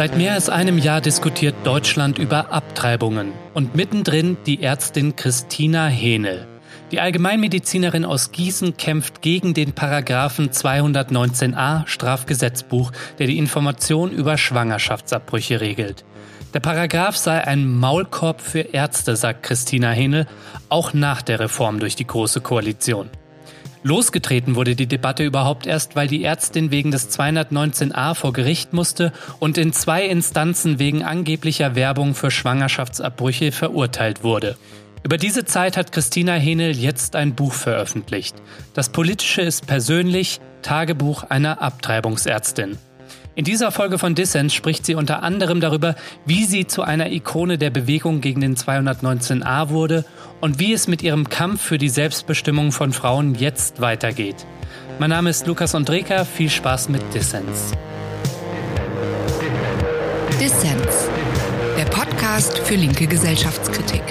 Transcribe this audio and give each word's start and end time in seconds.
Seit 0.00 0.16
mehr 0.16 0.32
als 0.32 0.48
einem 0.48 0.78
Jahr 0.78 1.02
diskutiert 1.02 1.54
Deutschland 1.62 2.18
über 2.18 2.52
Abtreibungen 2.52 3.34
und 3.52 3.74
mittendrin 3.74 4.38
die 4.46 4.62
Ärztin 4.62 5.14
Christina 5.14 5.88
Hähnel. 5.88 6.46
Die 6.90 7.00
Allgemeinmedizinerin 7.00 8.06
aus 8.06 8.32
Gießen 8.32 8.78
kämpft 8.78 9.20
gegen 9.20 9.52
den 9.52 9.74
Paragraphen 9.74 10.52
219a 10.52 11.86
Strafgesetzbuch, 11.86 12.92
der 13.18 13.26
die 13.26 13.36
Information 13.36 14.10
über 14.10 14.38
Schwangerschaftsabbrüche 14.38 15.60
regelt. 15.60 16.06
Der 16.54 16.60
Paragraph 16.60 17.18
sei 17.18 17.46
ein 17.46 17.70
Maulkorb 17.70 18.40
für 18.40 18.60
Ärzte, 18.60 19.16
sagt 19.16 19.42
Christina 19.42 19.90
Hähnel, 19.90 20.26
auch 20.70 20.94
nach 20.94 21.20
der 21.20 21.40
Reform 21.40 21.78
durch 21.78 21.94
die 21.94 22.06
Große 22.06 22.40
Koalition. 22.40 23.10
Losgetreten 23.82 24.56
wurde 24.56 24.76
die 24.76 24.86
Debatte 24.86 25.24
überhaupt 25.24 25.66
erst, 25.66 25.96
weil 25.96 26.06
die 26.06 26.22
Ärztin 26.22 26.70
wegen 26.70 26.90
des 26.90 27.10
219a 27.18 28.14
vor 28.14 28.32
Gericht 28.32 28.72
musste 28.72 29.12
und 29.38 29.56
in 29.56 29.72
zwei 29.72 30.04
Instanzen 30.04 30.78
wegen 30.78 31.02
angeblicher 31.02 31.74
Werbung 31.74 32.14
für 32.14 32.30
Schwangerschaftsabbrüche 32.30 33.52
verurteilt 33.52 34.22
wurde. 34.22 34.56
Über 35.02 35.16
diese 35.16 35.46
Zeit 35.46 35.78
hat 35.78 35.92
Christina 35.92 36.34
Henel 36.34 36.76
jetzt 36.76 37.16
ein 37.16 37.34
Buch 37.34 37.54
veröffentlicht. 37.54 38.36
Das 38.74 38.90
Politische 38.90 39.40
ist 39.40 39.66
persönlich 39.66 40.40
Tagebuch 40.60 41.24
einer 41.24 41.62
Abtreibungsärztin. 41.62 42.76
In 43.36 43.44
dieser 43.44 43.70
Folge 43.70 43.98
von 43.98 44.16
Dissens 44.16 44.52
spricht 44.52 44.84
sie 44.84 44.96
unter 44.96 45.22
anderem 45.22 45.60
darüber, 45.60 45.94
wie 46.26 46.44
sie 46.44 46.66
zu 46.66 46.82
einer 46.82 47.10
Ikone 47.12 47.58
der 47.58 47.70
Bewegung 47.70 48.20
gegen 48.20 48.40
den 48.40 48.56
219a 48.56 49.68
wurde 49.68 50.04
und 50.40 50.58
wie 50.58 50.72
es 50.72 50.88
mit 50.88 51.02
ihrem 51.02 51.28
Kampf 51.28 51.62
für 51.62 51.78
die 51.78 51.88
Selbstbestimmung 51.88 52.72
von 52.72 52.92
Frauen 52.92 53.36
jetzt 53.36 53.80
weitergeht. 53.80 54.46
Mein 54.98 55.10
Name 55.10 55.30
ist 55.30 55.46
Lukas 55.46 55.74
Andreka, 55.76 56.24
viel 56.24 56.50
Spaß 56.50 56.88
mit 56.88 57.02
Dissens. 57.14 57.72
Dissens, 60.40 61.08
der 61.78 61.84
Podcast 61.84 62.58
für 62.58 62.74
linke 62.74 63.06
Gesellschaftskritik. 63.06 64.02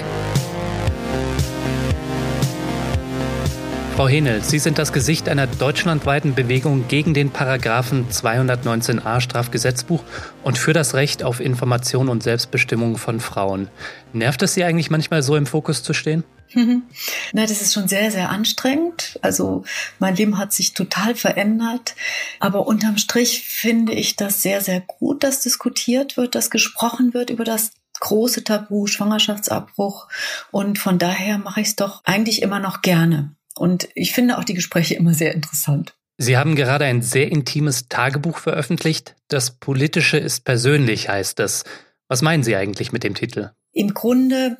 Frau 3.96 4.08
Henel, 4.08 4.42
Sie 4.42 4.58
sind 4.58 4.78
das 4.78 4.92
Gesicht 4.92 5.28
einer 5.28 5.46
deutschlandweiten 5.46 6.34
Bewegung 6.34 6.88
gegen 6.88 7.12
den 7.12 7.30
Paragraphen 7.30 8.08
219a 8.08 9.20
Strafgesetzbuch 9.20 10.02
und 10.42 10.56
für 10.56 10.72
das 10.72 10.94
Recht 10.94 11.22
auf 11.22 11.40
Information 11.40 12.08
und 12.08 12.22
Selbstbestimmung 12.22 12.96
von 12.96 13.20
Frauen. 13.20 13.68
Nervt 14.12 14.42
es 14.42 14.54
Sie 14.54 14.64
eigentlich 14.64 14.90
manchmal 14.90 15.22
so 15.22 15.36
im 15.36 15.46
Fokus 15.46 15.82
zu 15.82 15.92
stehen? 15.92 16.24
Na, 16.54 17.42
das 17.42 17.62
ist 17.62 17.74
schon 17.74 17.88
sehr, 17.88 18.10
sehr 18.10 18.30
anstrengend. 18.30 19.18
Also 19.22 19.64
mein 19.98 20.16
Leben 20.16 20.38
hat 20.38 20.52
sich 20.52 20.74
total 20.74 21.14
verändert. 21.14 21.94
Aber 22.38 22.66
unterm 22.66 22.98
Strich 22.98 23.42
finde 23.42 23.92
ich 23.92 24.16
das 24.16 24.42
sehr, 24.42 24.60
sehr 24.60 24.80
gut, 24.80 25.22
dass 25.22 25.42
diskutiert 25.42 26.16
wird, 26.16 26.34
dass 26.34 26.50
gesprochen 26.50 27.14
wird 27.14 27.30
über 27.30 27.44
das 27.44 27.72
große 28.00 28.44
Tabu 28.44 28.86
Schwangerschaftsabbruch. 28.86 30.08
Und 30.50 30.78
von 30.78 30.98
daher 30.98 31.38
mache 31.38 31.60
ich 31.60 31.68
es 31.68 31.76
doch 31.76 32.02
eigentlich 32.04 32.42
immer 32.42 32.58
noch 32.58 32.82
gerne. 32.82 33.34
Und 33.60 33.90
ich 33.94 34.12
finde 34.12 34.38
auch 34.38 34.44
die 34.44 34.54
Gespräche 34.54 34.94
immer 34.94 35.12
sehr 35.12 35.34
interessant. 35.34 35.92
Sie 36.16 36.38
haben 36.38 36.56
gerade 36.56 36.86
ein 36.86 37.02
sehr 37.02 37.30
intimes 37.30 37.88
Tagebuch 37.90 38.38
veröffentlicht. 38.38 39.16
Das 39.28 39.50
Politische 39.50 40.16
ist 40.16 40.46
persönlich, 40.46 41.10
heißt 41.10 41.40
es. 41.40 41.64
Was 42.08 42.22
meinen 42.22 42.42
Sie 42.42 42.56
eigentlich 42.56 42.90
mit 42.90 43.04
dem 43.04 43.14
Titel? 43.14 43.50
Im 43.72 43.92
Grunde 43.92 44.56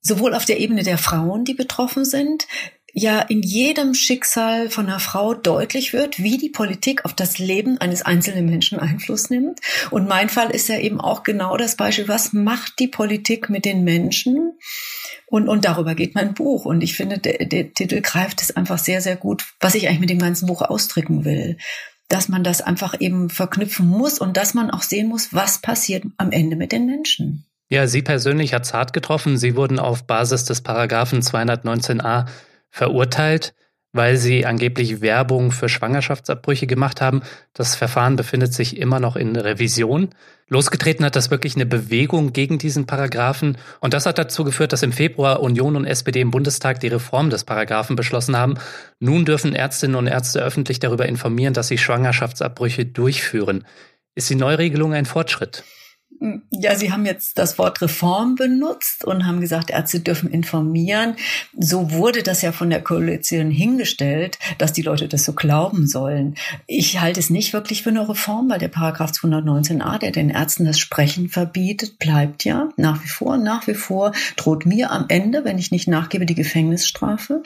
sowohl 0.00 0.32
auf 0.32 0.46
der 0.46 0.58
Ebene 0.58 0.84
der 0.84 0.96
Frauen, 0.96 1.44
die 1.44 1.52
betroffen 1.52 2.06
sind, 2.06 2.46
ja 2.94 3.20
in 3.20 3.42
jedem 3.42 3.92
Schicksal 3.92 4.70
von 4.70 4.86
einer 4.86 5.00
Frau 5.00 5.34
deutlich 5.34 5.92
wird, 5.92 6.22
wie 6.22 6.38
die 6.38 6.48
Politik 6.48 7.04
auf 7.04 7.12
das 7.12 7.38
Leben 7.38 7.76
eines 7.78 8.00
einzelnen 8.02 8.46
Menschen 8.46 8.78
Einfluss 8.78 9.28
nimmt. 9.28 9.60
Und 9.90 10.08
mein 10.08 10.30
Fall 10.30 10.50
ist 10.50 10.68
ja 10.68 10.78
eben 10.78 10.98
auch 10.98 11.24
genau 11.24 11.58
das 11.58 11.76
Beispiel, 11.76 12.08
was 12.08 12.32
macht 12.32 12.78
die 12.78 12.88
Politik 12.88 13.50
mit 13.50 13.66
den 13.66 13.84
Menschen? 13.84 14.56
Und, 15.34 15.48
und 15.48 15.64
darüber 15.64 15.96
geht 15.96 16.14
mein 16.14 16.32
Buch. 16.32 16.64
Und 16.64 16.84
ich 16.84 16.96
finde, 16.96 17.18
der, 17.18 17.44
der 17.44 17.74
Titel 17.74 18.00
greift 18.02 18.40
es 18.40 18.54
einfach 18.54 18.78
sehr, 18.78 19.00
sehr 19.00 19.16
gut, 19.16 19.44
was 19.58 19.74
ich 19.74 19.88
eigentlich 19.88 19.98
mit 19.98 20.10
dem 20.10 20.20
ganzen 20.20 20.46
Buch 20.46 20.62
ausdrücken 20.62 21.24
will. 21.24 21.58
Dass 22.06 22.28
man 22.28 22.44
das 22.44 22.60
einfach 22.60 22.94
eben 23.00 23.30
verknüpfen 23.30 23.84
muss 23.84 24.20
und 24.20 24.36
dass 24.36 24.54
man 24.54 24.70
auch 24.70 24.82
sehen 24.82 25.08
muss, 25.08 25.34
was 25.34 25.58
passiert 25.60 26.04
am 26.18 26.30
Ende 26.30 26.54
mit 26.54 26.70
den 26.70 26.86
Menschen. 26.86 27.46
Ja, 27.68 27.88
Sie 27.88 28.00
persönlich 28.00 28.54
hat 28.54 28.62
es 28.62 28.74
hart 28.74 28.92
getroffen. 28.92 29.36
Sie 29.36 29.56
wurden 29.56 29.80
auf 29.80 30.06
Basis 30.06 30.44
des 30.44 30.60
Paragraphen 30.60 31.20
219a 31.20 32.26
verurteilt 32.70 33.56
weil 33.94 34.16
sie 34.16 34.44
angeblich 34.44 35.00
Werbung 35.00 35.52
für 35.52 35.70
Schwangerschaftsabbrüche 35.70 36.66
gemacht 36.66 37.00
haben. 37.00 37.22
Das 37.54 37.76
Verfahren 37.76 38.16
befindet 38.16 38.52
sich 38.52 38.76
immer 38.76 39.00
noch 39.00 39.16
in 39.16 39.36
Revision. 39.36 40.10
Losgetreten 40.48 41.04
hat 41.06 41.16
das 41.16 41.30
wirklich 41.30 41.54
eine 41.54 41.64
Bewegung 41.64 42.32
gegen 42.32 42.58
diesen 42.58 42.86
Paragraphen. 42.86 43.56
Und 43.80 43.94
das 43.94 44.04
hat 44.04 44.18
dazu 44.18 44.44
geführt, 44.44 44.72
dass 44.72 44.82
im 44.82 44.92
Februar 44.92 45.40
Union 45.40 45.76
und 45.76 45.86
SPD 45.86 46.20
im 46.20 46.32
Bundestag 46.32 46.80
die 46.80 46.88
Reform 46.88 47.30
des 47.30 47.44
Paragraphen 47.44 47.94
beschlossen 47.96 48.36
haben. 48.36 48.54
Nun 48.98 49.24
dürfen 49.24 49.54
Ärztinnen 49.54 49.96
und 49.96 50.08
Ärzte 50.08 50.42
öffentlich 50.42 50.80
darüber 50.80 51.06
informieren, 51.06 51.54
dass 51.54 51.68
sie 51.68 51.78
Schwangerschaftsabbrüche 51.78 52.84
durchführen. 52.84 53.64
Ist 54.16 54.28
die 54.28 54.34
Neuregelung 54.34 54.92
ein 54.92 55.06
Fortschritt? 55.06 55.62
Ja, 56.50 56.74
Sie 56.76 56.92
haben 56.92 57.04
jetzt 57.04 57.38
das 57.38 57.58
Wort 57.58 57.82
Reform 57.82 58.34
benutzt 58.36 59.04
und 59.04 59.26
haben 59.26 59.40
gesagt, 59.40 59.70
Ärzte 59.70 60.00
dürfen 60.00 60.30
informieren. 60.30 61.16
So 61.58 61.90
wurde 61.90 62.22
das 62.22 62.40
ja 62.42 62.52
von 62.52 62.70
der 62.70 62.82
Koalition 62.82 63.50
hingestellt, 63.50 64.38
dass 64.58 64.72
die 64.72 64.82
Leute 64.82 65.08
das 65.08 65.24
so 65.24 65.32
glauben 65.32 65.86
sollen. 65.86 66.36
Ich 66.66 67.00
halte 67.00 67.20
es 67.20 67.30
nicht 67.30 67.52
wirklich 67.52 67.82
für 67.82 67.90
eine 67.90 68.08
Reform, 68.08 68.48
weil 68.48 68.58
der 68.58 68.68
Paragraph 68.68 69.10
219a, 69.10 69.98
der 69.98 70.12
den 70.12 70.30
Ärzten 70.30 70.64
das 70.64 70.78
Sprechen 70.78 71.28
verbietet, 71.28 71.98
bleibt 71.98 72.44
ja 72.44 72.68
nach 72.76 73.02
wie 73.04 73.08
vor. 73.08 73.36
Nach 73.36 73.66
wie 73.66 73.74
vor 73.74 74.12
droht 74.36 74.66
mir 74.66 74.92
am 74.92 75.06
Ende, 75.08 75.44
wenn 75.44 75.58
ich 75.58 75.72
nicht 75.72 75.88
nachgebe, 75.88 76.26
die 76.26 76.34
Gefängnisstrafe. 76.34 77.42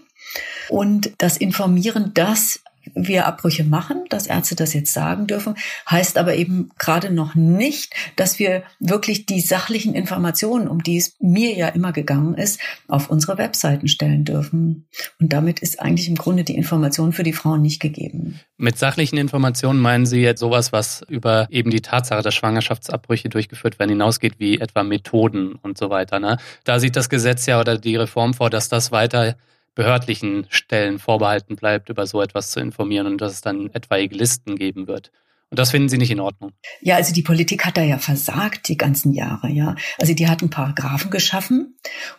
Und 0.69 1.11
das 1.19 1.37
Informieren, 1.37 2.13
das 2.15 2.61
wir 2.95 3.27
Abbrüche 3.27 3.65
machen, 3.65 4.05
dass 4.09 4.27
Ärzte 4.27 4.55
das 4.57 4.75
jetzt 4.75 4.93
sagen 4.93 5.27
dürfen, 5.27 5.55
heißt 5.89 6.19
aber 6.19 6.35
eben 6.37 6.71
gerade 6.79 7.11
noch 7.11 7.35
nicht, 7.35 7.95
dass 8.17 8.39
wir 8.39 8.63
wirklich 8.81 9.27
die 9.27 9.41
sachlichen 9.41 9.95
Informationen, 9.95 10.69
um 10.69 10.83
die 10.83 10.97
es 10.97 11.17
mir 11.21 11.55
ja 11.55 11.69
immer 11.69 11.93
gegangen 11.93 12.35
ist, 12.35 12.61
auf 12.89 13.11
unsere 13.11 13.39
Webseiten 13.39 13.89
stellen 13.89 14.25
dürfen. 14.25 14.87
Und 15.21 15.33
damit 15.33 15.61
ist 15.61 15.81
eigentlich 15.81 16.09
im 16.09 16.17
Grunde 16.17 16.45
die 16.45 16.57
Information 16.57 17.13
für 17.13 17.23
die 17.23 17.33
Frauen 17.33 17.63
nicht 17.63 17.81
gegeben. 17.81 18.41
Mit 18.57 18.79
sachlichen 18.79 19.19
Informationen 19.19 19.81
meinen 19.81 20.07
Sie 20.07 20.21
jetzt 20.21 20.41
sowas, 20.41 20.73
was 20.73 21.03
über 21.09 21.47
eben 21.51 21.71
die 21.71 21.81
Tatsache, 21.81 22.23
dass 22.23 22.35
Schwangerschaftsabbrüche 22.35 23.29
durchgeführt 23.29 23.79
werden, 23.79 23.91
hinausgeht, 23.91 24.35
wie 24.39 24.59
etwa 24.59 24.83
Methoden 24.83 25.55
und 25.55 25.79
so 25.79 25.91
weiter. 25.91 26.21
Ne? 26.21 26.39
Da 26.65 26.81
sieht 26.81 26.97
das 26.97 27.09
Gesetz 27.09 27.47
ja 27.47 27.61
oder 27.61 27.79
die 27.79 27.97
Reform 27.97 28.35
vor, 28.35 28.51
dass 28.51 28.69
das 28.69 28.91
weiter 28.93 29.37
behördlichen 29.79 30.45
Stellen 30.51 30.99
vorbehalten 30.99 31.55
bleibt, 31.55 31.89
über 31.89 32.05
so 32.05 32.21
etwas 32.21 32.51
zu 32.51 32.59
informieren 32.59 33.07
und 33.07 33.21
dass 33.21 33.33
es 33.33 33.43
dann 33.43 33.71
etwaige 33.75 34.17
Listen 34.17 34.57
geben 34.57 34.89
wird. 34.89 35.13
Und 35.51 35.59
das 35.59 35.71
finden 35.71 35.89
Sie 35.89 35.97
nicht 35.97 36.11
in 36.11 36.21
Ordnung? 36.21 36.53
Ja, 36.83 36.97
also 36.97 37.15
die 37.15 37.23
Politik 37.23 37.65
hat 37.65 37.79
da 37.79 37.83
ja 37.83 37.97
versagt 37.97 38.69
die 38.69 38.77
ganzen 38.77 39.13
Jahre, 39.13 39.49
ja. 39.49 39.77
Also 39.99 40.13
die 40.13 40.29
hat 40.29 40.43
einen 40.43 40.51
Paragraphen 40.51 41.11
geschaffen 41.11 41.75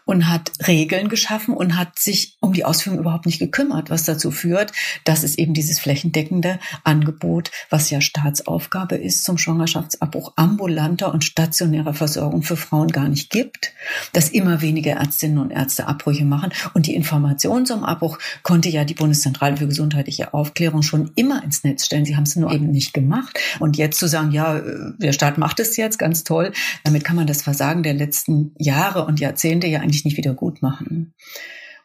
und 0.05 0.27
hat 0.27 0.51
Regeln 0.67 1.09
geschaffen 1.09 1.53
und 1.53 1.77
hat 1.77 1.99
sich 1.99 2.37
um 2.39 2.53
die 2.53 2.65
Ausführung 2.65 2.97
überhaupt 2.97 3.27
nicht 3.27 3.37
gekümmert, 3.37 3.91
was 3.91 4.03
dazu 4.03 4.31
führt, 4.31 4.71
dass 5.03 5.21
es 5.21 5.37
eben 5.37 5.53
dieses 5.53 5.79
flächendeckende 5.79 6.59
Angebot, 6.83 7.51
was 7.69 7.91
ja 7.91 8.01
Staatsaufgabe 8.01 8.95
ist, 8.95 9.23
zum 9.23 9.37
Schwangerschaftsabbruch 9.37 10.33
ambulanter 10.35 11.13
und 11.13 11.23
stationärer 11.23 11.93
Versorgung 11.93 12.41
für 12.41 12.57
Frauen 12.57 12.87
gar 12.87 13.09
nicht 13.09 13.29
gibt, 13.29 13.73
dass 14.11 14.29
immer 14.29 14.61
weniger 14.61 14.93
Ärztinnen 14.93 15.37
und 15.37 15.51
Ärzte 15.51 15.85
Abbrüche 15.85 16.25
machen 16.25 16.51
und 16.73 16.87
die 16.87 16.95
Information 16.95 17.67
zum 17.67 17.83
Abbruch 17.83 18.17
konnte 18.41 18.69
ja 18.69 18.85
die 18.85 18.95
Bundeszentrale 18.95 19.57
für 19.57 19.67
gesundheitliche 19.67 20.33
Aufklärung 20.33 20.81
schon 20.81 21.11
immer 21.15 21.43
ins 21.43 21.63
Netz 21.63 21.85
stellen. 21.85 22.05
Sie 22.05 22.15
haben 22.15 22.23
es 22.23 22.35
nur 22.35 22.51
eben 22.51 22.71
nicht 22.71 22.91
gemacht 22.95 23.18
gemacht. 23.19 23.39
Und 23.59 23.77
jetzt 23.77 23.99
zu 23.99 24.07
sagen, 24.07 24.31
ja, 24.31 24.61
der 24.97 25.13
Staat 25.13 25.37
macht 25.37 25.59
es 25.59 25.77
jetzt 25.77 25.99
ganz 25.99 26.23
toll, 26.23 26.51
damit 26.83 27.03
kann 27.03 27.15
man 27.15 27.27
das 27.27 27.41
Versagen 27.41 27.83
der 27.83 27.93
letzten 27.93 28.53
Jahre 28.57 29.05
und 29.05 29.19
Jahrzehnte 29.19 29.67
ja 29.67 29.79
eigentlich 29.79 30.05
nicht 30.05 30.17
wieder 30.17 30.33
gut 30.33 30.61
machen. 30.61 31.13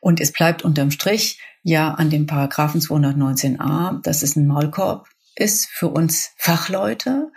Und 0.01 0.21
es 0.21 0.33
bleibt 0.33 0.63
unterm 0.63 0.91
Strich 0.91 1.41
ja 1.63 1.93
an 1.93 2.11
dem 2.11 2.27
Paragraphen 2.27 2.81
219a, 2.81 4.03
dass 4.03 4.23
es 4.23 4.37
ein 4.37 4.47
Maulkorb 4.47 5.09
ist 5.37 5.67
für 5.67 5.89
uns 5.89 6.31
Fachleute 6.37 7.33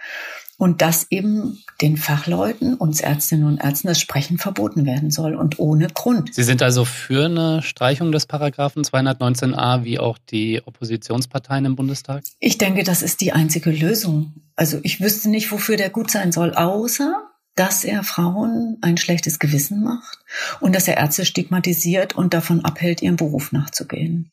und 0.58 0.82
dass 0.82 1.08
eben 1.12 1.60
den 1.82 1.98
Fachleuten, 1.98 2.74
uns 2.74 3.02
Ärztinnen 3.02 3.46
und 3.46 3.64
Ärzten, 3.64 3.88
das 3.88 4.00
Sprechen 4.00 4.38
verboten 4.38 4.86
werden 4.86 5.12
soll 5.12 5.36
und 5.36 5.60
ohne 5.60 5.88
Grund. 5.88 6.34
Sie 6.34 6.44
sind 6.44 6.64
also 6.64 6.84
für 6.84 7.26
eine 7.26 7.62
Streichung 7.62 8.12
des 8.12 8.26
Paragraphen 8.26 8.84
219a, 8.84 9.84
wie 9.84 10.00
auch 10.00 10.18
die 10.18 10.62
Oppositionsparteien 10.66 11.66
im 11.66 11.76
Bundestag? 11.76 12.24
Ich 12.40 12.58
denke, 12.58 12.84
das 12.84 13.04
ist 13.04 13.22
die 13.22 13.34
einzige 13.34 13.70
Lösung. 13.70 14.34
Also 14.56 14.80
ich 14.82 15.00
wüsste 15.00 15.30
nicht, 15.30 15.52
wofür 15.52 15.78
der 15.78 15.92
gut 15.92 16.10
sein 16.10 16.32
soll, 16.32 16.54
außer 16.54 17.24
dass 17.56 17.84
er 17.84 18.04
Frauen 18.04 18.78
ein 18.82 18.98
schlechtes 18.98 19.40
Gewissen 19.40 19.84
macht 19.84 20.20
und 20.60 20.76
dass 20.76 20.88
er 20.88 20.98
Ärzte 20.98 21.26
stigmatisiert 21.26 22.16
und 22.16 22.34
davon 22.34 22.64
abhält, 22.64 23.02
ihrem 23.02 23.16
Beruf 23.16 23.52
nachzugehen. 23.52 24.32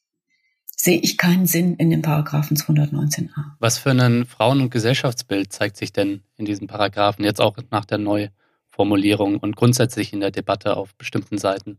Sehe 0.84 1.00
ich 1.00 1.16
keinen 1.16 1.46
Sinn 1.46 1.76
in 1.76 1.88
dem 1.88 2.02
Paragraphen 2.02 2.56
219a. 2.58 3.28
Was 3.58 3.78
für 3.78 3.90
ein 3.90 4.26
Frauen- 4.26 4.60
und 4.60 4.70
Gesellschaftsbild 4.70 5.50
zeigt 5.50 5.78
sich 5.78 5.92
denn 5.92 6.22
in 6.36 6.44
diesen 6.44 6.66
Paragraphen 6.66 7.24
jetzt 7.24 7.40
auch 7.40 7.56
nach 7.70 7.86
der 7.86 7.98
Neuformulierung 7.98 9.38
und 9.38 9.56
grundsätzlich 9.56 10.12
in 10.12 10.20
der 10.20 10.30
Debatte 10.30 10.76
auf 10.76 10.94
bestimmten 10.96 11.38
Seiten? 11.38 11.78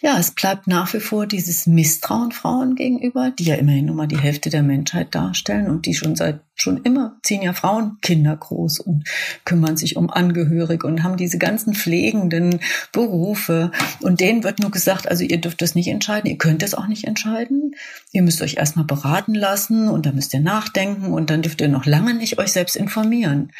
Ja, 0.00 0.18
es 0.18 0.30
bleibt 0.30 0.66
nach 0.66 0.92
wie 0.94 1.00
vor 1.00 1.26
dieses 1.26 1.66
Misstrauen 1.66 2.32
Frauen 2.32 2.74
gegenüber, 2.76 3.32
die 3.38 3.44
ja 3.44 3.56
immerhin 3.56 3.86
nur 3.86 3.96
mal 3.96 4.06
die 4.06 4.18
Hälfte 4.18 4.50
der 4.50 4.62
Menschheit 4.62 5.14
darstellen 5.14 5.68
und 5.68 5.86
die 5.86 5.94
schon 5.94 6.16
seit 6.16 6.40
schon 6.58 6.82
immer 6.82 7.18
ziehen 7.22 7.42
ja 7.42 7.52
Frauen 7.52 7.98
Kinder 8.00 8.34
groß 8.34 8.80
und 8.80 9.06
kümmern 9.44 9.76
sich 9.76 9.96
um 9.96 10.10
Angehörige 10.10 10.86
und 10.86 11.02
haben 11.02 11.18
diese 11.18 11.36
ganzen 11.36 11.74
pflegenden 11.74 12.60
Berufe. 12.92 13.70
Und 14.00 14.20
denen 14.20 14.42
wird 14.42 14.60
nur 14.60 14.70
gesagt, 14.70 15.08
also 15.08 15.22
ihr 15.22 15.38
dürft 15.38 15.60
das 15.60 15.74
nicht 15.74 15.88
entscheiden, 15.88 16.30
ihr 16.30 16.38
könnt 16.38 16.62
es 16.62 16.74
auch 16.74 16.86
nicht 16.86 17.04
entscheiden. 17.04 17.74
Ihr 18.10 18.22
müsst 18.22 18.40
euch 18.40 18.56
erstmal 18.56 18.86
beraten 18.86 19.34
lassen 19.34 19.88
und 19.88 20.06
dann 20.06 20.14
müsst 20.14 20.32
ihr 20.32 20.40
nachdenken 20.40 21.12
und 21.12 21.28
dann 21.28 21.42
dürft 21.42 21.60
ihr 21.60 21.68
noch 21.68 21.84
lange 21.84 22.14
nicht 22.14 22.38
euch 22.38 22.52
selbst 22.52 22.74
informieren. 22.74 23.52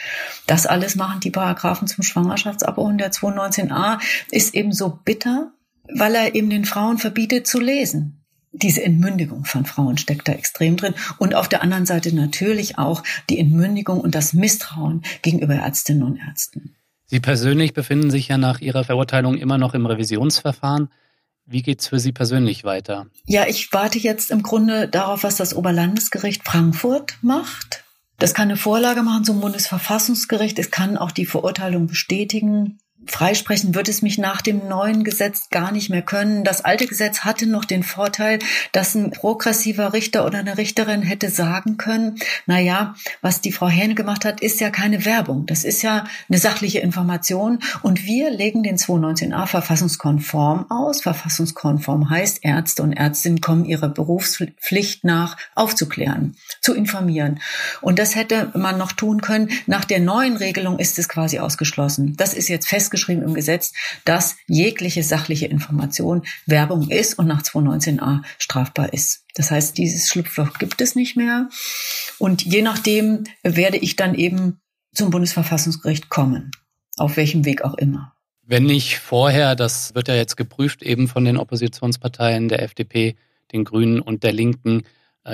Das 0.47 0.65
alles 0.65 0.97
machen 0.97 1.21
die 1.21 1.31
Paragraphen 1.31 1.89
zum 1.89 2.03
Schwangerschaftsabbruch 2.03 2.89
und 2.89 2.99
der 2.99 3.13
219a 3.13 3.99
ist 4.31 4.55
eben 4.55 4.73
so 4.73 4.99
bitter, 5.05 5.53
weil 5.95 6.15
er 6.15 6.35
eben 6.35 6.51
den 6.51 6.65
Frauen 6.65 6.99
verbietet 6.99 7.47
zu 7.47 7.61
lesen. 7.61 8.25
Diese 8.53 8.83
Entmündigung 8.83 9.45
von 9.45 9.67
Frauen 9.67 9.99
steckt 9.99 10.29
da 10.29 10.33
extrem 10.33 10.77
drin. 10.77 10.95
Und 11.19 11.35
auf 11.35 11.49
der 11.49 11.63
anderen 11.63 11.85
Seite 11.85 12.15
natürlich 12.15 12.79
auch 12.79 13.03
die 13.29 13.39
Entmündigung 13.39 14.01
und 14.01 14.15
das 14.15 14.33
Misstrauen 14.33 15.03
gegenüber 15.21 15.55
Ärztinnen 15.55 16.03
und 16.03 16.17
Ärzten. 16.17 16.75
Sie 17.05 17.21
persönlich 17.21 17.75
befinden 17.75 18.11
sich 18.11 18.29
ja 18.29 18.39
nach 18.39 18.61
Ihrer 18.61 18.85
Verurteilung 18.85 19.37
immer 19.37 19.59
noch 19.59 19.75
im 19.75 19.87
Revisionsverfahren. 19.87 20.89
Wie 21.45 21.63
geht's 21.63 21.87
für 21.87 22.01
Sie 22.01 22.13
persönlich 22.13 22.65
weiter? 22.65 23.07
Ja, 23.27 23.47
ich 23.47 23.73
warte 23.73 23.99
jetzt 23.99 24.31
im 24.31 24.43
Grunde 24.43 24.89
darauf, 24.89 25.23
was 25.23 25.37
das 25.37 25.55
Oberlandesgericht 25.55 26.43
Frankfurt 26.45 27.19
macht. 27.23 27.85
Das 28.19 28.35
kann 28.35 28.49
eine 28.49 28.57
Vorlage 28.57 29.03
machen 29.03 29.25
zum 29.25 29.41
Bundesverfassungsgericht. 29.41 30.59
Es 30.59 30.71
kann 30.71 30.97
auch 30.97 31.13
die 31.13 31.27
Verurteilung 31.27 31.87
bestätigen 31.87 32.79
freisprechen 33.07 33.75
wird 33.75 33.89
es 33.89 34.03
mich 34.03 34.19
nach 34.19 34.41
dem 34.41 34.69
neuen 34.69 35.05
Gesetz 35.05 35.49
gar 35.51 35.73
nicht 35.73 35.91
mehr 35.91 36.03
können. 36.03 36.45
Das 36.45 36.65
alte 36.65 36.87
Gesetz 36.87 37.21
hatte 37.21 37.47
noch 37.47 37.65
den 37.65 37.83
Vorteil, 37.83 38.39
dass 38.73 38.95
ein 38.95 39.11
progressiver 39.11 39.93
Richter 39.93 40.27
oder 40.27 40.39
eine 40.39 40.59
Richterin 40.59 41.03
hätte 41.03 41.31
sagen 41.31 41.77
können, 41.77 42.19
na 42.47 42.59
ja, 42.59 42.95
was 43.21 43.41
die 43.41 43.53
Frau 43.53 43.69
Hähne 43.69 43.95
gemacht 43.95 44.25
hat, 44.25 44.41
ist 44.41 44.61
ja 44.61 44.71
keine 44.71 45.05
Werbung. 45.05 45.47
Das 45.47 45.65
ist 45.65 45.83
ja 45.83 46.07
eine 46.29 46.39
sachliche 46.39 46.81
Information 46.81 47.61
und 47.83 48.05
wir 48.05 48.31
legen 48.31 48.63
den 48.63 48.77
219a 48.77 49.47
verfassungskonform 49.47 50.71
aus. 50.71 51.01
Verfassungskonform 51.01 52.11
heißt, 52.11 52.41
Ärzte 52.43 52.83
und 52.83 52.93
Ärztinnen 52.93 53.41
kommen 53.41 53.65
ihrer 53.65 53.89
Berufspflicht 53.89 55.05
nach 55.05 55.37
aufzuklären, 55.55 56.37
zu 56.61 56.75
informieren. 56.75 57.41
Und 57.81 57.99
das 57.99 58.17
hätte 58.17 58.51
man 58.55 58.79
noch 58.79 58.93
tun 58.93 59.21
können. 59.21 59.51
Nach 59.67 59.85
der 59.85 60.01
neuen 60.01 60.37
Regelung 60.37 60.79
ist 60.79 60.99
es 60.99 61.09
quasi 61.09 61.39
ausgeschlossen. 61.39 62.17
Das 62.17 62.35
ist 62.35 62.49
jetzt 62.49 62.69
festgestellt 62.69 62.96
festgeschrieben 62.97 63.23
im 63.23 63.35
Gesetz, 63.35 63.73
dass 64.05 64.37
jegliche 64.47 65.03
sachliche 65.03 65.47
Information 65.47 66.23
Werbung 66.47 66.89
ist 66.89 67.19
und 67.19 67.27
nach 67.27 67.43
219a 67.43 68.23
strafbar 68.39 68.93
ist. 68.93 69.25
Das 69.35 69.51
heißt, 69.51 69.77
dieses 69.77 70.09
Schlupfloch 70.09 70.59
gibt 70.59 70.81
es 70.81 70.95
nicht 70.95 71.17
mehr. 71.17 71.49
Und 72.19 72.43
je 72.43 72.63
nachdem 72.63 73.25
werde 73.43 73.77
ich 73.77 73.97
dann 73.97 74.15
eben 74.15 74.61
zum 74.95 75.11
Bundesverfassungsgericht 75.11 76.09
kommen. 76.09 76.51
Auf 76.97 77.19
welchem 77.19 77.45
Weg 77.45 77.63
auch 77.63 77.75
immer. 77.75 78.15
Wenn 78.43 78.65
nicht 78.65 78.99
vorher, 78.99 79.55
das 79.55 79.95
wird 79.95 80.09
ja 80.09 80.15
jetzt 80.15 80.37
geprüft 80.37 80.83
eben 80.83 81.09
von 81.09 81.25
den 81.25 81.37
Oppositionsparteien 81.37 82.49
der 82.49 82.63
FDP, 82.63 83.17
den 83.53 83.65
Grünen 83.65 84.01
und 84.01 84.23
der 84.23 84.33
Linken, 84.33 84.85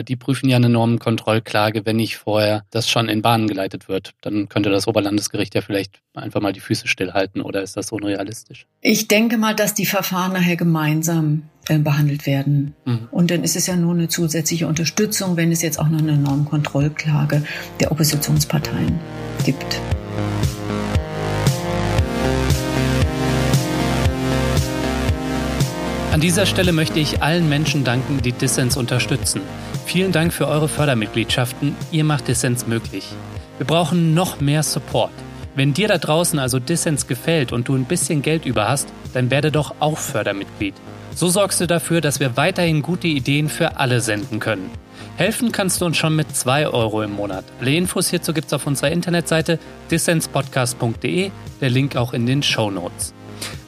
die 0.02 0.16
prüfen 0.16 0.48
ja 0.48 0.56
eine 0.56 0.68
Normenkontrollklage, 0.68 1.84
wenn 1.84 1.96
nicht 1.96 2.16
vorher 2.16 2.64
das 2.70 2.88
schon 2.88 3.08
in 3.08 3.20
Bahnen 3.20 3.46
geleitet 3.46 3.88
wird. 3.88 4.12
Dann 4.22 4.48
könnte 4.48 4.70
das 4.70 4.88
Oberlandesgericht 4.88 5.54
ja 5.54 5.60
vielleicht 5.60 6.00
einfach 6.14 6.40
mal 6.40 6.52
die 6.52 6.60
Füße 6.60 6.88
stillhalten 6.88 7.42
oder 7.42 7.62
ist 7.62 7.76
das 7.76 7.92
unrealistisch? 7.92 8.66
Ich 8.80 9.08
denke 9.08 9.36
mal, 9.36 9.54
dass 9.54 9.74
die 9.74 9.86
Verfahren 9.86 10.32
nachher 10.32 10.56
gemeinsam 10.56 11.42
äh, 11.68 11.78
behandelt 11.78 12.26
werden. 12.26 12.74
Mhm. 12.84 13.08
Und 13.10 13.30
dann 13.30 13.44
ist 13.44 13.56
es 13.56 13.66
ja 13.66 13.76
nur 13.76 13.92
eine 13.92 14.08
zusätzliche 14.08 14.66
Unterstützung, 14.66 15.36
wenn 15.36 15.52
es 15.52 15.62
jetzt 15.62 15.78
auch 15.78 15.88
noch 15.88 15.98
eine 15.98 16.16
Normenkontrollklage 16.16 17.44
der 17.80 17.92
Oppositionsparteien 17.92 18.98
gibt. 19.44 19.80
An 26.12 26.20
dieser 26.20 26.46
Stelle 26.46 26.72
möchte 26.72 27.00
ich 27.00 27.22
allen 27.22 27.48
Menschen 27.48 27.84
danken, 27.84 28.20
die 28.22 28.32
Dissens 28.32 28.76
unterstützen. 28.76 29.40
Vielen 29.86 30.12
Dank 30.12 30.32
für 30.32 30.48
eure 30.48 30.68
Fördermitgliedschaften. 30.68 31.76
Ihr 31.90 32.04
macht 32.04 32.28
Dissens 32.28 32.66
möglich. 32.66 33.06
Wir 33.58 33.66
brauchen 33.66 34.14
noch 34.14 34.40
mehr 34.40 34.62
Support. 34.62 35.12
Wenn 35.54 35.74
dir 35.74 35.88
da 35.88 35.98
draußen 35.98 36.38
also 36.38 36.58
Dissens 36.58 37.06
gefällt 37.06 37.52
und 37.52 37.68
du 37.68 37.74
ein 37.74 37.84
bisschen 37.84 38.22
Geld 38.22 38.46
über 38.46 38.68
hast, 38.68 38.88
dann 39.12 39.30
werde 39.30 39.52
doch 39.52 39.74
auch 39.80 39.98
Fördermitglied. 39.98 40.74
So 41.14 41.28
sorgst 41.28 41.60
du 41.60 41.66
dafür, 41.66 42.00
dass 42.00 42.20
wir 42.20 42.38
weiterhin 42.38 42.80
gute 42.80 43.06
Ideen 43.08 43.50
für 43.50 43.76
alle 43.76 44.00
senden 44.00 44.40
können. 44.40 44.70
Helfen 45.16 45.52
kannst 45.52 45.80
du 45.80 45.84
uns 45.84 45.98
schon 45.98 46.16
mit 46.16 46.34
2 46.34 46.68
Euro 46.68 47.02
im 47.02 47.12
Monat. 47.12 47.44
Alle 47.60 47.74
Infos 47.74 48.08
hierzu 48.08 48.32
gibt's 48.32 48.54
auf 48.54 48.66
unserer 48.66 48.90
Internetseite 48.90 49.58
dissenspodcast.de, 49.90 51.30
der 51.60 51.70
Link 51.70 51.96
auch 51.96 52.14
in 52.14 52.24
den 52.24 52.42
Show 52.42 52.70
Notes. 52.70 53.12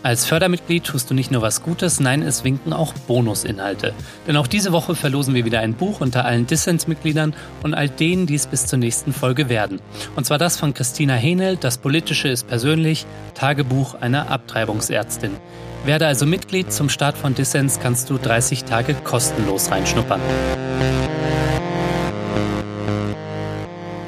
Als 0.03 0.27
Fördermitglied 0.27 0.85
tust 0.85 1.11
du 1.11 1.15
nicht 1.15 1.31
nur 1.31 1.43
was 1.43 1.63
Gutes, 1.63 2.01
nein, 2.01 2.23
es 2.23 2.45
winken 2.45 2.73
auch 2.73 2.93
Bonusinhalte. 3.07 3.95
Denn 4.27 4.37
auch 4.37 4.47
diese 4.47 4.73
Woche 4.73 4.95
verlosen 4.95 5.35
wir 5.35 5.45
wieder 5.45 5.61
ein 5.61 5.75
Buch 5.75 6.01
unter 6.01 6.25
allen 6.25 6.47
Dissens-Mitgliedern 6.47 7.35
und 7.63 7.75
all 7.75 7.89
denen, 7.89 8.27
die 8.27 8.35
es 8.35 8.47
bis 8.47 8.67
zur 8.67 8.79
nächsten 8.79 9.13
Folge 9.13 9.49
werden. 9.49 9.81
Und 10.17 10.27
zwar 10.27 10.39
das 10.39 10.57
von 10.57 10.75
Christina 10.75 11.15
Henel, 11.15 11.57
Das 11.57 11.79
Politische 11.79 12.29
ist 12.29 12.47
persönlich, 12.47 13.07
Tagebuch 13.35 13.95
einer 13.95 14.31
Abtreibungsärztin. 14.31 15.33
Werde 15.85 16.07
also 16.07 16.25
Mitglied. 16.25 16.73
Zum 16.73 16.89
Start 16.89 17.17
von 17.17 17.35
Dissens 17.35 17.79
kannst 17.79 18.09
du 18.09 18.17
30 18.17 18.65
Tage 18.65 18.95
kostenlos 18.95 19.71
reinschnuppern. 19.71 20.21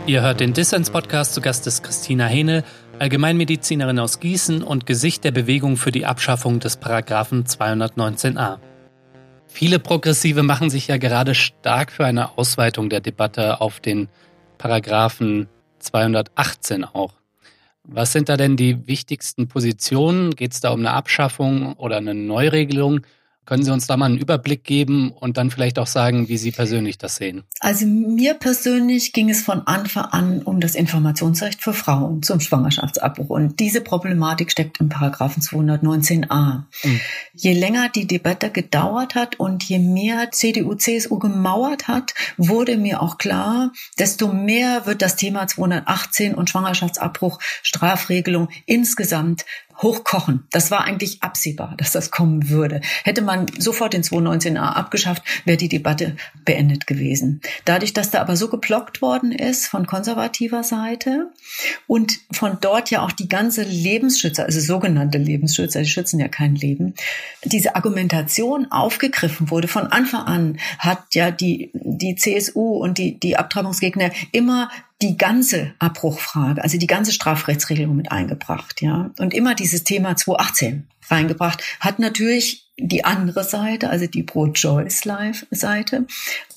Ihr 0.07 0.23
hört 0.23 0.41
den 0.41 0.53
Dissens-Podcast. 0.53 1.35
Zu 1.35 1.41
Gast 1.41 1.67
ist 1.67 1.83
Christina 1.83 2.27
Henel. 2.27 2.63
Allgemeinmedizinerin 2.99 3.99
aus 3.99 4.21
Gießen 4.21 4.63
und 4.63 4.87
Gesicht 4.87 5.23
der 5.25 5.31
Bewegung 5.31 5.77
für 5.77 5.93
die 5.93 6.07
Abschaffung 6.07 6.61
des 6.61 6.79
Paragraphen 6.79 7.45
219a. 7.45 8.59
Viele 9.47 9.79
Progressive 9.79 10.43
machen 10.43 10.71
sich 10.71 10.89
ja 10.89 10.97
gerade 10.97 11.35
stark 11.35 11.93
für 11.93 12.07
eine 12.07 12.39
Ausweitung 12.39 12.89
der 12.89 13.01
Debatte 13.01 13.61
auf 13.61 13.81
den 13.81 14.09
Paragraphen 14.57 15.47
218 15.79 16.85
auch. 16.85 17.13
Was 17.85 18.13
sind 18.13 18.31
da 18.31 18.39
denn 18.39 18.57
die 18.57 18.89
wichtigsten 18.89 19.47
Positionen? 19.47 20.35
Geht 20.35 20.55
es 20.55 20.61
da 20.61 20.71
um 20.71 20.81
eine 20.81 20.93
Abschaffung 20.93 21.75
oder 21.75 21.99
eine 21.99 22.15
Neuregelung? 22.15 23.03
Können 23.47 23.63
Sie 23.63 23.71
uns 23.73 23.87
da 23.87 23.97
mal 23.97 24.07
einen 24.07 24.19
Überblick 24.19 24.65
geben 24.65 25.13
und 25.13 25.37
dann 25.37 25.53
vielleicht 25.53 25.79
auch 25.79 25.87
sagen, 25.87 26.29
wie 26.29 26.37
Sie 26.37 26.51
persönlich 26.51 26.99
das 26.99 27.17
sehen? 27.17 27.45
Also 27.61 27.87
mir 27.87 28.35
persönlich 28.35 29.13
ging 29.13 29.31
es 29.31 29.43
von 29.43 29.67
Anfang 29.69 30.07
an 30.07 30.43
um 30.43 30.61
das 30.61 30.75
Informationsrecht 30.75 31.63
für 31.63 31.73
Frauen 31.73 32.25
zum 32.25 32.41
Schwangerschaftsabbruch. 32.41 33.31
Und 33.31 33.61
diese 33.61 33.81
Problematik 33.81 34.51
steckt 34.51 34.81
im 34.81 34.89
Paragraphen 34.89 35.43
219a. 35.43 36.65
Mhm. 36.83 37.01
Je 37.35 37.53
länger 37.53 37.89
die 37.89 38.09
Debatte 38.09 38.51
gedauert 38.51 39.15
hat 39.15 39.39
und 39.39 39.63
je 39.63 39.79
mehr 39.79 40.33
CDU, 40.33 40.75
CSU 40.75 41.21
gemauert 41.21 41.87
hat, 41.87 42.15
wurde 42.37 42.77
mir 42.77 43.01
auch 43.01 43.17
klar, 43.17 43.73
desto 43.99 44.33
mehr 44.33 44.87
wird 44.87 45.03
das 45.03 45.15
Thema 45.15 45.47
218 45.47 46.35
und 46.35 46.51
Schwangerschaftsabbruch, 46.51 47.39
Strafregelung 47.63 48.49
insgesamt 48.67 49.45
hochkochen. 49.79 50.45
Das 50.51 50.71
war 50.71 50.85
eigentlich 50.85 51.23
absehbar, 51.23 51.75
dass 51.77 51.93
das 51.93 52.11
kommen 52.11 52.49
würde. 52.49 52.81
Hätte 53.05 53.23
man 53.23 53.47
sofort 53.59 53.93
den 53.93 54.03
219a 54.03 54.59
abgeschafft, 54.59 55.23
wäre 55.45 55.57
die 55.57 55.69
Debatte 55.69 56.17
beendet 56.45 56.87
gewesen. 56.87 57.41
Dadurch, 57.65 57.93
dass 57.93 58.11
da 58.11 58.21
aber 58.21 58.37
so 58.37 58.49
geblockt 58.49 59.03
worden 59.03 59.33
ist 59.33 59.67
von 59.67 59.87
konservativer 59.87 60.65
Seite 60.65 61.31
und 61.87 62.19
von 62.33 62.59
dort 62.61 62.91
ja 62.91 63.03
auch 63.03 63.13
die 63.13 63.29
ganze 63.29 63.63
Lebensschützer, 63.63 64.45
also 64.45 64.61
sogenannte 64.61 65.19
Lebensschützer, 65.19 65.81
die 65.83 65.89
schützen 65.89 66.21
ja 66.21 66.29
kein 66.29 66.55
Leben, 66.55 66.95
diese 67.45 67.77
Argumentation 67.77 68.71
aufgegriffen 68.71 69.51
wurde. 69.51 69.69
Von 69.69 69.87
Anfang 69.89 70.23
an 70.23 70.59
hat 70.79 71.15
ja 71.15 71.31
die, 71.31 71.71
die 71.75 72.17
CSU 72.17 72.77
und 72.77 72.99
die, 72.99 73.19
die 73.19 73.37
Abtreibungsgegner 73.37 74.11
immer 74.33 74.71
die 75.03 75.17
ganze 75.17 75.75
Abbruchfrage, 75.79 76.63
also 76.63 76.79
die 76.79 76.87
ganze 76.87 77.13
Strafrechtsregelung 77.13 77.97
mit 77.97 78.11
eingebracht, 78.11 78.81
ja. 78.81 79.11
Und 79.19 79.35
immer 79.35 79.55
dieses 79.55 79.85
Thema 79.85 80.17
218 80.17 80.87
reingebracht, 81.11 81.63
hat 81.81 81.99
natürlich 81.99 82.67
die 82.79 83.05
andere 83.05 83.43
Seite, 83.45 83.89
also 83.89 84.07
die 84.07 84.23
Pro-Choice-Seite, 84.23 86.07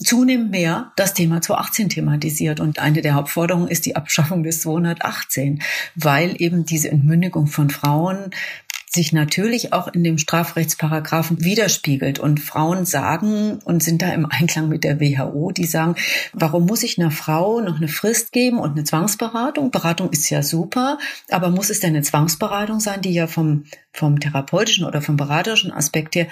zunehmend 0.03 0.51
mehr 0.51 0.91
das 0.97 1.13
Thema 1.13 1.41
218 1.41 1.89
thematisiert. 1.89 2.59
Und 2.59 2.79
eine 2.79 3.01
der 3.01 3.13
Hauptforderungen 3.13 3.69
ist 3.69 3.85
die 3.85 3.95
Abschaffung 3.95 4.43
des 4.43 4.61
218, 4.61 5.61
weil 5.95 6.41
eben 6.41 6.65
diese 6.65 6.91
Entmündigung 6.91 7.47
von 7.47 7.69
Frauen 7.69 8.31
sich 8.91 9.13
natürlich 9.13 9.71
auch 9.71 9.87
in 9.87 10.03
dem 10.03 10.17
Strafrechtsparagraphen 10.17 11.43
widerspiegelt. 11.43 12.17
Und 12.19 12.39
Frauen 12.39 12.85
sagen 12.85 13.59
und 13.63 13.83
sind 13.83 14.01
da 14.01 14.11
im 14.11 14.25
Einklang 14.25 14.67
mit 14.67 14.83
der 14.83 14.99
WHO, 14.99 15.51
die 15.51 15.65
sagen, 15.65 15.95
warum 16.33 16.65
muss 16.65 16.83
ich 16.83 16.99
einer 16.99 17.11
Frau 17.11 17.61
noch 17.61 17.77
eine 17.77 17.87
Frist 17.87 18.31
geben 18.31 18.57
und 18.57 18.71
eine 18.71 18.83
Zwangsberatung? 18.83 19.71
Beratung 19.71 20.09
ist 20.09 20.29
ja 20.29 20.41
super, 20.41 20.97
aber 21.29 21.49
muss 21.49 21.69
es 21.69 21.79
denn 21.79 21.95
eine 21.95 22.01
Zwangsberatung 22.01 22.79
sein, 22.79 23.01
die 23.01 23.13
ja 23.13 23.27
vom, 23.27 23.65
vom 23.93 24.19
therapeutischen 24.19 24.85
oder 24.85 25.01
vom 25.01 25.17
beraterischen 25.17 25.71
Aspekt 25.71 26.15
her 26.15 26.27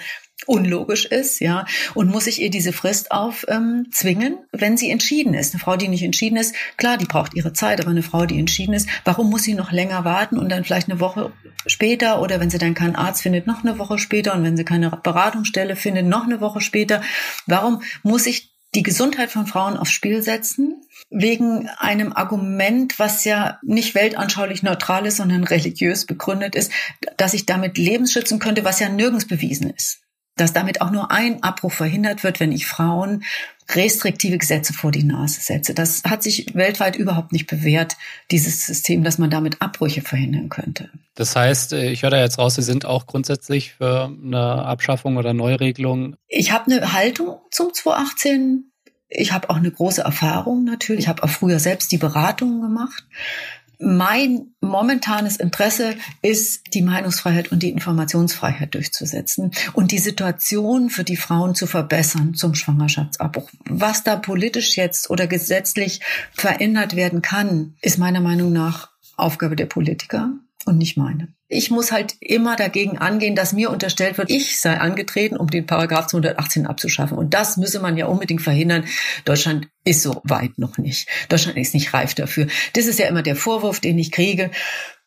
unlogisch 0.46 1.04
ist, 1.04 1.40
ja, 1.40 1.66
und 1.94 2.08
muss 2.08 2.26
ich 2.26 2.40
ihr 2.40 2.50
diese 2.50 2.72
Frist 2.72 3.10
aufzwingen, 3.10 4.32
ähm, 4.32 4.38
wenn 4.52 4.76
sie 4.76 4.90
entschieden 4.90 5.34
ist. 5.34 5.52
Eine 5.52 5.60
Frau, 5.60 5.76
die 5.76 5.88
nicht 5.88 6.02
entschieden 6.02 6.36
ist, 6.36 6.54
klar, 6.76 6.96
die 6.96 7.06
braucht 7.06 7.34
ihre 7.34 7.52
Zeit, 7.52 7.80
aber 7.80 7.90
eine 7.90 8.02
Frau, 8.02 8.24
die 8.24 8.38
entschieden 8.38 8.72
ist, 8.72 8.88
warum 9.04 9.30
muss 9.30 9.42
sie 9.42 9.54
noch 9.54 9.72
länger 9.72 10.04
warten 10.04 10.38
und 10.38 10.50
dann 10.50 10.64
vielleicht 10.64 10.88
eine 10.88 11.00
Woche 11.00 11.32
später 11.66 12.22
oder 12.22 12.40
wenn 12.40 12.50
sie 12.50 12.58
dann 12.58 12.74
keinen 12.74 12.96
Arzt 12.96 13.22
findet, 13.22 13.46
noch 13.46 13.64
eine 13.64 13.78
Woche 13.78 13.98
später 13.98 14.34
und 14.34 14.44
wenn 14.44 14.56
sie 14.56 14.64
keine 14.64 14.90
Beratungsstelle 14.90 15.76
findet, 15.76 16.06
noch 16.06 16.24
eine 16.24 16.40
Woche 16.40 16.60
später. 16.60 17.02
Warum 17.46 17.82
muss 18.02 18.26
ich 18.26 18.54
die 18.74 18.82
Gesundheit 18.82 19.30
von 19.30 19.46
Frauen 19.46 19.76
aufs 19.76 19.92
Spiel 19.92 20.22
setzen, 20.22 20.82
wegen 21.10 21.68
einem 21.78 22.12
Argument, 22.12 22.98
was 22.98 23.24
ja 23.24 23.58
nicht 23.62 23.94
weltanschaulich 23.94 24.62
neutral 24.62 25.06
ist, 25.06 25.16
sondern 25.16 25.44
religiös 25.44 26.04
begründet 26.04 26.54
ist, 26.54 26.70
dass 27.16 27.32
ich 27.32 27.46
damit 27.46 27.78
Leben 27.78 28.06
schützen 28.06 28.38
könnte, 28.38 28.64
was 28.64 28.78
ja 28.78 28.90
nirgends 28.90 29.26
bewiesen 29.26 29.70
ist 29.70 30.00
dass 30.40 30.52
damit 30.52 30.80
auch 30.80 30.90
nur 30.90 31.10
ein 31.10 31.42
Abbruch 31.42 31.72
verhindert 31.72 32.24
wird, 32.24 32.40
wenn 32.40 32.52
ich 32.52 32.66
Frauen 32.66 33.24
restriktive 33.74 34.38
Gesetze 34.38 34.72
vor 34.72 34.90
die 34.90 35.04
Nase 35.04 35.40
setze. 35.40 35.74
Das 35.74 36.02
hat 36.04 36.22
sich 36.22 36.54
weltweit 36.54 36.96
überhaupt 36.96 37.32
nicht 37.32 37.46
bewährt, 37.46 37.96
dieses 38.30 38.64
System, 38.64 39.04
dass 39.04 39.18
man 39.18 39.30
damit 39.30 39.60
Abbrüche 39.60 40.00
verhindern 40.00 40.48
könnte. 40.48 40.90
Das 41.14 41.36
heißt, 41.36 41.74
äh, 41.74 41.90
ich 41.90 42.02
höre 42.02 42.10
da 42.10 42.20
jetzt 42.20 42.38
raus, 42.38 42.54
Sie 42.54 42.62
sind 42.62 42.86
auch 42.86 43.06
grundsätzlich 43.06 43.72
für 43.74 44.06
eine 44.06 44.64
Abschaffung 44.64 45.16
oder 45.16 45.34
Neuregelung. 45.34 46.16
Ich 46.28 46.52
habe 46.52 46.70
eine 46.70 46.92
Haltung 46.92 47.38
zum 47.50 47.74
218. 47.74 48.72
Ich 49.10 49.32
habe 49.32 49.50
auch 49.50 49.56
eine 49.56 49.70
große 49.70 50.02
Erfahrung 50.02 50.64
natürlich. 50.64 51.04
Ich 51.04 51.08
habe 51.08 51.22
auch 51.22 51.30
früher 51.30 51.58
selbst 51.58 51.92
die 51.92 51.98
Beratungen 51.98 52.60
gemacht. 52.60 53.04
Mein 53.78 54.54
momentanes 54.60 55.36
Interesse 55.36 55.94
ist, 56.20 56.74
die 56.74 56.82
Meinungsfreiheit 56.82 57.52
und 57.52 57.62
die 57.62 57.70
Informationsfreiheit 57.70 58.74
durchzusetzen 58.74 59.52
und 59.72 59.92
die 59.92 59.98
Situation 59.98 60.90
für 60.90 61.04
die 61.04 61.16
Frauen 61.16 61.54
zu 61.54 61.66
verbessern 61.66 62.34
zum 62.34 62.54
Schwangerschaftsabbruch. 62.54 63.50
Was 63.68 64.02
da 64.02 64.16
politisch 64.16 64.76
jetzt 64.76 65.10
oder 65.10 65.28
gesetzlich 65.28 66.00
verändert 66.32 66.96
werden 66.96 67.22
kann, 67.22 67.76
ist 67.80 67.98
meiner 67.98 68.20
Meinung 68.20 68.52
nach 68.52 68.90
Aufgabe 69.16 69.54
der 69.54 69.66
Politiker 69.66 70.32
und 70.64 70.78
nicht 70.78 70.96
meine. 70.96 71.28
Ich 71.48 71.70
muss 71.70 71.92
halt 71.92 72.14
immer 72.20 72.56
dagegen 72.56 72.98
angehen, 72.98 73.34
dass 73.34 73.54
mir 73.54 73.70
unterstellt 73.70 74.18
wird, 74.18 74.30
ich 74.30 74.60
sei 74.60 74.78
angetreten, 74.78 75.36
um 75.36 75.48
den 75.48 75.66
Paragraph 75.66 76.08
218 76.08 76.66
abzuschaffen. 76.66 77.16
Und 77.16 77.32
das 77.32 77.56
müsse 77.56 77.80
man 77.80 77.96
ja 77.96 78.06
unbedingt 78.06 78.42
verhindern. 78.42 78.84
Deutschland 79.24 79.68
ist 79.84 80.02
so 80.02 80.20
weit 80.24 80.58
noch 80.58 80.76
nicht. 80.76 81.08
Deutschland 81.30 81.56
ist 81.56 81.72
nicht 81.72 81.94
reif 81.94 82.14
dafür. 82.14 82.48
Das 82.74 82.86
ist 82.86 82.98
ja 82.98 83.06
immer 83.06 83.22
der 83.22 83.36
Vorwurf, 83.36 83.80
den 83.80 83.98
ich 83.98 84.12
kriege. 84.12 84.50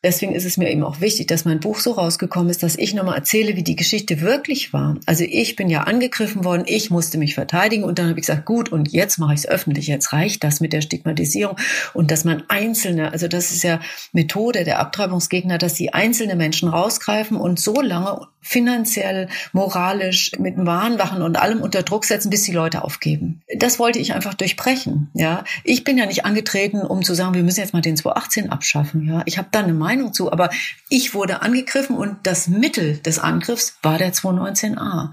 Deswegen 0.03 0.33
ist 0.33 0.45
es 0.45 0.57
mir 0.57 0.71
eben 0.71 0.83
auch 0.83 0.99
wichtig, 0.99 1.27
dass 1.27 1.45
mein 1.45 1.59
Buch 1.59 1.79
so 1.79 1.91
rausgekommen 1.91 2.49
ist, 2.49 2.63
dass 2.63 2.75
ich 2.75 2.95
nochmal 2.95 3.17
erzähle, 3.17 3.55
wie 3.55 3.63
die 3.63 3.75
Geschichte 3.75 4.21
wirklich 4.21 4.73
war. 4.73 4.97
Also 5.05 5.23
ich 5.23 5.55
bin 5.55 5.69
ja 5.69 5.83
angegriffen 5.83 6.43
worden, 6.43 6.63
ich 6.65 6.89
musste 6.89 7.19
mich 7.19 7.35
verteidigen 7.35 7.83
und 7.83 7.99
dann 7.99 8.09
habe 8.09 8.19
ich 8.19 8.25
gesagt, 8.25 8.45
gut, 8.45 8.69
und 8.69 8.91
jetzt 8.91 9.19
mache 9.19 9.33
ich 9.33 9.41
es 9.41 9.47
öffentlich, 9.47 9.85
jetzt 9.87 10.11
reicht 10.11 10.43
das 10.43 10.59
mit 10.59 10.73
der 10.73 10.81
Stigmatisierung 10.81 11.57
und 11.93 12.09
dass 12.09 12.25
man 12.25 12.43
Einzelne, 12.47 13.11
also 13.11 13.27
das 13.27 13.51
ist 13.51 13.63
ja 13.63 13.79
Methode 14.11 14.63
der 14.63 14.79
Abtreibungsgegner, 14.79 15.59
dass 15.59 15.75
sie 15.75 15.93
einzelne 15.93 16.35
Menschen 16.35 16.69
rausgreifen 16.69 17.37
und 17.37 17.59
so 17.59 17.79
lange 17.81 18.27
finanziell, 18.41 19.29
moralisch, 19.53 20.31
mit 20.39 20.55
Warnwachen 20.57 21.21
und 21.21 21.35
allem 21.39 21.61
unter 21.61 21.83
Druck 21.83 22.05
setzen, 22.05 22.31
bis 22.31 22.43
die 22.43 22.51
Leute 22.51 22.83
aufgeben. 22.83 23.41
Das 23.55 23.77
wollte 23.77 23.99
ich 23.99 24.13
einfach 24.13 24.33
durchbrechen. 24.33 25.09
Ja, 25.13 25.43
ich 25.63 25.83
bin 25.83 25.97
ja 25.97 26.07
nicht 26.07 26.25
angetreten, 26.25 26.81
um 26.81 27.03
zu 27.03 27.13
sagen, 27.13 27.35
wir 27.35 27.43
müssen 27.43 27.59
jetzt 27.59 27.73
mal 27.73 27.81
den 27.81 27.95
218 27.95 28.49
abschaffen. 28.49 29.07
Ja, 29.07 29.21
ich 29.25 29.37
habe 29.37 29.49
da 29.51 29.59
eine 29.59 29.73
Meinung 29.91 30.13
zu, 30.13 30.31
aber 30.31 30.49
ich 30.87 31.13
wurde 31.13 31.41
angegriffen 31.41 31.97
und 31.97 32.19
das 32.23 32.47
Mittel 32.47 32.97
des 32.97 33.19
Angriffs 33.19 33.77
war 33.81 33.97
der 33.97 34.13
219a. 34.13 35.11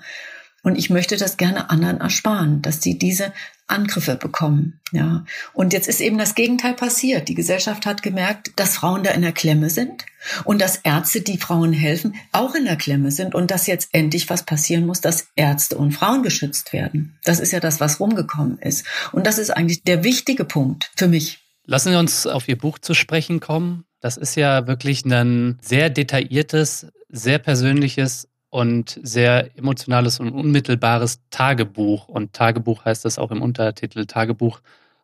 Und 0.63 0.77
ich 0.77 0.91
möchte 0.91 1.17
das 1.17 1.37
gerne 1.37 1.71
anderen 1.71 2.01
ersparen, 2.01 2.63
dass 2.63 2.83
sie 2.83 2.99
diese 2.99 3.33
Angriffe 3.67 4.17
bekommen. 4.17 4.81
Ja. 4.93 5.25
Und 5.53 5.73
jetzt 5.73 5.89
ist 5.89 6.01
eben 6.01 6.17
das 6.17 6.35
Gegenteil 6.35 6.75
passiert. 6.75 7.29
Die 7.29 7.35
Gesellschaft 7.35 7.87
hat 7.87 8.03
gemerkt, 8.03 8.53
dass 8.57 8.77
Frauen 8.77 9.03
da 9.03 9.11
in 9.11 9.23
der 9.23 9.33
Klemme 9.33 9.69
sind 9.69 10.07
und 10.45 10.61
dass 10.61 10.77
Ärzte, 10.77 11.21
die 11.23 11.39
Frauen 11.39 11.73
helfen, 11.73 12.15
auch 12.33 12.55
in 12.55 12.65
der 12.65 12.77
Klemme 12.77 13.11
sind 13.11 13.35
und 13.35 13.51
dass 13.51 13.67
jetzt 13.67 13.89
endlich 13.93 14.31
was 14.31 14.45
passieren 14.45 14.87
muss, 14.87 15.01
dass 15.01 15.29
Ärzte 15.37 15.77
und 15.77 15.93
Frauen 15.93 16.23
geschützt 16.23 16.73
werden. 16.73 17.19
Das 17.25 17.41
ist 17.41 17.53
ja 17.53 17.61
das, 17.61 17.81
was 17.81 17.99
rumgekommen 17.99 18.59
ist. 18.59 18.87
Und 19.13 19.27
das 19.27 19.39
ist 19.39 19.51
eigentlich 19.51 19.83
der 19.83 20.05
wichtige 20.05 20.45
Punkt 20.45 20.91
für 20.97 21.09
mich. 21.09 21.48
Lassen 21.71 21.91
Sie 21.91 21.99
uns 21.99 22.27
auf 22.27 22.49
Ihr 22.49 22.57
Buch 22.57 22.79
zu 22.79 22.95
sprechen 22.95 23.41
kommen. 23.41 23.85
Das 24.01 24.17
ist 24.17 24.37
ja 24.37 24.67
wirklich 24.67 25.05
ein 25.05 25.59
sehr 25.61 25.91
detailliertes, 25.91 26.87
sehr 27.11 27.39
persönliches 27.39 28.27
und 28.49 28.99
sehr 29.03 29.55
emotionales 29.55 30.19
und 30.19 30.31
unmittelbares 30.31 31.21
Tagebuch. 31.29 32.09
Und 32.09 32.33
Tagebuch 32.33 32.87
heißt 32.87 33.05
das 33.05 33.19
auch 33.19 33.31
im 33.31 33.43
Untertitel 33.43 34.07
Tagebuch 34.07 34.61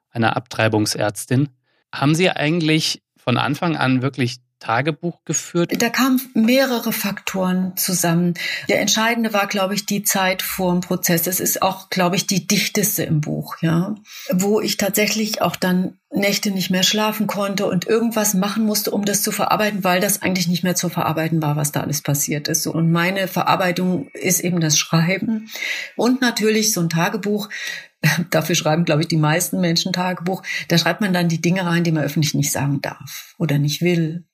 einer 0.09 0.38
Abtreibungsärztin. 0.38 1.50
Haben 1.94 2.14
Sie 2.14 2.30
eigentlich 2.30 3.02
von 3.14 3.37
Anfang 3.37 3.76
an 3.76 4.00
wirklich 4.00 4.38
Tagebuch 4.64 5.25
geführt? 5.25 5.71
Da 5.80 5.90
kamen 5.90 6.21
mehrere 6.35 6.92
Faktoren 6.92 7.76
zusammen. 7.76 8.35
Der 8.68 8.80
entscheidende 8.80 9.33
war, 9.33 9.47
glaube 9.47 9.75
ich, 9.75 9.85
die 9.85 10.02
Zeit 10.02 10.40
vor 10.40 10.73
dem 10.73 10.80
Prozess. 10.80 11.26
Es 11.26 11.38
ist 11.38 11.61
auch, 11.61 11.90
glaube 11.90 12.16
ich, 12.16 12.26
die 12.26 12.47
dichteste 12.47 13.02
im 13.02 13.21
Buch, 13.21 13.56
ja, 13.61 13.94
wo 14.33 14.61
ich 14.61 14.78
tatsächlich 14.78 15.42
auch 15.42 15.56
dann 15.56 15.99
Nächte 16.11 16.50
nicht 16.50 16.71
mehr 16.71 16.85
schlafen 16.85 17.26
konnte 17.26 17.66
und 17.66 17.87
irgendwas 17.87 18.35
machen 18.35 18.64
musste, 18.64 18.92
um 18.92 19.04
das 19.04 19.23
zu 19.23 19.33
verarbeiten, 19.33 19.85
weil 19.85 20.00
das 20.00 20.23
eigentlich 20.23 20.47
nicht 20.47 20.62
mehr 20.62 20.76
zu 20.76 20.88
verarbeiten 20.88 21.42
war, 21.42 21.56
was 21.56 21.73
da 21.73 21.80
alles 21.80 22.02
passiert 22.02 22.49
ist. 22.49 22.66
Und 22.66 22.90
meine 22.90 23.28
Verarbeitung 23.28 24.09
ist 24.14 24.40
eben 24.40 24.61
das 24.61 24.78
Schreiben 24.78 25.50
und 25.97 26.21
natürlich 26.21 26.73
so 26.73 26.80
ein 26.80 26.88
Tagebuch 26.88 27.49
dafür 28.30 28.54
schreiben, 28.54 28.85
glaube 28.85 29.02
ich, 29.02 29.09
die 29.09 29.16
meisten 29.16 29.61
Menschen 29.61 29.92
Tagebuch. 29.92 30.42
Da 30.68 30.78
schreibt 30.78 31.00
man 31.00 31.12
dann 31.12 31.28
die 31.28 31.40
Dinge 31.40 31.66
rein, 31.66 31.85
die 31.85 31.92
man 31.92 32.04
öffentlich 32.04 32.35
nicht 32.35 32.52
sagen 32.52 32.80
darf 32.80 33.35
oder 33.38 33.59
nicht 33.59 33.83
will 33.83 34.25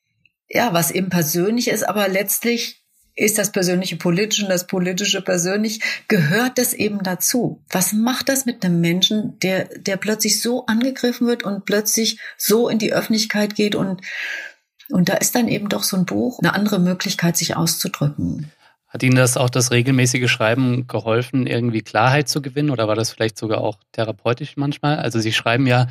ja, 0.53 0.73
was 0.73 0.91
eben 0.91 1.09
persönlich 1.09 1.69
ist, 1.69 1.87
aber 1.87 2.07
letztlich 2.07 2.81
ist 3.15 3.37
das 3.37 3.51
Persönliche 3.51 3.97
politisch 3.97 4.41
und 4.41 4.49
das 4.49 4.67
Politische 4.67 5.21
persönlich, 5.21 5.81
gehört 6.07 6.57
das 6.57 6.73
eben 6.73 7.03
dazu. 7.03 7.61
Was 7.69 7.93
macht 7.93 8.29
das 8.29 8.45
mit 8.45 8.63
einem 8.63 8.79
Menschen, 8.79 9.37
der, 9.39 9.65
der 9.65 9.97
plötzlich 9.97 10.41
so 10.41 10.65
angegriffen 10.65 11.27
wird 11.27 11.43
und 11.43 11.65
plötzlich 11.65 12.19
so 12.37 12.69
in 12.69 12.79
die 12.79 12.93
Öffentlichkeit 12.93 13.55
geht 13.55 13.75
und, 13.75 14.01
und 14.89 15.09
da 15.09 15.13
ist 15.15 15.35
dann 15.35 15.47
eben 15.47 15.69
doch 15.69 15.83
so 15.83 15.97
ein 15.97 16.05
Buch 16.05 16.39
eine 16.39 16.53
andere 16.53 16.79
Möglichkeit, 16.79 17.37
sich 17.37 17.55
auszudrücken. 17.55 18.51
Hat 18.87 19.03
Ihnen 19.03 19.15
das 19.15 19.37
auch 19.37 19.49
das 19.49 19.71
regelmäßige 19.71 20.29
Schreiben 20.29 20.87
geholfen, 20.87 21.47
irgendwie 21.47 21.81
Klarheit 21.81 22.27
zu 22.27 22.41
gewinnen 22.41 22.69
oder 22.69 22.87
war 22.87 22.95
das 22.95 23.11
vielleicht 23.11 23.37
sogar 23.37 23.61
auch 23.61 23.77
therapeutisch 23.93 24.57
manchmal? 24.57 24.97
Also 24.97 25.19
Sie 25.19 25.31
schreiben 25.31 25.65
ja 25.65 25.87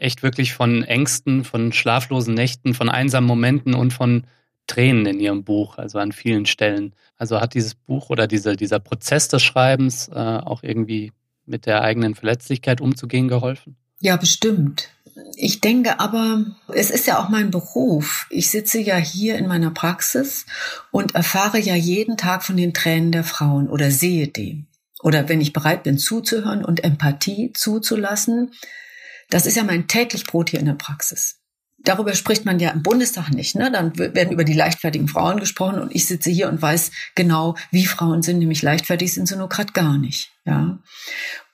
echt 0.00 0.22
wirklich 0.22 0.52
von 0.52 0.82
Ängsten, 0.82 1.44
von 1.44 1.72
schlaflosen 1.72 2.34
Nächten, 2.34 2.74
von 2.74 2.88
einsamen 2.88 3.28
Momenten 3.28 3.74
und 3.74 3.92
von 3.92 4.24
Tränen 4.66 5.06
in 5.06 5.20
ihrem 5.20 5.44
Buch, 5.44 5.78
also 5.78 5.98
an 5.98 6.12
vielen 6.12 6.46
Stellen. 6.46 6.94
Also 7.16 7.40
hat 7.40 7.54
dieses 7.54 7.74
Buch 7.74 8.08
oder 8.10 8.26
diese, 8.26 8.56
dieser 8.56 8.78
Prozess 8.78 9.28
des 9.28 9.42
Schreibens 9.42 10.08
äh, 10.08 10.14
auch 10.14 10.62
irgendwie 10.62 11.12
mit 11.44 11.66
der 11.66 11.82
eigenen 11.82 12.14
Verletzlichkeit 12.14 12.80
umzugehen 12.80 13.28
geholfen? 13.28 13.76
Ja, 13.98 14.16
bestimmt. 14.16 14.88
Ich 15.36 15.60
denke 15.60 16.00
aber, 16.00 16.46
es 16.72 16.90
ist 16.90 17.06
ja 17.06 17.18
auch 17.18 17.28
mein 17.28 17.50
Beruf. 17.50 18.26
Ich 18.30 18.50
sitze 18.50 18.78
ja 18.78 18.96
hier 18.96 19.36
in 19.36 19.48
meiner 19.48 19.70
Praxis 19.70 20.46
und 20.90 21.14
erfahre 21.14 21.58
ja 21.58 21.74
jeden 21.74 22.16
Tag 22.16 22.44
von 22.44 22.56
den 22.56 22.72
Tränen 22.72 23.12
der 23.12 23.24
Frauen 23.24 23.68
oder 23.68 23.90
sehe 23.90 24.28
die. 24.28 24.64
Oder 25.02 25.28
wenn 25.28 25.40
ich 25.40 25.52
bereit 25.52 25.82
bin 25.82 25.98
zuzuhören 25.98 26.64
und 26.64 26.84
Empathie 26.84 27.52
zuzulassen, 27.54 28.52
das 29.30 29.46
ist 29.46 29.56
ja 29.56 29.64
mein 29.64 29.88
täglich 29.88 30.24
Brot 30.24 30.50
hier 30.50 30.60
in 30.60 30.66
der 30.66 30.74
Praxis. 30.74 31.36
Darüber 31.82 32.14
spricht 32.14 32.44
man 32.44 32.58
ja 32.58 32.70
im 32.70 32.82
Bundestag 32.82 33.30
nicht. 33.30 33.54
Ne? 33.54 33.70
Dann 33.72 33.96
werden 33.96 34.32
über 34.32 34.44
die 34.44 34.52
leichtfertigen 34.52 35.08
Frauen 35.08 35.40
gesprochen 35.40 35.80
und 35.80 35.94
ich 35.94 36.06
sitze 36.06 36.30
hier 36.30 36.48
und 36.48 36.60
weiß 36.60 36.90
genau, 37.14 37.56
wie 37.70 37.86
Frauen 37.86 38.22
sind, 38.22 38.38
nämlich 38.38 38.60
leichtfertig 38.60 39.14
sind 39.14 39.26
sie 39.26 39.36
nur 39.36 39.48
gerade 39.48 39.72
gar 39.72 39.96
nicht. 39.96 40.30
Ja. 40.44 40.78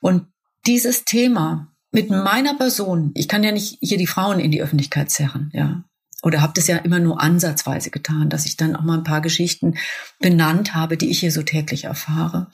Und 0.01 0.27
dieses 0.65 1.05
Thema 1.05 1.71
mit 1.91 2.09
meiner 2.09 2.55
Person, 2.55 3.11
ich 3.15 3.29
kann 3.29 3.43
ja 3.43 3.53
nicht 3.53 3.77
hier 3.79 3.97
die 3.97 4.07
Frauen 4.07 4.41
in 4.41 4.51
die 4.51 4.61
Öffentlichkeit 4.61 5.09
zerren, 5.09 5.49
ja. 5.53 5.83
Oder 6.23 6.41
habe 6.41 6.53
das 6.55 6.67
ja 6.67 6.77
immer 6.77 6.99
nur 6.99 7.21
ansatzweise 7.21 7.91
getan, 7.91 8.29
dass 8.29 8.47
ich 8.47 8.57
dann 8.57 8.75
auch 8.75 8.81
mal 8.81 8.97
ein 8.97 9.03
paar 9.03 9.21
Geschichten 9.21 9.75
benannt 10.19 10.73
habe, 10.73 10.97
die 10.97 11.09
ich 11.09 11.19
hier 11.19 11.31
so 11.31 11.43
täglich 11.43 11.85
erfahre. 11.85 12.47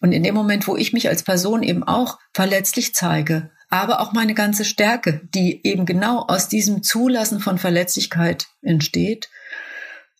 Und 0.00 0.12
in 0.12 0.22
dem 0.22 0.34
Moment, 0.34 0.66
wo 0.68 0.76
ich 0.76 0.92
mich 0.92 1.08
als 1.08 1.24
Person 1.24 1.62
eben 1.62 1.82
auch 1.82 2.18
verletzlich 2.32 2.94
zeige, 2.94 3.50
aber 3.70 4.00
auch 4.00 4.12
meine 4.12 4.34
ganze 4.34 4.64
Stärke, 4.64 5.20
die 5.32 5.64
eben 5.64 5.86
genau 5.86 6.24
aus 6.26 6.48
diesem 6.48 6.82
Zulassen 6.82 7.40
von 7.40 7.56
Verletzlichkeit 7.56 8.48
entsteht, 8.62 9.30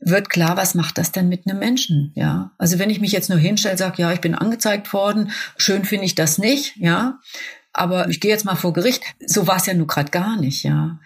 wird 0.01 0.31
klar, 0.31 0.57
was 0.57 0.75
macht 0.75 0.97
das 0.97 1.13
denn 1.13 1.29
mit 1.29 1.47
einem 1.47 1.59
Menschen, 1.59 2.13
ja? 2.15 2.53
Also 2.57 2.79
wenn 2.79 2.89
ich 2.89 3.01
mich 3.01 3.13
jetzt 3.13 3.29
nur 3.29 3.39
hinstelle, 3.39 3.77
sage, 3.77 4.01
ja, 4.01 4.13
ich 4.13 4.21
bin 4.21 4.35
angezeigt 4.35 4.93
worden, 4.93 5.33
schön 5.59 5.85
finde 5.85 6.07
ich 6.07 6.15
das 6.15 6.39
nicht, 6.39 6.77
ja, 6.77 7.19
aber 7.73 8.09
ich 8.09 8.21
gehe 8.21 8.31
jetzt 8.31 8.45
mal 8.45 8.57
vor 8.57 8.73
Gericht. 8.73 9.03
So 9.25 9.47
war 9.47 9.57
es 9.57 9.67
ja 9.67 9.75
nur 9.75 9.87
gerade 9.87 10.11
gar 10.11 10.37
nicht, 10.37 10.63
ja. 10.63 10.99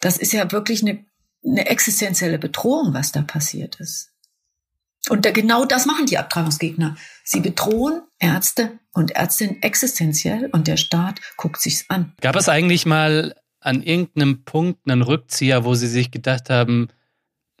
Das 0.00 0.18
ist 0.18 0.32
ja 0.32 0.50
wirklich 0.52 0.82
eine, 0.82 1.04
eine 1.44 1.66
existenzielle 1.66 2.38
Bedrohung, 2.38 2.92
was 2.92 3.12
da 3.12 3.22
passiert 3.22 3.76
ist. 3.80 4.10
Und 5.08 5.24
da, 5.24 5.30
genau 5.30 5.64
das 5.64 5.86
machen 5.86 6.06
die 6.06 6.18
Abtreibungsgegner. 6.18 6.96
Sie 7.24 7.40
bedrohen 7.40 8.02
Ärzte 8.18 8.78
und 8.92 9.12
Ärztinnen 9.12 9.62
existenziell 9.62 10.48
und 10.52 10.66
der 10.66 10.76
Staat 10.76 11.20
guckt 11.36 11.60
sich's 11.60 11.84
an. 11.88 12.12
Gab 12.20 12.36
es 12.36 12.48
eigentlich 12.48 12.86
mal 12.86 13.34
an 13.60 13.82
irgendeinem 13.82 14.44
Punkt 14.44 14.80
einen 14.88 15.02
Rückzieher, 15.02 15.64
wo 15.64 15.74
Sie 15.74 15.86
sich 15.86 16.10
gedacht 16.10 16.50
haben, 16.50 16.88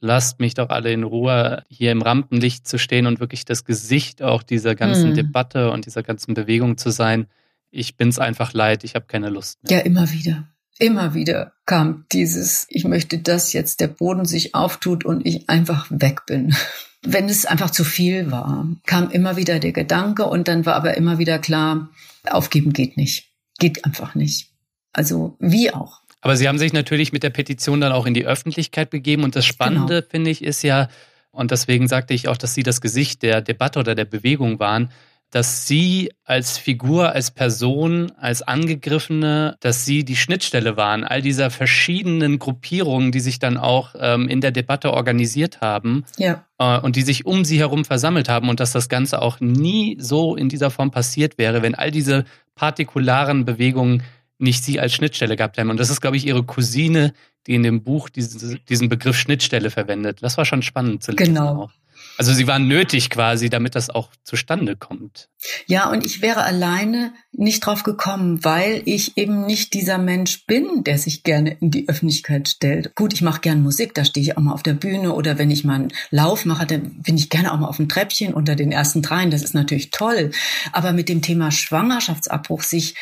lasst 0.00 0.40
mich 0.40 0.54
doch 0.54 0.68
alle 0.68 0.92
in 0.92 1.04
Ruhe, 1.04 1.64
hier 1.68 1.92
im 1.92 2.02
Rampenlicht 2.02 2.66
zu 2.66 2.78
stehen 2.78 3.06
und 3.06 3.20
wirklich 3.20 3.44
das 3.44 3.64
Gesicht 3.64 4.20
auch 4.20 4.42
dieser 4.42 4.74
ganzen 4.74 5.08
hm. 5.08 5.14
Debatte 5.14 5.70
und 5.70 5.86
dieser 5.86 6.02
ganzen 6.02 6.34
Bewegung 6.34 6.76
zu 6.76 6.90
sein? 6.90 7.26
Ich 7.70 7.96
bin's 7.96 8.18
einfach 8.18 8.52
leid, 8.52 8.84
ich 8.84 8.94
habe 8.94 9.06
keine 9.06 9.30
Lust 9.30 9.62
mehr. 9.62 9.78
Ja, 9.78 9.84
immer 9.84 10.10
wieder. 10.10 10.48
Immer 10.78 11.14
wieder 11.14 11.52
kam 11.64 12.06
dieses, 12.12 12.66
ich 12.68 12.84
möchte, 12.84 13.18
dass 13.18 13.52
jetzt 13.52 13.80
der 13.80 13.88
Boden 13.88 14.24
sich 14.24 14.54
auftut 14.54 15.04
und 15.04 15.24
ich 15.24 15.48
einfach 15.48 15.86
weg 15.90 16.26
bin. 16.26 16.54
Wenn 17.04 17.28
es 17.28 17.46
einfach 17.46 17.70
zu 17.70 17.84
viel 17.84 18.30
war, 18.30 18.68
kam 18.86 19.10
immer 19.10 19.36
wieder 19.36 19.58
der 19.58 19.72
Gedanke 19.72 20.24
und 20.26 20.48
dann 20.48 20.66
war 20.66 20.74
aber 20.74 20.96
immer 20.96 21.18
wieder 21.18 21.38
klar, 21.38 21.90
aufgeben 22.28 22.72
geht 22.72 22.96
nicht. 22.96 23.32
Geht 23.58 23.84
einfach 23.84 24.14
nicht. 24.14 24.50
Also 24.92 25.36
wie 25.40 25.72
auch. 25.72 26.00
Aber 26.20 26.36
Sie 26.36 26.46
haben 26.48 26.58
sich 26.58 26.72
natürlich 26.72 27.12
mit 27.12 27.24
der 27.24 27.30
Petition 27.30 27.80
dann 27.80 27.92
auch 27.92 28.06
in 28.06 28.14
die 28.14 28.24
Öffentlichkeit 28.24 28.90
begeben 28.90 29.24
und 29.24 29.34
das 29.34 29.44
Spannende, 29.44 30.00
genau. 30.00 30.10
finde 30.10 30.30
ich, 30.30 30.42
ist 30.42 30.62
ja, 30.62 30.88
und 31.32 31.50
deswegen 31.50 31.88
sagte 31.88 32.14
ich 32.14 32.28
auch, 32.28 32.36
dass 32.36 32.54
Sie 32.54 32.62
das 32.62 32.80
Gesicht 32.80 33.22
der 33.22 33.40
Debatte 33.40 33.80
oder 33.80 33.96
der 33.96 34.04
Bewegung 34.04 34.60
waren, 34.60 34.90
dass 35.32 35.66
sie 35.66 36.12
als 36.24 36.58
Figur, 36.58 37.12
als 37.12 37.30
Person, 37.30 38.12
als 38.18 38.42
Angegriffene, 38.42 39.56
dass 39.60 39.86
sie 39.86 40.04
die 40.04 40.14
Schnittstelle 40.14 40.76
waren, 40.76 41.04
all 41.04 41.22
dieser 41.22 41.50
verschiedenen 41.50 42.38
Gruppierungen, 42.38 43.12
die 43.12 43.20
sich 43.20 43.38
dann 43.38 43.56
auch 43.56 43.94
ähm, 43.98 44.28
in 44.28 44.42
der 44.42 44.50
Debatte 44.50 44.92
organisiert 44.92 45.62
haben 45.62 46.04
ja. 46.18 46.44
äh, 46.58 46.78
und 46.78 46.96
die 46.96 47.02
sich 47.02 47.24
um 47.24 47.46
sie 47.46 47.58
herum 47.58 47.86
versammelt 47.86 48.28
haben 48.28 48.50
und 48.50 48.60
dass 48.60 48.72
das 48.72 48.90
Ganze 48.90 49.22
auch 49.22 49.40
nie 49.40 49.96
so 49.98 50.36
in 50.36 50.50
dieser 50.50 50.70
Form 50.70 50.90
passiert 50.90 51.38
wäre, 51.38 51.62
wenn 51.62 51.74
all 51.74 51.90
diese 51.90 52.24
partikularen 52.54 53.46
Bewegungen 53.46 54.02
nicht 54.36 54.62
sie 54.62 54.80
als 54.80 54.92
Schnittstelle 54.92 55.36
gehabt 55.36 55.56
haben. 55.56 55.70
Und 55.70 55.80
das 55.80 55.88
ist, 55.88 56.02
glaube 56.02 56.18
ich, 56.18 56.26
ihre 56.26 56.42
Cousine, 56.42 57.14
die 57.46 57.54
in 57.54 57.62
dem 57.62 57.82
Buch 57.82 58.10
diesen, 58.10 58.60
diesen 58.68 58.90
Begriff 58.90 59.16
Schnittstelle 59.16 59.70
verwendet. 59.70 60.22
Das 60.22 60.36
war 60.36 60.44
schon 60.44 60.60
spannend 60.60 61.02
zu 61.02 61.12
lesen. 61.12 61.34
Genau. 61.34 61.62
Auch. 61.62 61.70
Also 62.18 62.32
sie 62.32 62.46
waren 62.46 62.68
nötig 62.68 63.10
quasi, 63.10 63.48
damit 63.48 63.74
das 63.74 63.90
auch 63.90 64.10
zustande 64.22 64.76
kommt. 64.76 65.28
Ja, 65.66 65.90
und 65.90 66.04
ich 66.04 66.22
wäre 66.22 66.42
alleine 66.42 67.12
nicht 67.32 67.64
drauf 67.64 67.82
gekommen, 67.82 68.44
weil 68.44 68.82
ich 68.84 69.16
eben 69.16 69.46
nicht 69.46 69.74
dieser 69.74 69.98
Mensch 69.98 70.46
bin, 70.46 70.84
der 70.84 70.98
sich 70.98 71.22
gerne 71.22 71.56
in 71.60 71.70
die 71.70 71.88
Öffentlichkeit 71.88 72.48
stellt. 72.48 72.94
Gut, 72.94 73.12
ich 73.12 73.22
mache 73.22 73.40
gern 73.40 73.62
Musik, 73.62 73.94
da 73.94 74.04
stehe 74.04 74.22
ich 74.22 74.36
auch 74.36 74.42
mal 74.42 74.52
auf 74.52 74.62
der 74.62 74.74
Bühne 74.74 75.12
oder 75.14 75.38
wenn 75.38 75.50
ich 75.50 75.64
mal 75.64 75.74
einen 75.74 75.92
Lauf 76.10 76.44
mache, 76.44 76.66
dann 76.66 77.02
bin 77.02 77.16
ich 77.16 77.30
gerne 77.30 77.52
auch 77.52 77.58
mal 77.58 77.68
auf 77.68 77.78
dem 77.78 77.88
Treppchen 77.88 78.34
unter 78.34 78.54
den 78.54 78.72
ersten 78.72 79.02
dreien. 79.02 79.30
Das 79.30 79.42
ist 79.42 79.54
natürlich 79.54 79.90
toll. 79.90 80.30
Aber 80.72 80.92
mit 80.92 81.08
dem 81.08 81.22
Thema 81.22 81.50
Schwangerschaftsabbruch 81.50 82.62
sich 82.62 82.94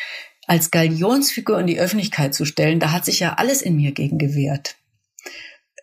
als 0.47 0.71
Galionsfigur 0.71 1.59
in 1.59 1.67
die 1.67 1.79
Öffentlichkeit 1.79 2.33
zu 2.33 2.45
stellen, 2.45 2.79
da 2.79 2.91
hat 2.91 3.05
sich 3.05 3.19
ja 3.19 3.33
alles 3.33 3.61
in 3.61 3.75
mir 3.75 3.91
gegen 3.91 4.17
gewehrt. 4.17 4.75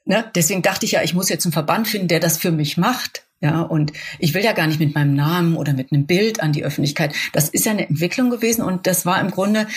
Ne? 0.09 0.25
Deswegen 0.35 0.63
dachte 0.63 0.87
ich 0.87 0.93
ja, 0.93 1.03
ich 1.03 1.13
muss 1.13 1.29
jetzt 1.29 1.45
einen 1.45 1.53
Verband 1.53 1.87
finden, 1.87 2.09
der 2.09 2.19
das 2.19 2.39
für 2.39 2.51
mich 2.51 2.79
macht. 2.79 3.27
Ja, 3.41 3.61
und 3.61 3.93
ich 4.19 4.35
will 4.35 4.43
ja 4.43 4.53
gar 4.53 4.67
nicht 4.67 4.81
mit 4.81 4.95
meinem 4.95 5.15
Namen 5.15 5.55
oder 5.55 5.75
mit 5.75 5.93
einem 5.93 6.07
Bild 6.07 6.43
an 6.43 6.53
die 6.53 6.65
Öffentlichkeit. 6.65 7.15
Das 7.35 7.51
ist 7.51 7.67
ja 7.67 7.73
eine 7.73 7.89
Entwicklung 7.89 8.31
gewesen 8.31 8.63
und 8.63 8.89
das 8.89 9.07
war 9.07 9.21
im 9.21 9.31
Grunde 9.31 9.69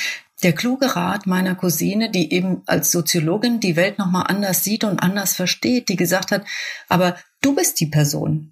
der 0.42 0.54
kluge 0.54 0.96
Rat 0.96 1.28
meiner 1.28 1.54
Cousine, 1.54 2.10
die 2.10 2.34
eben 2.34 2.64
als 2.66 2.92
Soziologin 2.92 3.60
die 3.60 3.76
Welt 3.76 4.00
nochmal 4.00 4.26
anders 4.28 4.64
sieht 4.64 4.84
und 4.84 5.00
anders 5.00 5.36
versteht, 5.36 5.90
die 5.90 5.98
gesagt 5.98 6.32
hat, 6.32 6.46
aber 6.88 7.18
du 7.42 7.54
bist 7.54 7.80
die 7.80 7.88
Person. 7.88 8.51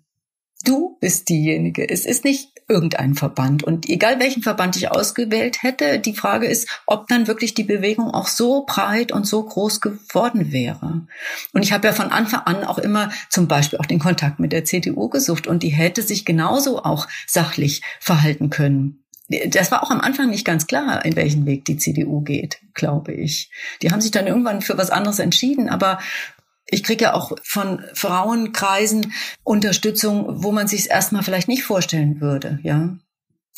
Du 0.65 0.97
bist 0.99 1.29
diejenige. 1.29 1.89
Es 1.89 2.05
ist 2.05 2.25
nicht 2.25 2.49
irgendein 2.69 3.15
Verband. 3.15 3.63
Und 3.63 3.89
egal 3.89 4.19
welchen 4.19 4.43
Verband 4.43 4.75
ich 4.75 4.91
ausgewählt 4.91 5.63
hätte, 5.63 5.99
die 5.99 6.13
Frage 6.13 6.47
ist, 6.47 6.69
ob 6.85 7.07
dann 7.07 7.27
wirklich 7.27 7.53
die 7.53 7.63
Bewegung 7.63 8.11
auch 8.11 8.27
so 8.27 8.65
breit 8.65 9.11
und 9.11 9.25
so 9.25 9.43
groß 9.43 9.81
geworden 9.81 10.51
wäre. 10.51 11.07
Und 11.51 11.63
ich 11.63 11.71
habe 11.73 11.87
ja 11.87 11.93
von 11.93 12.11
Anfang 12.11 12.41
an 12.41 12.63
auch 12.63 12.77
immer 12.77 13.11
zum 13.29 13.47
Beispiel 13.47 13.79
auch 13.79 13.85
den 13.85 13.99
Kontakt 13.99 14.39
mit 14.39 14.51
der 14.51 14.65
CDU 14.65 15.09
gesucht 15.09 15.47
und 15.47 15.63
die 15.63 15.69
hätte 15.69 16.03
sich 16.03 16.25
genauso 16.25 16.83
auch 16.83 17.07
sachlich 17.25 17.81
verhalten 17.99 18.49
können. 18.49 19.03
Das 19.47 19.71
war 19.71 19.83
auch 19.83 19.91
am 19.91 20.01
Anfang 20.01 20.29
nicht 20.29 20.45
ganz 20.45 20.65
klar, 20.65 21.05
in 21.05 21.15
welchen 21.15 21.45
Weg 21.45 21.65
die 21.65 21.77
CDU 21.77 22.21
geht, 22.21 22.59
glaube 22.73 23.13
ich. 23.13 23.51
Die 23.81 23.91
haben 23.91 24.01
sich 24.01 24.09
dann 24.09 24.25
irgendwann 24.25 24.61
für 24.61 24.77
was 24.77 24.89
anderes 24.89 25.19
entschieden, 25.19 25.69
aber 25.69 25.99
ich 26.71 26.83
kriege 26.83 27.05
ja 27.05 27.13
auch 27.13 27.31
von 27.43 27.83
Frauenkreisen 27.93 29.13
Unterstützung, 29.43 30.43
wo 30.43 30.51
man 30.51 30.67
sich 30.67 30.81
es 30.81 30.87
erstmal 30.87 31.23
vielleicht 31.23 31.47
nicht 31.47 31.63
vorstellen 31.63 32.19
würde, 32.21 32.59
ja. 32.63 32.97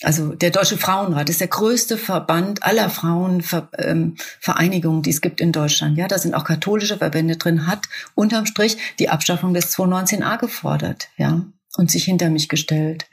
Also 0.04 0.34
der 0.34 0.50
Deutsche 0.50 0.78
Frauenrat 0.78 1.30
ist 1.30 1.41
der 1.41 1.47
größte 1.47 1.95
Verband 1.97 2.63
aller 2.63 2.89
Frauenvereinigungen, 2.89 5.04
die 5.04 5.12
es 5.12 5.21
gibt 5.21 5.39
in 5.41 5.52
Deutschland. 5.52 5.95
Ja, 5.97 6.08
da 6.08 6.17
sind 6.17 6.34
auch 6.34 6.43
katholische 6.43 6.97
Verbände 6.97 7.38
drin, 7.38 7.67
hat 7.67 7.88
unterm 8.15 8.47
Strich 8.47 8.78
die 8.97 9.10
Abschaffung 9.10 9.54
des 9.54 9.78
219a 9.78 10.39
gefordert, 10.39 11.10
ja, 11.17 11.45
und 11.78 11.91
sich 11.91 12.06
hinter 12.06 12.32
mich 12.32 12.50
gestellt. 12.50 13.06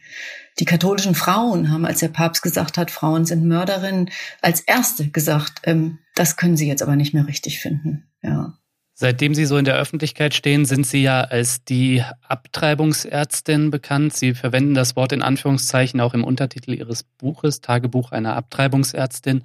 Die 0.61 0.65
katholischen 0.65 1.15
Frauen 1.15 1.71
haben, 1.71 1.85
als 1.85 2.01
der 2.01 2.09
Papst 2.09 2.43
gesagt 2.43 2.79
hat, 2.79 2.91
Frauen 2.91 3.27
sind 3.27 3.45
Mörderinnen, 3.45 4.09
als 4.41 4.61
erste 4.61 5.11
gesagt, 5.11 5.61
ähm, 5.65 5.99
das 6.15 6.37
können 6.37 6.57
sie 6.57 6.69
jetzt 6.69 6.83
aber 6.83 6.97
nicht 6.97 7.13
mehr 7.13 7.27
richtig 7.27 7.61
finden, 7.61 8.09
ja. 8.23 8.55
Seitdem 9.01 9.33
Sie 9.33 9.45
so 9.45 9.57
in 9.57 9.65
der 9.65 9.77
Öffentlichkeit 9.77 10.35
stehen, 10.35 10.65
sind 10.65 10.85
Sie 10.85 11.05
ja 11.05 11.21
als 11.21 11.63
die 11.63 12.03
Abtreibungsärztin 12.27 13.71
bekannt. 13.71 14.13
Sie 14.13 14.35
verwenden 14.35 14.75
das 14.75 14.97
Wort 14.97 15.13
in 15.13 15.23
Anführungszeichen 15.23 16.01
auch 16.01 16.15
im 16.15 16.25
Untertitel 16.25 16.73
Ihres 16.75 17.05
Buches, 17.05 17.61
Tagebuch 17.61 18.11
einer 18.11 18.35
Abtreibungsärztin. 18.35 19.45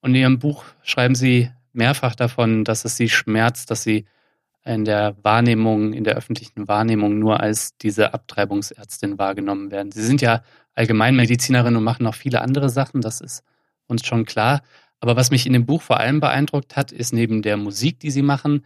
Und 0.00 0.10
in 0.10 0.20
Ihrem 0.20 0.38
Buch 0.38 0.62
schreiben 0.84 1.16
Sie 1.16 1.50
mehrfach 1.72 2.14
davon, 2.14 2.62
dass 2.62 2.84
es 2.84 2.96
Sie 2.96 3.08
schmerzt, 3.08 3.72
dass 3.72 3.82
Sie 3.82 4.04
in 4.64 4.84
der 4.84 5.16
Wahrnehmung, 5.24 5.92
in 5.92 6.04
der 6.04 6.14
öffentlichen 6.14 6.68
Wahrnehmung 6.68 7.18
nur 7.18 7.40
als 7.40 7.76
diese 7.76 8.14
Abtreibungsärztin 8.14 9.18
wahrgenommen 9.18 9.72
werden. 9.72 9.90
Sie 9.90 10.04
sind 10.04 10.22
ja 10.22 10.44
Allgemeinmedizinerin 10.76 11.74
und 11.74 11.82
machen 11.82 12.04
noch 12.04 12.14
viele 12.14 12.42
andere 12.42 12.70
Sachen, 12.70 13.00
das 13.00 13.20
ist 13.20 13.42
uns 13.88 14.06
schon 14.06 14.24
klar. 14.24 14.62
Aber 15.00 15.16
was 15.16 15.32
mich 15.32 15.48
in 15.48 15.52
dem 15.52 15.66
Buch 15.66 15.82
vor 15.82 15.98
allem 15.98 16.20
beeindruckt 16.20 16.76
hat, 16.76 16.92
ist 16.92 17.12
neben 17.12 17.42
der 17.42 17.56
Musik, 17.56 17.98
die 17.98 18.12
Sie 18.12 18.22
machen, 18.22 18.64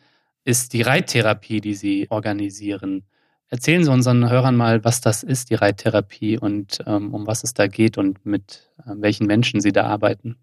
ist 0.48 0.72
die 0.72 0.80
Reittherapie, 0.80 1.61
die 1.61 1.74
Sie 1.74 2.06
organisieren. 2.08 3.04
Erzählen 3.50 3.84
Sie 3.84 3.92
unseren 3.92 4.30
Hörern 4.30 4.56
mal, 4.56 4.82
was 4.82 5.02
das 5.02 5.22
ist, 5.22 5.50
die 5.50 5.54
Reittherapie 5.54 6.38
und 6.38 6.78
ähm, 6.87 7.12
um 7.12 7.26
was 7.26 7.44
es 7.44 7.52
da 7.52 7.66
geht 7.66 7.98
und 7.98 8.24
mit 8.24 8.70
äh, 8.78 8.92
welchen 8.96 9.26
Menschen 9.26 9.61
Sie 9.61 9.72
da 9.72 9.84
arbeiten. 9.84 10.37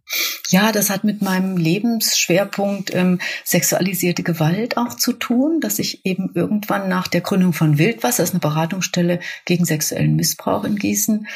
Ja, 0.50 0.72
das 0.72 0.92
hat 0.92 1.04
mit 1.04 1.24
meinem 1.24 1.58
Lebensschwerpunkt 1.58 2.94
ähm, 2.94 3.20
sexualisierte 3.44 4.22
Gewalt 4.22 4.78
auch 4.78 4.94
zu 4.94 5.12
tun, 5.14 5.60
dass 5.60 5.80
ich 5.80 6.06
eben 6.06 6.30
irgendwann 6.36 6.88
nach 6.88 7.08
der 7.08 7.22
Gründung 7.22 7.54
von 7.54 7.80
Wildwasser, 7.80 8.22
das 8.22 8.30
ist 8.30 8.36
eine 8.36 8.42
Beratungsstelle 8.42 9.20
gegen 9.46 9.66
sexuellen 9.66 10.16
Missbrauch 10.16 10.66
in 10.66 10.76
Gießen, 10.76 11.28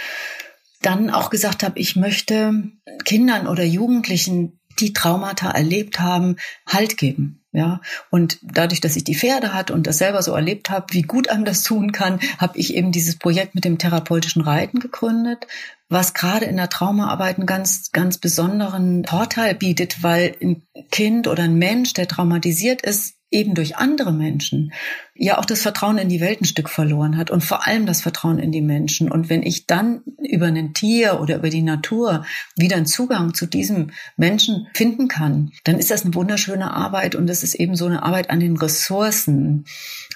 dann 0.84 1.10
auch 1.10 1.32
gesagt 1.32 1.64
habe, 1.64 1.80
ich 1.80 1.96
möchte 1.96 2.70
Kindern 3.04 3.48
oder 3.48 3.64
Jugendlichen, 3.64 4.60
die 4.80 4.94
Traumata 4.94 5.50
erlebt 5.50 6.00
haben, 6.00 6.36
Halt 6.68 6.98
geben. 6.98 7.39
Ja, 7.52 7.82
und 8.12 8.38
dadurch, 8.44 8.80
dass 8.80 8.96
ich 8.96 9.04
die 9.04 9.16
Pferde 9.16 9.56
hatte 9.56 9.74
und 9.74 9.88
das 9.88 9.98
selber 9.98 10.22
so 10.22 10.34
erlebt 10.34 10.70
habe, 10.70 10.86
wie 10.92 11.02
gut 11.02 11.30
einem 11.30 11.46
das 11.46 11.64
tun 11.64 11.92
kann, 11.92 12.20
habe 12.38 12.58
ich 12.60 12.76
eben 12.76 12.92
dieses 12.92 13.18
Projekt 13.18 13.56
mit 13.56 13.66
dem 13.66 13.80
therapeutischen 13.80 14.44
Reiten 14.44 14.80
gegründet, 14.80 15.48
was 15.90 16.14
gerade 16.14 16.46
in 16.46 16.58
der 16.58 16.70
Traumaarbeit 16.70 17.38
einen 17.38 17.48
ganz, 17.48 17.92
ganz 17.92 18.20
besonderen 18.20 19.04
Vorteil 19.04 19.56
bietet, 19.56 20.04
weil 20.04 20.36
ein 20.40 20.62
Kind 20.92 21.28
oder 21.28 21.44
ein 21.44 21.56
Mensch, 21.56 21.94
der 21.94 22.08
traumatisiert 22.08 22.84
ist, 22.84 23.16
eben 23.32 23.56
durch 23.56 23.78
andere 23.78 24.12
Menschen 24.12 24.72
ja 25.20 25.38
auch 25.38 25.46
das 25.46 25.62
Vertrauen 25.62 25.98
in 25.98 26.08
die 26.08 26.22
Welt 26.22 26.42
ein 26.42 26.46
Stück 26.46 26.70
verloren 26.70 27.18
hat 27.18 27.30
und 27.30 27.44
vor 27.44 27.68
allem 27.68 27.86
das 27.86 28.02
Vertrauen 28.02 28.40
in 28.40 28.54
die 28.54 28.62
Menschen. 28.62 29.12
Und 29.12 29.30
wenn 29.30 29.44
ich 29.44 29.68
dann 29.68 30.02
über 30.18 30.46
ein 30.46 30.74
Tier 30.74 31.20
oder 31.20 31.36
über 31.36 31.50
die 31.50 31.62
Natur 31.62 32.26
wieder 32.56 32.78
einen 32.78 32.86
Zugang 32.86 33.34
zu 33.34 33.46
diesem 33.46 33.92
Menschen 34.16 34.68
finden 34.74 35.10
kann, 35.10 35.52
dann 35.66 35.78
ist 35.78 35.92
das 35.92 36.06
eine 36.06 36.16
wunderschöne 36.16 36.72
Arbeit 36.72 37.16
und 37.16 37.28
das 37.28 37.44
ist 37.44 37.56
eben 37.56 37.76
so 37.76 37.86
eine 37.86 38.04
Arbeit 38.04 38.30
an 38.30 38.40
den 38.40 38.56
Ressourcen. 38.56 39.66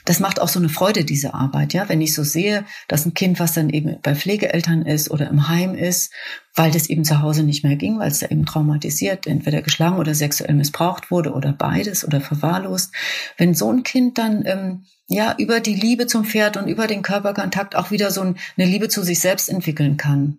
Das 0.06 0.22
macht 0.22 0.42
auch 0.42 0.48
so 0.48 0.60
eine 0.60 0.70
Freude, 0.70 1.04
diese 1.04 1.34
Arbeit, 1.34 1.74
ja. 1.74 1.90
Wenn 1.90 2.02
ich 2.02 2.14
so 2.14 2.24
sehe, 2.24 2.64
dass 2.88 3.06
ein 3.06 3.14
Kind, 3.14 3.40
was 3.40 3.54
dann 3.54 3.70
eben 3.70 3.98
bei 4.02 4.16
Pflegeeltern 4.16 4.84
ist 4.84 5.12
oder 5.12 5.30
im 5.30 5.50
Heim 5.50 5.76
ist, 5.76 6.14
weil 6.56 6.72
das 6.72 6.88
eben 6.88 7.04
zu 7.04 7.22
Hause 7.22 7.44
nicht 7.44 7.64
mehr 7.64 7.76
ging, 7.76 8.00
weil 8.00 8.12
es 8.12 8.20
da 8.20 8.28
eben 8.28 8.46
traumatisiert, 8.46 9.28
entweder 9.28 9.62
geschlagen 9.62 9.98
oder 9.98 10.14
sexuell 10.14 10.54
missbraucht 10.54 11.10
wurde 11.10 11.34
oder 11.34 11.52
beides 11.52 12.06
oder 12.06 12.22
verwahrlost. 12.22 12.94
Wenn 13.38 13.54
so 13.54 13.72
ein 13.72 13.84
Kind 13.84 14.18
dann 14.18 14.44
ähm, 14.46 14.86
ja, 15.08 15.36
über 15.38 15.60
die 15.60 15.76
Liebe 15.76 16.08
zum 16.08 16.26
Pferd 16.26 16.58
und 16.58 16.68
über 16.68 16.88
den 16.88 17.02
Körperkontakt 17.02 17.76
auch 17.76 17.92
wieder 17.92 18.12
so 18.12 18.22
eine 18.22 18.36
Liebe 18.58 18.90
zu 18.90 19.04
sich 19.04 19.20
selbst 19.20 19.50
entwickeln 19.50 19.98
kann. 19.98 20.38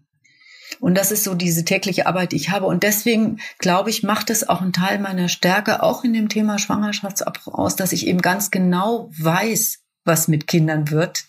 Und 0.81 0.97
das 0.97 1.13
ist 1.13 1.25
so 1.25 1.35
diese 1.35 1.65
tägliche 1.65 2.07
Arbeit, 2.07 2.33
die 2.33 2.37
ich 2.37 2.51
habe. 2.51 2.67
Und 2.67 2.83
deswegen, 2.83 3.39
glaube 3.59 3.91
ich, 3.91 4.03
macht 4.03 4.31
es 4.31 4.49
auch 4.49 4.61
einen 4.61 4.73
Teil 4.73 4.99
meiner 4.99 5.29
Stärke, 5.29 5.83
auch 5.83 6.05
in 6.05 6.13
dem 6.13 6.29
Thema 6.29 6.59
Schwangerschaftsabbruch 6.59 7.55
aus, 7.55 7.77
dass 7.77 7.93
ich 7.93 8.07
eben 8.07 8.21
ganz 8.21 8.51
genau 8.51 9.11
weiß, 9.17 9.81
was 10.05 10.29
mit 10.29 10.47
Kindern 10.47 10.91
wird, 10.91 11.25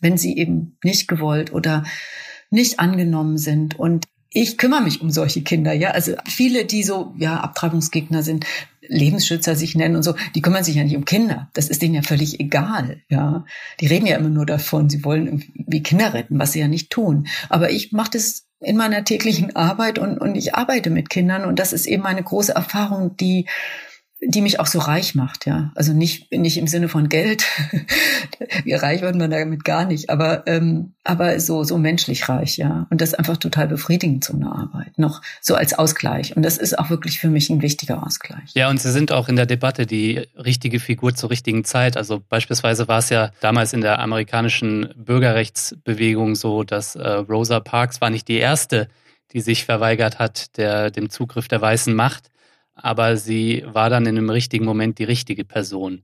wenn 0.00 0.18
sie 0.18 0.36
eben 0.36 0.76
nicht 0.82 1.08
gewollt 1.08 1.52
oder 1.52 1.84
nicht 2.50 2.80
angenommen 2.80 3.38
sind. 3.38 3.78
Und 3.78 4.06
ich 4.32 4.58
kümmere 4.58 4.82
mich 4.82 5.00
um 5.00 5.10
solche 5.10 5.42
Kinder, 5.42 5.72
ja. 5.72 5.90
Also 5.90 6.14
viele, 6.26 6.64
die 6.64 6.82
so, 6.82 7.14
ja, 7.18 7.40
Abtreibungsgegner 7.40 8.22
sind, 8.22 8.46
Lebensschützer 8.80 9.54
sich 9.54 9.74
nennen 9.74 9.96
und 9.96 10.02
so, 10.02 10.14
die 10.34 10.42
kümmern 10.42 10.64
sich 10.64 10.76
ja 10.76 10.84
nicht 10.84 10.96
um 10.96 11.04
Kinder. 11.04 11.48
Das 11.52 11.68
ist 11.68 11.82
denen 11.82 11.94
ja 11.94 12.02
völlig 12.02 12.40
egal, 12.40 13.02
ja. 13.08 13.44
Die 13.80 13.86
reden 13.86 14.06
ja 14.06 14.16
immer 14.16 14.28
nur 14.28 14.46
davon, 14.46 14.88
sie 14.88 15.04
wollen 15.04 15.26
irgendwie 15.26 15.82
Kinder 15.82 16.14
retten, 16.14 16.38
was 16.38 16.52
sie 16.52 16.60
ja 16.60 16.68
nicht 16.68 16.90
tun. 16.90 17.26
Aber 17.48 17.70
ich 17.70 17.92
mache 17.92 18.10
das 18.12 18.46
in 18.60 18.76
meiner 18.76 19.04
täglichen 19.04 19.56
Arbeit 19.56 19.98
und, 19.98 20.18
und 20.18 20.34
ich 20.34 20.54
arbeite 20.54 20.90
mit 20.90 21.08
Kindern 21.08 21.44
und 21.44 21.58
das 21.58 21.72
ist 21.72 21.86
eben 21.86 22.04
eine 22.04 22.22
große 22.22 22.52
Erfahrung, 22.52 23.16
die 23.16 23.46
die 24.22 24.42
mich 24.42 24.60
auch 24.60 24.66
so 24.66 24.78
reich 24.78 25.14
macht, 25.14 25.46
ja. 25.46 25.72
Also 25.74 25.92
nicht 25.92 26.30
nicht 26.30 26.58
im 26.58 26.66
Sinne 26.66 26.88
von 26.88 27.08
Geld, 27.08 27.44
wie 28.64 28.74
reich 28.74 29.00
wird 29.00 29.16
man 29.16 29.30
damit 29.30 29.64
gar 29.64 29.86
nicht, 29.86 30.10
aber 30.10 30.46
ähm, 30.46 30.92
aber 31.04 31.40
so 31.40 31.64
so 31.64 31.78
menschlich 31.78 32.28
reich, 32.28 32.58
ja. 32.58 32.86
Und 32.90 33.00
das 33.00 33.10
ist 33.10 33.18
einfach 33.18 33.38
total 33.38 33.68
befriedigend 33.68 34.24
so 34.24 34.34
eine 34.34 34.52
Arbeit, 34.52 34.98
noch 34.98 35.22
so 35.40 35.54
als 35.54 35.72
Ausgleich. 35.72 36.36
Und 36.36 36.42
das 36.42 36.58
ist 36.58 36.78
auch 36.78 36.90
wirklich 36.90 37.18
für 37.18 37.28
mich 37.28 37.48
ein 37.48 37.62
wichtiger 37.62 38.06
Ausgleich. 38.06 38.50
Ja, 38.54 38.68
und 38.68 38.80
Sie 38.80 38.92
sind 38.92 39.10
auch 39.10 39.28
in 39.28 39.36
der 39.36 39.46
Debatte 39.46 39.86
die 39.86 40.26
richtige 40.36 40.80
Figur 40.80 41.14
zur 41.14 41.30
richtigen 41.30 41.64
Zeit. 41.64 41.96
Also 41.96 42.20
beispielsweise 42.20 42.88
war 42.88 42.98
es 42.98 43.08
ja 43.08 43.30
damals 43.40 43.72
in 43.72 43.80
der 43.80 44.00
amerikanischen 44.00 44.90
Bürgerrechtsbewegung 44.96 46.34
so, 46.34 46.62
dass 46.62 46.94
äh, 46.94 47.08
Rosa 47.08 47.60
Parks 47.60 48.02
war 48.02 48.10
nicht 48.10 48.28
die 48.28 48.36
erste, 48.36 48.88
die 49.32 49.40
sich 49.40 49.64
verweigert 49.64 50.18
hat 50.18 50.56
der 50.58 50.90
dem 50.90 51.08
Zugriff 51.08 51.48
der 51.48 51.60
weißen 51.60 51.94
Macht 51.94 52.29
aber 52.82 53.16
sie 53.16 53.64
war 53.66 53.90
dann 53.90 54.06
in 54.06 54.18
einem 54.18 54.30
richtigen 54.30 54.64
Moment 54.64 54.98
die 54.98 55.04
richtige 55.04 55.44
Person. 55.44 56.02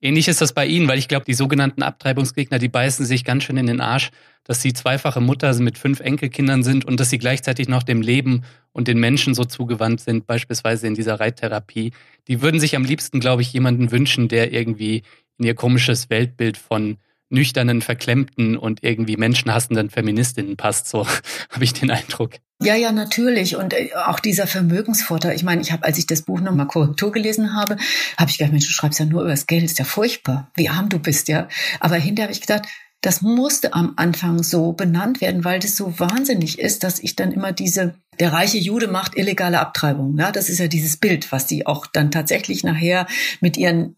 Ähnlich 0.00 0.28
ist 0.28 0.42
das 0.42 0.52
bei 0.52 0.66
Ihnen, 0.66 0.88
weil 0.88 0.98
ich 0.98 1.08
glaube, 1.08 1.24
die 1.24 1.34
sogenannten 1.34 1.82
Abtreibungsgegner, 1.82 2.58
die 2.58 2.68
beißen 2.68 3.06
sich 3.06 3.24
ganz 3.24 3.44
schön 3.44 3.56
in 3.56 3.66
den 3.66 3.80
Arsch, 3.80 4.10
dass 4.44 4.60
sie 4.60 4.72
zweifache 4.72 5.20
Mutter 5.20 5.52
mit 5.54 5.78
fünf 5.78 6.00
Enkelkindern 6.00 6.62
sind 6.62 6.84
und 6.84 7.00
dass 7.00 7.10
sie 7.10 7.18
gleichzeitig 7.18 7.68
noch 7.68 7.82
dem 7.82 8.02
Leben 8.02 8.44
und 8.72 8.88
den 8.88 9.00
Menschen 9.00 9.34
so 9.34 9.44
zugewandt 9.44 10.00
sind, 10.00 10.26
beispielsweise 10.26 10.86
in 10.86 10.94
dieser 10.94 11.18
Reittherapie. 11.18 11.92
Die 12.28 12.42
würden 12.42 12.60
sich 12.60 12.76
am 12.76 12.84
liebsten, 12.84 13.20
glaube 13.20 13.42
ich, 13.42 13.52
jemanden 13.52 13.90
wünschen, 13.90 14.28
der 14.28 14.52
irgendwie 14.52 15.02
in 15.38 15.46
ihr 15.46 15.54
komisches 15.54 16.10
Weltbild 16.10 16.58
von 16.58 16.98
nüchternen, 17.28 17.82
verklemmten 17.82 18.56
und 18.56 18.82
irgendwie 18.82 19.16
menschenhassenden 19.16 19.90
Feministinnen 19.90 20.56
passt. 20.56 20.88
So 20.88 21.06
habe 21.50 21.64
ich 21.64 21.72
den 21.72 21.90
Eindruck. 21.90 22.34
Ja, 22.62 22.74
ja, 22.74 22.90
natürlich. 22.92 23.56
Und 23.56 23.74
äh, 23.74 23.90
auch 24.06 24.20
dieser 24.20 24.46
Vermögensvorteil. 24.46 25.36
Ich 25.36 25.42
meine, 25.42 25.60
ich 25.60 25.72
habe, 25.72 25.84
als 25.84 25.98
ich 25.98 26.06
das 26.06 26.22
Buch 26.22 26.40
nochmal 26.40 26.66
Korrektur 26.66 27.12
gelesen 27.12 27.54
habe, 27.54 27.76
habe 28.16 28.30
ich 28.30 28.38
gedacht, 28.38 28.52
Mensch, 28.52 28.66
du 28.66 28.72
schreibst 28.72 28.98
ja 28.98 29.04
nur 29.04 29.22
über 29.22 29.30
das 29.30 29.46
Geld, 29.46 29.64
ist 29.64 29.78
ja 29.78 29.84
furchtbar, 29.84 30.50
wie 30.54 30.68
arm 30.68 30.88
du 30.88 30.98
bist, 30.98 31.28
ja. 31.28 31.48
Aber 31.80 31.96
hinterher 31.96 32.28
habe 32.28 32.32
ich 32.32 32.40
gedacht, 32.40 32.66
das 33.02 33.22
musste 33.22 33.74
am 33.74 33.92
Anfang 33.96 34.42
so 34.42 34.72
benannt 34.72 35.20
werden, 35.20 35.44
weil 35.44 35.60
das 35.60 35.76
so 35.76 35.98
wahnsinnig 35.98 36.58
ist, 36.58 36.82
dass 36.82 36.98
ich 36.98 37.14
dann 37.14 37.30
immer 37.30 37.52
diese, 37.52 37.94
der 38.18 38.32
reiche 38.32 38.58
Jude 38.58 38.88
macht 38.88 39.16
illegale 39.16 39.60
Abtreibung. 39.60 40.18
Ja, 40.18 40.32
das 40.32 40.48
ist 40.48 40.58
ja 40.58 40.66
dieses 40.66 40.96
Bild, 40.96 41.30
was 41.30 41.46
die 41.46 41.66
auch 41.66 41.86
dann 41.86 42.10
tatsächlich 42.10 42.64
nachher 42.64 43.06
mit 43.40 43.56
ihren 43.56 43.96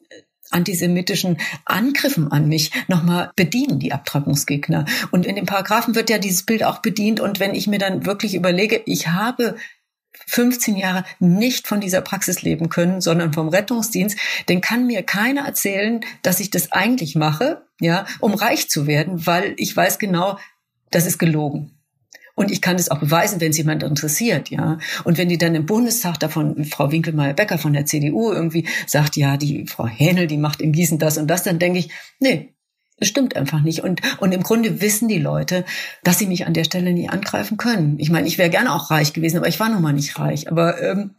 antisemitischen 0.50 1.38
Angriffen 1.64 2.30
an 2.30 2.48
mich 2.48 2.70
nochmal 2.88 3.30
bedienen, 3.36 3.78
die 3.78 3.92
Abtreibungsgegner. 3.92 4.84
Und 5.10 5.26
in 5.26 5.36
den 5.36 5.46
Paragraphen 5.46 5.94
wird 5.94 6.10
ja 6.10 6.18
dieses 6.18 6.42
Bild 6.44 6.64
auch 6.64 6.78
bedient. 6.78 7.20
Und 7.20 7.40
wenn 7.40 7.54
ich 7.54 7.66
mir 7.66 7.78
dann 7.78 8.06
wirklich 8.06 8.34
überlege, 8.34 8.82
ich 8.86 9.08
habe 9.08 9.56
15 10.26 10.76
Jahre 10.76 11.04
nicht 11.20 11.66
von 11.66 11.80
dieser 11.80 12.00
Praxis 12.00 12.42
leben 12.42 12.68
können, 12.68 13.00
sondern 13.00 13.32
vom 13.32 13.48
Rettungsdienst, 13.48 14.18
dann 14.46 14.60
kann 14.60 14.86
mir 14.86 15.02
keiner 15.02 15.46
erzählen, 15.46 16.00
dass 16.22 16.40
ich 16.40 16.50
das 16.50 16.72
eigentlich 16.72 17.14
mache, 17.14 17.62
ja, 17.80 18.06
um 18.20 18.34
reich 18.34 18.68
zu 18.68 18.86
werden, 18.86 19.26
weil 19.26 19.54
ich 19.56 19.76
weiß 19.76 19.98
genau, 19.98 20.38
das 20.90 21.06
ist 21.06 21.18
gelogen. 21.18 21.77
Und 22.38 22.52
ich 22.52 22.62
kann 22.62 22.76
es 22.76 22.88
auch 22.88 23.00
beweisen, 23.00 23.40
wenn 23.40 23.50
es 23.50 23.58
jemand 23.58 23.82
interessiert, 23.82 24.48
ja. 24.48 24.78
Und 25.02 25.18
wenn 25.18 25.28
die 25.28 25.38
dann 25.38 25.56
im 25.56 25.66
Bundestag 25.66 26.20
davon, 26.20 26.64
Frau 26.66 26.92
Winkelmeier-Becker 26.92 27.58
von 27.58 27.72
der 27.72 27.84
CDU 27.84 28.30
irgendwie 28.30 28.68
sagt, 28.86 29.16
ja, 29.16 29.36
die 29.36 29.66
Frau 29.66 29.88
Hähnel, 29.88 30.28
die 30.28 30.36
macht 30.36 30.60
in 30.60 30.70
Gießen 30.70 31.00
das 31.00 31.18
und 31.18 31.26
das, 31.26 31.42
dann 31.42 31.58
denke 31.58 31.80
ich, 31.80 31.90
nee, 32.20 32.54
das 32.96 33.08
stimmt 33.08 33.34
einfach 33.34 33.62
nicht. 33.62 33.82
Und, 33.82 34.02
und 34.18 34.30
im 34.30 34.44
Grunde 34.44 34.80
wissen 34.80 35.08
die 35.08 35.18
Leute, 35.18 35.64
dass 36.04 36.20
sie 36.20 36.28
mich 36.28 36.46
an 36.46 36.54
der 36.54 36.62
Stelle 36.62 36.92
nie 36.92 37.08
angreifen 37.08 37.56
können. 37.56 37.98
Ich 37.98 38.10
meine, 38.10 38.28
ich 38.28 38.38
wäre 38.38 38.50
gerne 38.50 38.72
auch 38.72 38.92
reich 38.92 39.12
gewesen, 39.12 39.38
aber 39.38 39.48
ich 39.48 39.58
war 39.58 39.68
nun 39.68 39.82
mal 39.82 39.92
nicht 39.92 40.16
reich. 40.20 40.48
Aber 40.48 40.80
ähm, 40.80 41.16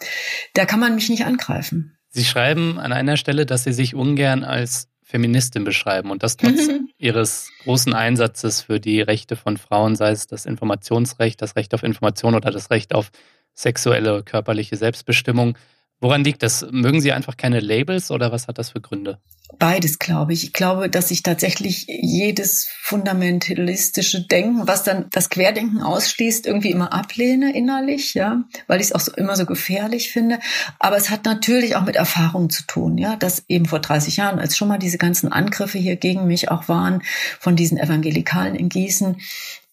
da 0.53 0.63
kann 0.63 0.79
man 0.79 0.95
mich 0.95 1.09
nicht 1.09 1.25
angreifen. 1.25 1.97
Sie 2.11 2.23
schreiben 2.23 2.79
an 2.79 2.93
einer 2.93 3.17
Stelle, 3.17 3.45
dass 3.45 3.65
Sie 3.65 3.73
sich 3.73 3.93
ungern 3.93 4.45
als 4.45 4.87
Feministin 5.09 5.63
beschreiben 5.63 6.11
und 6.11 6.21
das 6.21 6.37
trotz 6.37 6.67
mhm. 6.67 6.89
ihres 6.99 7.49
großen 7.63 7.95
Einsatzes 7.95 8.61
für 8.61 8.79
die 8.79 9.01
Rechte 9.01 9.35
von 9.35 9.57
Frauen, 9.57 9.95
sei 9.95 10.11
es 10.11 10.27
das 10.27 10.45
Informationsrecht, 10.45 11.41
das 11.41 11.55
Recht 11.55 11.73
auf 11.73 11.81
Information 11.81 12.35
oder 12.35 12.51
das 12.51 12.69
Recht 12.69 12.93
auf 12.93 13.09
sexuelle, 13.55 14.21
körperliche 14.21 14.77
Selbstbestimmung. 14.77 15.57
Woran 16.01 16.23
liegt 16.23 16.43
das? 16.43 16.65
Mögen 16.71 17.01
Sie 17.01 17.11
einfach 17.11 17.35
keine 17.35 17.59
Labels 17.59 18.11
oder 18.11 18.31
was 18.31 18.47
hat 18.47 18.57
das 18.57 18.71
für 18.71 18.81
Gründe? 18.81 19.19
Beides, 19.57 19.97
glaube 19.97 20.31
ich. 20.31 20.43
Ich 20.43 20.53
glaube, 20.53 20.89
dass 20.89 21.09
ich 21.09 21.23
tatsächlich 21.23 21.87
jedes 21.87 22.69
fundamentalistische 22.81 24.21
Denken, 24.21 24.67
was 24.67 24.83
dann 24.83 25.07
das 25.11 25.29
Querdenken 25.29 25.81
ausschließt, 25.81 26.45
irgendwie 26.45 26.69
immer 26.69 26.93
ablehne 26.93 27.53
innerlich, 27.55 28.13
ja, 28.13 28.43
weil 28.67 28.79
ich 28.79 28.87
es 28.87 28.93
auch 28.93 28.99
so, 28.99 29.11
immer 29.13 29.35
so 29.35 29.47
gefährlich 29.47 30.11
finde. 30.11 30.39
Aber 30.77 30.97
es 30.97 31.09
hat 31.09 31.25
natürlich 31.25 31.75
auch 31.75 31.83
mit 31.83 31.95
Erfahrung 31.95 32.51
zu 32.51 32.63
tun, 32.67 32.99
ja, 32.99 33.15
dass 33.15 33.43
eben 33.47 33.65
vor 33.65 33.79
30 33.79 34.17
Jahren, 34.17 34.39
als 34.39 34.55
schon 34.55 34.67
mal 34.67 34.77
diese 34.77 34.99
ganzen 34.99 35.31
Angriffe 35.31 35.79
hier 35.79 35.95
gegen 35.95 36.27
mich 36.27 36.51
auch 36.51 36.69
waren 36.69 37.01
von 37.39 37.55
diesen 37.55 37.79
Evangelikalen 37.79 38.53
in 38.53 38.69
Gießen, 38.69 39.17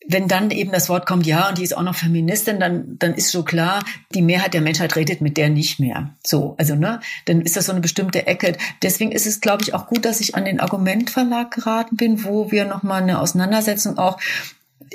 wenn 0.09 0.29
dann 0.29 0.51
eben 0.51 0.73
das 0.73 0.89
Wort 0.89 1.07
kommt, 1.07 1.27
ja, 1.27 1.49
und 1.49 1.59
die 1.59 1.65
ist 1.65 1.77
auch 1.77 1.83
noch 1.83 1.95
Feministin, 1.95 2.61
dann, 2.61 2.97
dann 2.99 3.15
ist 3.15 3.31
so 3.31 3.43
klar, 3.43 3.85
die 4.15 4.23
Mehrheit 4.23 4.55
der 4.55 4.61
Menschheit 4.61 4.97
redet 4.97 5.21
mit 5.21 5.37
der 5.37 5.51
nicht 5.51 5.81
mehr. 5.81 6.15
So, 6.25 6.55
also, 6.59 6.75
ne, 6.75 7.01
dann 7.25 7.41
ist 7.41 7.57
das 7.57 7.67
so 7.67 7.73
eine 7.73 7.81
bestimmte 7.81 8.27
Ecke. 8.27 8.57
Deswegen 8.83 9.13
ist 9.13 9.27
es, 9.27 9.41
glaube 9.41 9.63
ich, 9.63 9.75
auch 9.75 9.87
gut, 9.87 10.05
dass 10.05 10.21
ich 10.21 10.35
an 10.35 10.45
den 10.45 10.61
Argumentverlag 10.61 11.51
geraten 11.51 11.97
bin, 11.97 12.25
wo 12.25 12.51
wir 12.51 12.65
nochmal 12.65 13.03
eine 13.03 13.21
Auseinandersetzung 13.21 13.99
auch 13.99 14.19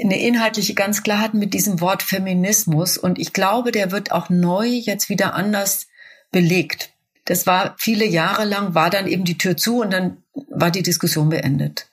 eine 0.02 0.22
inhaltliche 0.22 0.74
ganz 0.74 1.04
klar 1.04 1.20
hatten 1.20 1.40
mit 1.40 1.54
diesem 1.54 1.82
Wort 1.82 2.04
Feminismus. 2.04 2.98
Und 2.98 3.20
ich 3.20 3.34
glaube, 3.34 3.72
der 3.72 3.92
wird 3.92 4.12
auch 4.12 4.30
neu 4.30 4.66
jetzt 4.66 5.10
wieder 5.10 5.34
anders 5.34 5.88
belegt. 6.32 6.92
Das 7.26 7.46
war 7.46 7.76
viele 7.78 8.06
Jahre 8.06 8.46
lang, 8.46 8.74
war 8.74 8.90
dann 8.90 9.08
eben 9.08 9.26
die 9.26 9.38
Tür 9.38 9.58
zu 9.58 9.82
und 9.82 9.92
dann 9.92 10.18
war 10.50 10.72
die 10.72 10.84
Diskussion 10.84 11.30
beendet 11.30 11.91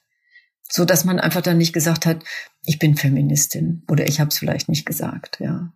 so 0.71 0.85
dass 0.85 1.05
man 1.05 1.19
einfach 1.19 1.43
dann 1.43 1.59
nicht 1.59 1.73
gesagt 1.73 2.07
hat, 2.07 2.25
ich 2.65 2.79
bin 2.79 2.97
Feministin 2.97 3.83
oder 3.89 4.07
ich 4.07 4.21
habe 4.21 4.29
es 4.29 4.39
vielleicht 4.39 4.69
nicht 4.69 4.87
gesagt, 4.87 5.41
ja. 5.41 5.73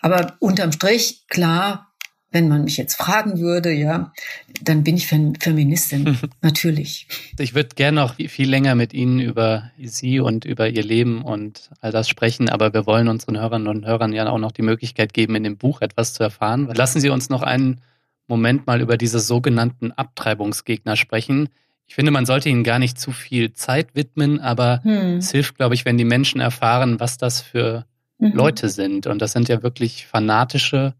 Aber 0.00 0.36
unterm 0.40 0.72
Strich 0.72 1.24
klar, 1.28 1.94
wenn 2.34 2.48
man 2.48 2.64
mich 2.64 2.76
jetzt 2.76 2.96
fragen 2.96 3.38
würde, 3.38 3.72
ja, 3.72 4.12
dann 4.60 4.82
bin 4.82 4.96
ich 4.96 5.06
Feministin, 5.06 6.18
natürlich. 6.42 7.06
Ich 7.38 7.54
würde 7.54 7.76
gerne 7.76 8.00
noch 8.00 8.16
viel 8.16 8.50
länger 8.50 8.74
mit 8.74 8.92
Ihnen 8.92 9.20
über 9.20 9.70
Sie 9.80 10.18
und 10.18 10.44
über 10.44 10.68
Ihr 10.68 10.82
Leben 10.82 11.22
und 11.22 11.70
all 11.80 11.92
das 11.92 12.08
sprechen, 12.08 12.48
aber 12.48 12.74
wir 12.74 12.86
wollen 12.86 13.08
unseren 13.08 13.38
Hörerinnen 13.38 13.68
und 13.68 13.86
Hörern 13.86 14.12
ja 14.12 14.28
auch 14.28 14.38
noch 14.38 14.50
die 14.50 14.62
Möglichkeit 14.62 15.14
geben, 15.14 15.36
in 15.36 15.44
dem 15.44 15.56
Buch 15.56 15.80
etwas 15.80 16.12
zu 16.12 16.24
erfahren. 16.24 16.68
Lassen 16.74 17.00
Sie 17.00 17.08
uns 17.08 17.30
noch 17.30 17.42
einen 17.42 17.80
Moment 18.26 18.66
mal 18.66 18.80
über 18.80 18.96
diese 18.96 19.20
sogenannten 19.20 19.92
Abtreibungsgegner 19.92 20.96
sprechen. 20.96 21.50
Ich 21.86 21.94
finde, 21.94 22.10
man 22.10 22.26
sollte 22.26 22.48
ihnen 22.48 22.64
gar 22.64 22.78
nicht 22.78 22.98
zu 22.98 23.12
viel 23.12 23.52
Zeit 23.52 23.94
widmen, 23.94 24.40
aber 24.40 24.82
hm. 24.82 25.18
es 25.18 25.30
hilft, 25.30 25.56
glaube 25.56 25.74
ich, 25.74 25.84
wenn 25.84 25.98
die 25.98 26.04
Menschen 26.04 26.40
erfahren, 26.40 26.98
was 26.98 27.18
das 27.18 27.40
für 27.40 27.84
mhm. 28.18 28.32
Leute 28.32 28.68
sind. 28.68 29.06
Und 29.06 29.20
das 29.20 29.32
sind 29.32 29.48
ja 29.48 29.62
wirklich 29.62 30.06
fanatische, 30.06 30.94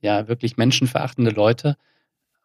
ja, 0.00 0.28
wirklich 0.28 0.56
menschenverachtende 0.56 1.30
Leute. 1.30 1.76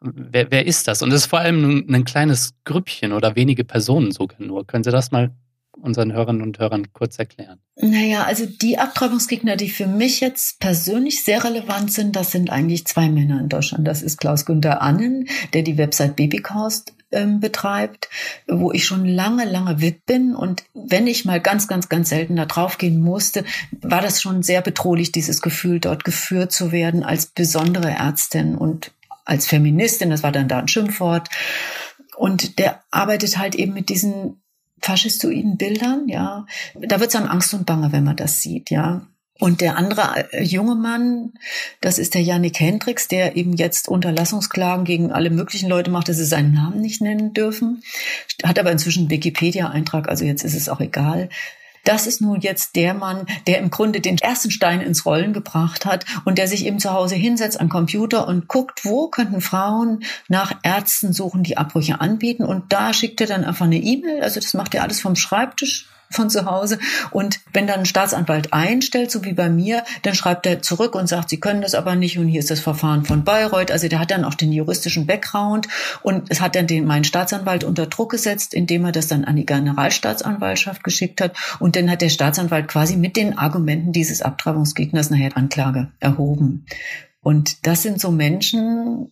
Wer, 0.00 0.50
wer 0.50 0.66
ist 0.66 0.88
das? 0.88 1.02
Und 1.02 1.10
es 1.10 1.22
ist 1.22 1.26
vor 1.26 1.38
allem 1.38 1.86
ein 1.88 2.04
kleines 2.04 2.54
Grüppchen 2.64 3.12
oder 3.12 3.34
wenige 3.34 3.64
Personen 3.64 4.12
sogar 4.12 4.40
nur. 4.40 4.66
Können 4.66 4.84
Sie 4.84 4.90
das 4.90 5.10
mal 5.10 5.30
unseren 5.80 6.12
Hörerinnen 6.12 6.42
und 6.42 6.58
Hörern 6.58 6.92
kurz 6.92 7.18
erklären? 7.18 7.60
Naja, 7.76 8.24
also 8.24 8.46
die 8.46 8.78
Abtreibungsgegner, 8.78 9.56
die 9.56 9.68
für 9.68 9.86
mich 9.86 10.20
jetzt 10.20 10.60
persönlich 10.60 11.24
sehr 11.24 11.44
relevant 11.44 11.92
sind, 11.92 12.16
das 12.16 12.32
sind 12.32 12.50
eigentlich 12.50 12.86
zwei 12.86 13.08
Männer 13.08 13.40
in 13.40 13.48
Deutschland. 13.48 13.86
Das 13.86 14.02
ist 14.02 14.18
Klaus 14.18 14.46
Günther 14.46 14.82
Annen, 14.82 15.28
der 15.52 15.62
die 15.62 15.78
Website 15.78 16.16
Babycaust 16.16 16.94
ähm, 17.12 17.40
betreibt, 17.40 18.08
wo 18.48 18.72
ich 18.72 18.84
schon 18.84 19.04
lange, 19.04 19.44
lange 19.44 19.80
WIP 19.80 20.06
bin. 20.06 20.34
Und 20.34 20.64
wenn 20.74 21.06
ich 21.06 21.24
mal 21.24 21.40
ganz, 21.40 21.68
ganz, 21.68 21.88
ganz 21.88 22.08
selten 22.08 22.36
da 22.36 22.46
draufgehen 22.46 23.00
musste, 23.00 23.44
war 23.80 24.00
das 24.00 24.22
schon 24.22 24.42
sehr 24.42 24.62
bedrohlich, 24.62 25.12
dieses 25.12 25.42
Gefühl, 25.42 25.80
dort 25.80 26.04
geführt 26.04 26.52
zu 26.52 26.72
werden 26.72 27.02
als 27.02 27.26
besondere 27.26 27.90
Ärztin 27.90 28.56
und 28.56 28.92
als 29.24 29.46
Feministin. 29.46 30.10
Das 30.10 30.22
war 30.22 30.32
dann 30.32 30.48
da 30.48 30.58
ein 30.58 30.68
Schimpfwort. 30.68 31.28
Und 32.16 32.58
der 32.58 32.82
arbeitet 32.90 33.36
halt 33.36 33.54
eben 33.54 33.74
mit 33.74 33.88
diesen 33.88 34.40
faschistoiden 34.80 35.56
Bildern, 35.56 36.08
ja. 36.08 36.46
Da 36.74 37.00
wird 37.00 37.10
es 37.10 37.16
einem 37.16 37.28
Angst 37.28 37.54
und 37.54 37.66
Bange, 37.66 37.92
wenn 37.92 38.04
man 38.04 38.16
das 38.16 38.40
sieht, 38.42 38.70
ja. 38.70 39.06
Und 39.38 39.60
der 39.60 39.76
andere 39.76 40.32
äh, 40.32 40.42
junge 40.42 40.74
Mann, 40.74 41.34
das 41.82 41.98
ist 41.98 42.14
der 42.14 42.22
Yannick 42.22 42.58
Hendricks, 42.58 43.06
der 43.06 43.36
eben 43.36 43.52
jetzt 43.54 43.88
Unterlassungsklagen 43.88 44.84
gegen 44.84 45.12
alle 45.12 45.30
möglichen 45.30 45.68
Leute 45.68 45.90
macht, 45.90 46.08
dass 46.08 46.16
sie 46.16 46.24
seinen 46.24 46.54
Namen 46.54 46.80
nicht 46.80 47.02
nennen 47.02 47.34
dürfen, 47.34 47.82
hat 48.42 48.58
aber 48.58 48.72
inzwischen 48.72 49.00
einen 49.00 49.10
Wikipedia-Eintrag, 49.10 50.08
also 50.08 50.24
jetzt 50.24 50.42
ist 50.42 50.54
es 50.54 50.68
auch 50.68 50.80
egal. 50.80 51.28
Das 51.86 52.08
ist 52.08 52.20
nun 52.20 52.40
jetzt 52.40 52.74
der 52.74 52.94
Mann, 52.94 53.26
der 53.46 53.60
im 53.60 53.70
Grunde 53.70 54.00
den 54.00 54.18
ersten 54.18 54.50
Stein 54.50 54.80
ins 54.80 55.06
Rollen 55.06 55.32
gebracht 55.32 55.86
hat 55.86 56.04
und 56.24 56.36
der 56.36 56.48
sich 56.48 56.66
eben 56.66 56.80
zu 56.80 56.92
Hause 56.92 57.14
hinsetzt 57.14 57.60
am 57.60 57.68
Computer 57.68 58.26
und 58.26 58.48
guckt, 58.48 58.84
wo 58.84 59.06
könnten 59.06 59.40
Frauen 59.40 60.02
nach 60.28 60.52
Ärzten 60.64 61.12
suchen, 61.12 61.44
die 61.44 61.56
Abbrüche 61.56 62.00
anbieten. 62.00 62.44
Und 62.44 62.72
da 62.72 62.92
schickt 62.92 63.20
er 63.20 63.28
dann 63.28 63.44
einfach 63.44 63.66
eine 63.66 63.78
E-Mail. 63.78 64.20
Also 64.22 64.40
das 64.40 64.52
macht 64.52 64.74
er 64.74 64.82
alles 64.82 65.00
vom 65.00 65.14
Schreibtisch 65.14 65.86
von 66.10 66.30
zu 66.30 66.46
Hause. 66.46 66.78
Und 67.10 67.40
wenn 67.52 67.66
dann 67.66 67.80
ein 67.80 67.86
Staatsanwalt 67.86 68.52
einstellt, 68.52 69.10
so 69.10 69.24
wie 69.24 69.32
bei 69.32 69.48
mir, 69.48 69.84
dann 70.02 70.14
schreibt 70.14 70.46
er 70.46 70.62
zurück 70.62 70.94
und 70.94 71.08
sagt, 71.08 71.30
Sie 71.30 71.40
können 71.40 71.62
das 71.62 71.74
aber 71.74 71.94
nicht 71.96 72.18
und 72.18 72.28
hier 72.28 72.40
ist 72.40 72.50
das 72.50 72.60
Verfahren 72.60 73.04
von 73.04 73.24
Bayreuth. 73.24 73.70
Also 73.70 73.88
der 73.88 73.98
hat 73.98 74.10
dann 74.10 74.24
auch 74.24 74.34
den 74.34 74.52
juristischen 74.52 75.06
Background 75.06 75.68
und 76.02 76.30
es 76.30 76.40
hat 76.40 76.56
dann 76.56 76.66
den, 76.66 76.86
meinen 76.86 77.04
Staatsanwalt 77.04 77.64
unter 77.64 77.86
Druck 77.86 78.10
gesetzt, 78.10 78.54
indem 78.54 78.84
er 78.84 78.92
das 78.92 79.08
dann 79.08 79.24
an 79.24 79.36
die 79.36 79.46
Generalstaatsanwaltschaft 79.46 80.84
geschickt 80.84 81.20
hat. 81.20 81.36
Und 81.58 81.76
dann 81.76 81.90
hat 81.90 82.02
der 82.02 82.08
Staatsanwalt 82.08 82.68
quasi 82.68 82.96
mit 82.96 83.16
den 83.16 83.38
Argumenten 83.38 83.92
dieses 83.92 84.22
Abtreibungsgegners 84.22 85.10
nachher 85.10 85.36
Anklage 85.36 85.88
erhoben. 86.00 86.66
Und 87.26 87.66
das 87.66 87.82
sind 87.82 88.00
so 88.00 88.12
Menschen, 88.12 89.10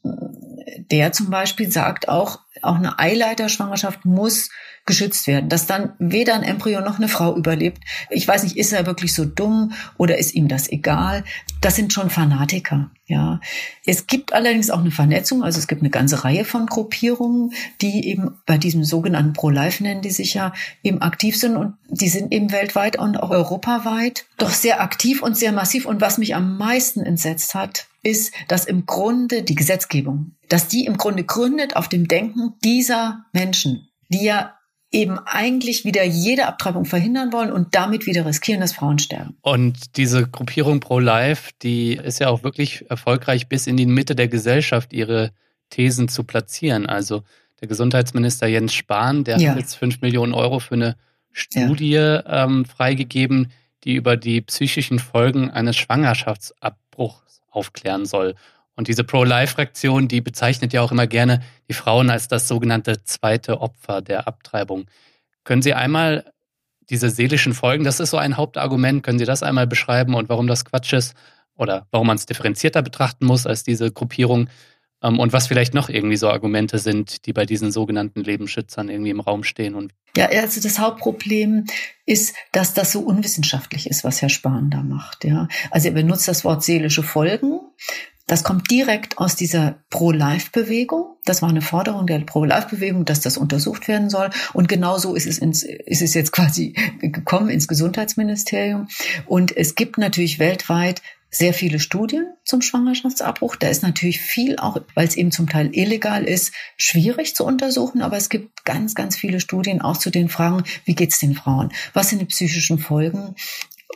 der 0.90 1.12
zum 1.12 1.30
Beispiel 1.30 1.70
sagt 1.70 2.08
auch, 2.08 2.40
auch 2.62 2.76
eine 2.76 2.98
Eileiterschwangerschaft 2.98 4.04
muss 4.04 4.50
geschützt 4.86 5.26
werden, 5.26 5.48
dass 5.48 5.66
dann 5.66 5.94
weder 5.98 6.34
ein 6.34 6.42
Embryo 6.42 6.80
noch 6.80 6.98
eine 6.98 7.08
Frau 7.08 7.34
überlebt. 7.36 7.82
Ich 8.10 8.28
weiß 8.28 8.42
nicht, 8.42 8.56
ist 8.56 8.72
er 8.72 8.86
wirklich 8.86 9.14
so 9.14 9.24
dumm 9.24 9.72
oder 9.96 10.18
ist 10.18 10.34
ihm 10.34 10.46
das 10.46 10.70
egal? 10.70 11.24
Das 11.62 11.76
sind 11.76 11.92
schon 11.92 12.10
Fanatiker. 12.10 12.90
Ja, 13.06 13.40
es 13.86 14.06
gibt 14.06 14.32
allerdings 14.32 14.70
auch 14.70 14.80
eine 14.80 14.90
Vernetzung, 14.90 15.42
also 15.42 15.58
es 15.58 15.68
gibt 15.68 15.82
eine 15.82 15.90
ganze 15.90 16.24
Reihe 16.24 16.44
von 16.44 16.66
Gruppierungen, 16.66 17.52
die 17.80 18.08
eben 18.08 18.38
bei 18.46 18.56
diesem 18.56 18.82
sogenannten 18.84 19.34
Pro-Life 19.34 19.82
nennen 19.82 20.00
die 20.00 20.10
sich 20.10 20.34
ja 20.34 20.52
eben 20.82 21.02
aktiv 21.02 21.38
sind 21.38 21.56
und 21.56 21.74
die 21.88 22.08
sind 22.08 22.32
eben 22.32 22.52
weltweit 22.52 22.98
und 22.98 23.16
auch 23.16 23.30
europaweit 23.30 24.26
doch 24.38 24.50
sehr 24.50 24.80
aktiv 24.80 25.22
und 25.22 25.36
sehr 25.36 25.52
massiv. 25.52 25.86
Und 25.86 26.00
was 26.00 26.18
mich 26.18 26.34
am 26.34 26.56
meisten 26.56 27.00
entsetzt 27.00 27.54
hat, 27.54 27.88
ist, 28.04 28.32
dass 28.48 28.64
im 28.66 28.86
Grunde 28.86 29.42
die 29.42 29.54
Gesetzgebung, 29.54 30.32
dass 30.48 30.68
die 30.68 30.84
im 30.84 30.96
Grunde 30.96 31.24
gründet 31.24 31.76
auf 31.76 31.88
dem 31.88 32.06
Denken 32.08 32.54
dieser 32.62 33.24
Menschen, 33.32 33.88
die 34.08 34.24
ja 34.24 34.54
eben 34.94 35.18
eigentlich 35.18 35.84
wieder 35.84 36.04
jede 36.04 36.46
Abtreibung 36.46 36.84
verhindern 36.84 37.32
wollen 37.32 37.50
und 37.50 37.74
damit 37.74 38.06
wieder 38.06 38.24
riskieren, 38.24 38.60
dass 38.60 38.72
Frauen 38.72 39.00
sterben. 39.00 39.36
Und 39.42 39.96
diese 39.96 40.28
Gruppierung 40.28 40.78
Pro-Life, 40.78 41.50
die 41.62 41.94
ist 41.94 42.20
ja 42.20 42.28
auch 42.28 42.44
wirklich 42.44 42.88
erfolgreich 42.88 43.48
bis 43.48 43.66
in 43.66 43.76
die 43.76 43.86
Mitte 43.86 44.14
der 44.14 44.28
Gesellschaft, 44.28 44.92
ihre 44.92 45.32
Thesen 45.68 46.06
zu 46.06 46.22
platzieren. 46.22 46.86
Also 46.86 47.24
der 47.60 47.66
Gesundheitsminister 47.66 48.46
Jens 48.46 48.72
Spahn, 48.72 49.24
der 49.24 49.38
ja. 49.38 49.50
hat 49.50 49.58
jetzt 49.58 49.74
fünf 49.74 50.00
Millionen 50.00 50.32
Euro 50.32 50.60
für 50.60 50.74
eine 50.74 50.96
Studie 51.32 51.90
ja. 51.90 52.44
ähm, 52.44 52.64
freigegeben, 52.64 53.50
die 53.82 53.96
über 53.96 54.16
die 54.16 54.40
psychischen 54.42 55.00
Folgen 55.00 55.50
eines 55.50 55.76
Schwangerschaftsabbruchs 55.76 57.23
aufklären 57.54 58.06
soll. 58.06 58.34
Und 58.76 58.88
diese 58.88 59.04
Pro-Life-Fraktion, 59.04 60.08
die 60.08 60.20
bezeichnet 60.20 60.72
ja 60.72 60.82
auch 60.82 60.92
immer 60.92 61.06
gerne 61.06 61.40
die 61.68 61.74
Frauen 61.74 62.10
als 62.10 62.28
das 62.28 62.48
sogenannte 62.48 63.04
zweite 63.04 63.60
Opfer 63.60 64.02
der 64.02 64.26
Abtreibung. 64.26 64.86
Können 65.44 65.62
Sie 65.62 65.74
einmal 65.74 66.32
diese 66.90 67.08
seelischen 67.08 67.54
Folgen, 67.54 67.84
das 67.84 68.00
ist 68.00 68.10
so 68.10 68.18
ein 68.18 68.36
Hauptargument, 68.36 69.02
können 69.02 69.18
Sie 69.18 69.24
das 69.24 69.42
einmal 69.42 69.66
beschreiben 69.66 70.14
und 70.14 70.28
warum 70.28 70.46
das 70.46 70.64
Quatsch 70.64 70.92
ist 70.92 71.14
oder 71.56 71.86
warum 71.90 72.08
man 72.08 72.16
es 72.16 72.26
differenzierter 72.26 72.82
betrachten 72.82 73.26
muss 73.26 73.46
als 73.46 73.62
diese 73.62 73.90
Gruppierung 73.90 74.48
und 75.04 75.32
was 75.32 75.46
vielleicht 75.46 75.74
noch 75.74 75.88
irgendwie 75.88 76.16
so 76.16 76.28
Argumente 76.30 76.78
sind, 76.78 77.26
die 77.26 77.32
bei 77.32 77.44
diesen 77.44 77.72
sogenannten 77.72 78.22
Lebensschützern 78.22 78.88
irgendwie 78.88 79.10
im 79.10 79.20
Raum 79.20 79.44
stehen. 79.44 79.74
Und 79.74 79.92
ja, 80.16 80.26
also 80.26 80.60
das 80.60 80.78
Hauptproblem 80.78 81.66
ist, 82.06 82.34
dass 82.52 82.74
das 82.74 82.92
so 82.92 83.00
unwissenschaftlich 83.00 83.88
ist, 83.88 84.04
was 84.04 84.22
Herr 84.22 84.28
Spahn 84.28 84.70
da 84.70 84.82
macht. 84.82 85.24
Ja, 85.24 85.48
also 85.70 85.88
er 85.88 85.94
benutzt 85.94 86.28
das 86.28 86.44
Wort 86.44 86.64
seelische 86.64 87.02
Folgen. 87.02 87.60
Das 88.26 88.42
kommt 88.42 88.70
direkt 88.70 89.18
aus 89.18 89.36
dieser 89.36 89.84
Pro-Life-Bewegung. 89.90 91.16
Das 91.26 91.42
war 91.42 91.50
eine 91.50 91.60
Forderung 91.60 92.06
der 92.06 92.20
Pro-Life-Bewegung, 92.20 93.04
dass 93.04 93.20
das 93.20 93.36
untersucht 93.36 93.86
werden 93.86 94.08
soll. 94.08 94.30
Und 94.54 94.66
genauso 94.66 95.14
ist 95.14 95.26
es, 95.26 95.36
ins, 95.36 95.62
ist 95.62 96.00
es 96.00 96.14
jetzt 96.14 96.32
quasi 96.32 96.74
gekommen 97.00 97.50
ins 97.50 97.68
Gesundheitsministerium. 97.68 98.88
Und 99.26 99.54
es 99.54 99.74
gibt 99.74 99.98
natürlich 99.98 100.38
weltweit 100.38 101.02
sehr 101.34 101.52
viele 101.52 101.80
Studien 101.80 102.26
zum 102.44 102.62
Schwangerschaftsabbruch. 102.62 103.56
Da 103.56 103.68
ist 103.68 103.82
natürlich 103.82 104.20
viel 104.20 104.56
auch, 104.56 104.80
weil 104.94 105.06
es 105.06 105.16
eben 105.16 105.32
zum 105.32 105.48
Teil 105.48 105.74
illegal 105.74 106.24
ist, 106.24 106.52
schwierig 106.76 107.34
zu 107.34 107.44
untersuchen. 107.44 108.02
Aber 108.02 108.16
es 108.16 108.28
gibt 108.28 108.64
ganz, 108.64 108.94
ganz 108.94 109.16
viele 109.16 109.40
Studien 109.40 109.80
auch 109.80 109.96
zu 109.96 110.10
den 110.10 110.28
Fragen, 110.28 110.62
wie 110.84 110.94
geht's 110.94 111.18
den 111.18 111.34
Frauen? 111.34 111.72
Was 111.92 112.10
sind 112.10 112.20
die 112.20 112.26
psychischen 112.26 112.78
Folgen? 112.78 113.34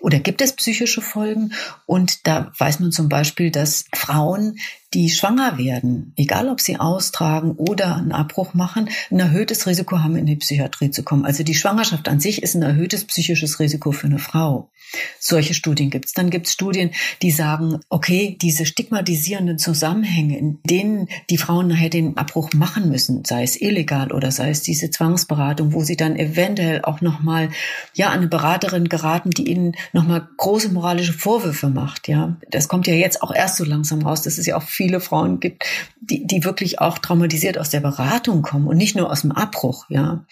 oder 0.01 0.21
gibt 0.21 0.41
es 0.41 0.53
psychische 0.53 1.03
Folgen? 1.03 1.53
Und 1.87 2.27
da 2.27 2.53
weiß 2.57 2.81
man 2.81 2.93
zum 2.93 3.09
Beispiel, 3.09 3.51
dass 3.51 3.87
Frauen, 3.95 4.59
die 4.95 5.11
schwanger 5.11 5.59
werden, 5.59 6.13
egal 6.17 6.49
ob 6.49 6.61
sie 6.61 6.79
austragen 6.79 7.53
oder 7.53 7.97
einen 7.97 8.13
Abbruch 8.13 8.55
machen, 8.55 8.89
ein 9.11 9.21
erhöhtes 9.21 9.67
Risiko 9.67 9.99
haben, 10.03 10.17
in 10.17 10.27
die 10.27 10.37
Psychiatrie 10.37 10.91
zu 10.91 11.03
kommen. 11.03 11.25
Also 11.25 11.43
die 11.43 11.55
Schwangerschaft 11.55 12.09
an 12.09 12.21
sich 12.21 12.43
ist 12.43 12.55
ein 12.55 12.63
erhöhtes 12.63 13.05
psychisches 13.05 13.61
Risiko 13.61 13.93
für 13.93 14.07
eine 14.07 14.19
Frau. 14.19 14.71
Solche 15.19 15.55
Studien 15.55 15.91
gibt 15.91 16.07
es. 16.07 16.13
Dann 16.13 16.31
gibt 16.31 16.47
es 16.47 16.53
Studien, 16.55 16.93
die 17.21 17.31
sagen, 17.31 17.81
okay, 17.91 18.39
diese 18.41 18.65
stigmatisierenden 18.65 19.59
Zusammenhänge, 19.59 20.39
in 20.39 20.61
denen 20.65 21.09
die 21.29 21.37
Frauen 21.37 21.69
nachher 21.69 21.91
den 21.91 22.17
Abbruch 22.17 22.53
machen 22.55 22.89
müssen, 22.89 23.25
sei 23.25 23.43
es 23.43 23.61
illegal 23.61 24.13
oder 24.13 24.31
sei 24.31 24.51
es 24.51 24.63
diese 24.63 24.91
Zwangsberatung, 24.91 25.75
wo 25.75 25.83
sie 25.83 25.97
dann 25.97 26.17
eventuell 26.17 26.83
auch 26.83 27.01
nochmal 27.01 27.51
ja, 27.95 28.09
an 28.09 28.19
eine 28.19 28.29
Beraterin 28.29 28.89
geraten, 28.89 29.31
die 29.31 29.51
ihnen 29.51 29.75
nochmal 29.93 30.27
große 30.39 30.71
moralische 30.71 31.13
Vorwürfe 31.13 31.69
macht. 31.69 32.09
Ja, 32.09 32.39
Das 32.51 32.69
kommt 32.69 32.87
ja 32.87 32.95
jetzt 32.95 33.23
auch 33.23 33.35
erst 33.35 33.57
so 33.57 33.65
langsam 33.65 34.03
raus, 34.03 34.23
dass 34.23 34.39
es 34.39 34.47
ja 34.47 34.57
auch 34.57 34.63
viele 34.79 35.01
Frauen 35.01 35.41
gibt, 35.41 35.65
die, 36.01 36.25
die 36.25 36.45
wirklich 36.45 36.81
auch 36.81 36.99
traumatisiert 36.99 37.59
aus 37.59 37.69
der 37.69 37.81
Beratung 37.81 38.43
kommen 38.43 38.69
und 38.69 38.77
nicht 38.77 38.95
nur 38.95 39.11
aus 39.11 39.23
dem 39.23 39.33
Abbruch. 39.33 39.87
Ja, 39.89 40.25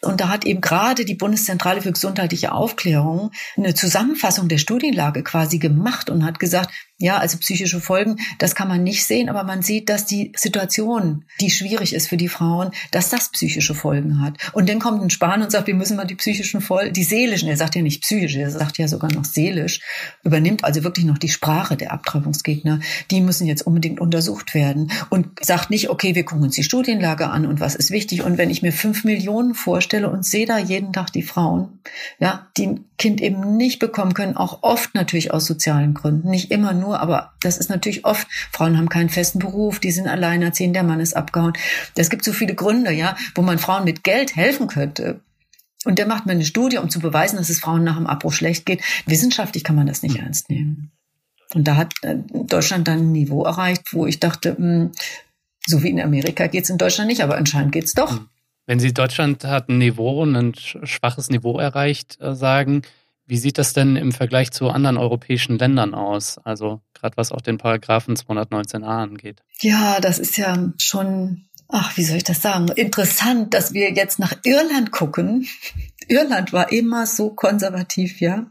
Und 0.00 0.22
da 0.22 0.30
hat 0.30 0.46
eben 0.46 0.62
gerade 0.62 1.04
die 1.04 1.14
Bundeszentrale 1.14 1.82
für 1.82 1.92
gesundheitliche 1.92 2.52
Aufklärung 2.52 3.32
eine 3.54 3.74
Zusammenfassung 3.74 4.48
der 4.48 4.56
Studienlage 4.56 5.22
quasi 5.22 5.58
gemacht 5.58 6.08
und 6.08 6.24
hat 6.24 6.38
gesagt, 6.38 6.70
ja, 6.98 7.18
also 7.18 7.36
psychische 7.38 7.80
Folgen, 7.80 8.16
das 8.38 8.54
kann 8.54 8.68
man 8.68 8.82
nicht 8.82 9.04
sehen, 9.04 9.28
aber 9.28 9.44
man 9.44 9.60
sieht, 9.60 9.90
dass 9.90 10.06
die 10.06 10.32
Situation, 10.34 11.26
die 11.42 11.50
schwierig 11.50 11.94
ist 11.94 12.08
für 12.08 12.16
die 12.16 12.28
Frauen, 12.28 12.70
dass 12.90 13.10
das 13.10 13.30
psychische 13.32 13.74
Folgen 13.74 14.22
hat. 14.22 14.34
Und 14.54 14.70
dann 14.70 14.78
kommt 14.78 15.02
ein 15.02 15.10
Spahn 15.10 15.42
und 15.42 15.50
sagt, 15.50 15.66
wir 15.66 15.74
müssen 15.74 15.98
mal 15.98 16.06
die 16.06 16.14
psychischen 16.14 16.62
Folgen, 16.62 16.94
die 16.94 17.04
seelischen, 17.04 17.50
er 17.50 17.58
sagt 17.58 17.74
ja 17.74 17.82
nicht 17.82 18.00
psychisch, 18.00 18.36
er 18.36 18.50
sagt 18.50 18.78
ja 18.78 18.88
sogar 18.88 19.12
noch 19.12 19.26
seelisch, 19.26 19.80
übernimmt 20.24 20.64
also 20.64 20.84
wirklich 20.84 21.04
noch 21.04 21.18
die 21.18 21.28
Sprache 21.28 21.76
der 21.76 21.92
Abtreibungsgegner. 21.92 22.80
Die 23.10 23.20
müssen 23.20 23.46
jetzt 23.46 23.66
unbedingt 23.66 24.00
untersucht 24.00 24.54
werden 24.54 24.90
und 25.10 25.44
sagt 25.44 25.68
nicht, 25.68 25.90
okay, 25.90 26.14
wir 26.14 26.24
gucken 26.24 26.44
uns 26.44 26.54
die 26.54 26.62
Studienlage 26.62 27.28
an 27.28 27.44
und 27.44 27.60
was 27.60 27.74
ist 27.74 27.90
wichtig. 27.90 28.22
Und 28.22 28.38
wenn 28.38 28.48
ich 28.48 28.62
mir 28.62 28.72
fünf 28.72 29.04
Millionen 29.04 29.54
vorstelle 29.54 30.08
und 30.08 30.24
sehe 30.24 30.46
da 30.46 30.56
jeden 30.56 30.94
Tag 30.94 31.12
die 31.12 31.22
Frauen, 31.22 31.80
ja, 32.18 32.46
die 32.56 32.68
ein 32.68 32.84
Kind 32.96 33.20
eben 33.20 33.58
nicht 33.58 33.80
bekommen 33.80 34.14
können, 34.14 34.36
auch 34.36 34.62
oft 34.62 34.94
natürlich 34.94 35.30
aus 35.30 35.44
sozialen 35.44 35.92
Gründen, 35.92 36.30
nicht 36.30 36.50
immer 36.50 36.72
nur 36.72 36.85
nur, 36.86 37.00
aber 37.00 37.32
das 37.40 37.58
ist 37.58 37.68
natürlich 37.68 38.04
oft, 38.04 38.26
Frauen 38.52 38.78
haben 38.78 38.88
keinen 38.88 39.10
festen 39.10 39.38
Beruf, 39.38 39.80
die 39.80 39.90
sind 39.90 40.08
alleinerziehend, 40.08 40.74
der 40.74 40.82
Mann 40.82 41.00
ist 41.00 41.16
abgehauen. 41.16 41.52
Es 41.96 42.10
gibt 42.10 42.24
so 42.24 42.32
viele 42.32 42.54
Gründe, 42.54 42.92
ja, 42.92 43.16
wo 43.34 43.42
man 43.42 43.58
Frauen 43.58 43.84
mit 43.84 44.04
Geld 44.04 44.36
helfen 44.36 44.68
könnte. 44.68 45.20
Und 45.84 45.98
der 45.98 46.06
macht 46.06 46.26
mir 46.26 46.32
eine 46.32 46.44
Studie, 46.44 46.78
um 46.78 46.90
zu 46.90 47.00
beweisen, 47.00 47.36
dass 47.36 47.48
es 47.48 47.60
Frauen 47.60 47.84
nach 47.84 47.96
dem 47.96 48.06
Abbruch 48.06 48.32
schlecht 48.32 48.66
geht. 48.66 48.82
Wissenschaftlich 49.06 49.62
kann 49.62 49.76
man 49.76 49.86
das 49.86 50.02
nicht 50.02 50.16
ernst 50.16 50.50
nehmen. 50.50 50.90
Und 51.54 51.68
da 51.68 51.76
hat 51.76 51.94
äh, 52.02 52.16
Deutschland 52.32 52.88
dann 52.88 52.98
ein 52.98 53.12
Niveau 53.12 53.44
erreicht, 53.44 53.92
wo 53.92 54.06
ich 54.06 54.18
dachte, 54.18 54.56
hm, 54.56 54.92
so 55.66 55.82
wie 55.82 55.90
in 55.90 56.00
Amerika 56.00 56.46
geht 56.48 56.64
es 56.64 56.70
in 56.70 56.78
Deutschland 56.78 57.08
nicht, 57.08 57.22
aber 57.22 57.36
anscheinend 57.36 57.72
geht 57.72 57.84
es 57.84 57.94
doch. 57.94 58.20
Wenn 58.66 58.80
Sie 58.80 58.92
Deutschland 58.92 59.44
hat 59.44 59.68
ein 59.68 59.78
Niveau, 59.78 60.24
ein 60.24 60.54
schwaches 60.54 61.30
Niveau 61.30 61.58
erreicht, 61.58 62.20
äh, 62.20 62.34
sagen, 62.34 62.82
wie 63.26 63.36
sieht 63.36 63.58
das 63.58 63.72
denn 63.72 63.96
im 63.96 64.12
Vergleich 64.12 64.52
zu 64.52 64.68
anderen 64.70 64.96
europäischen 64.96 65.58
Ländern 65.58 65.94
aus? 65.94 66.38
Also 66.38 66.80
gerade 66.94 67.16
was 67.16 67.32
auch 67.32 67.40
den 67.40 67.58
Paragraphen 67.58 68.16
219a 68.16 68.84
angeht. 68.84 69.42
Ja, 69.60 70.00
das 70.00 70.18
ist 70.18 70.36
ja 70.36 70.72
schon, 70.78 71.46
ach, 71.68 71.96
wie 71.96 72.04
soll 72.04 72.18
ich 72.18 72.24
das 72.24 72.42
sagen? 72.42 72.68
Interessant, 72.68 73.52
dass 73.54 73.72
wir 73.72 73.92
jetzt 73.92 74.18
nach 74.18 74.34
Irland 74.44 74.92
gucken. 74.92 75.46
Irland 76.08 76.52
war 76.52 76.72
immer 76.72 77.06
so 77.06 77.30
konservativ, 77.30 78.20
ja. 78.20 78.46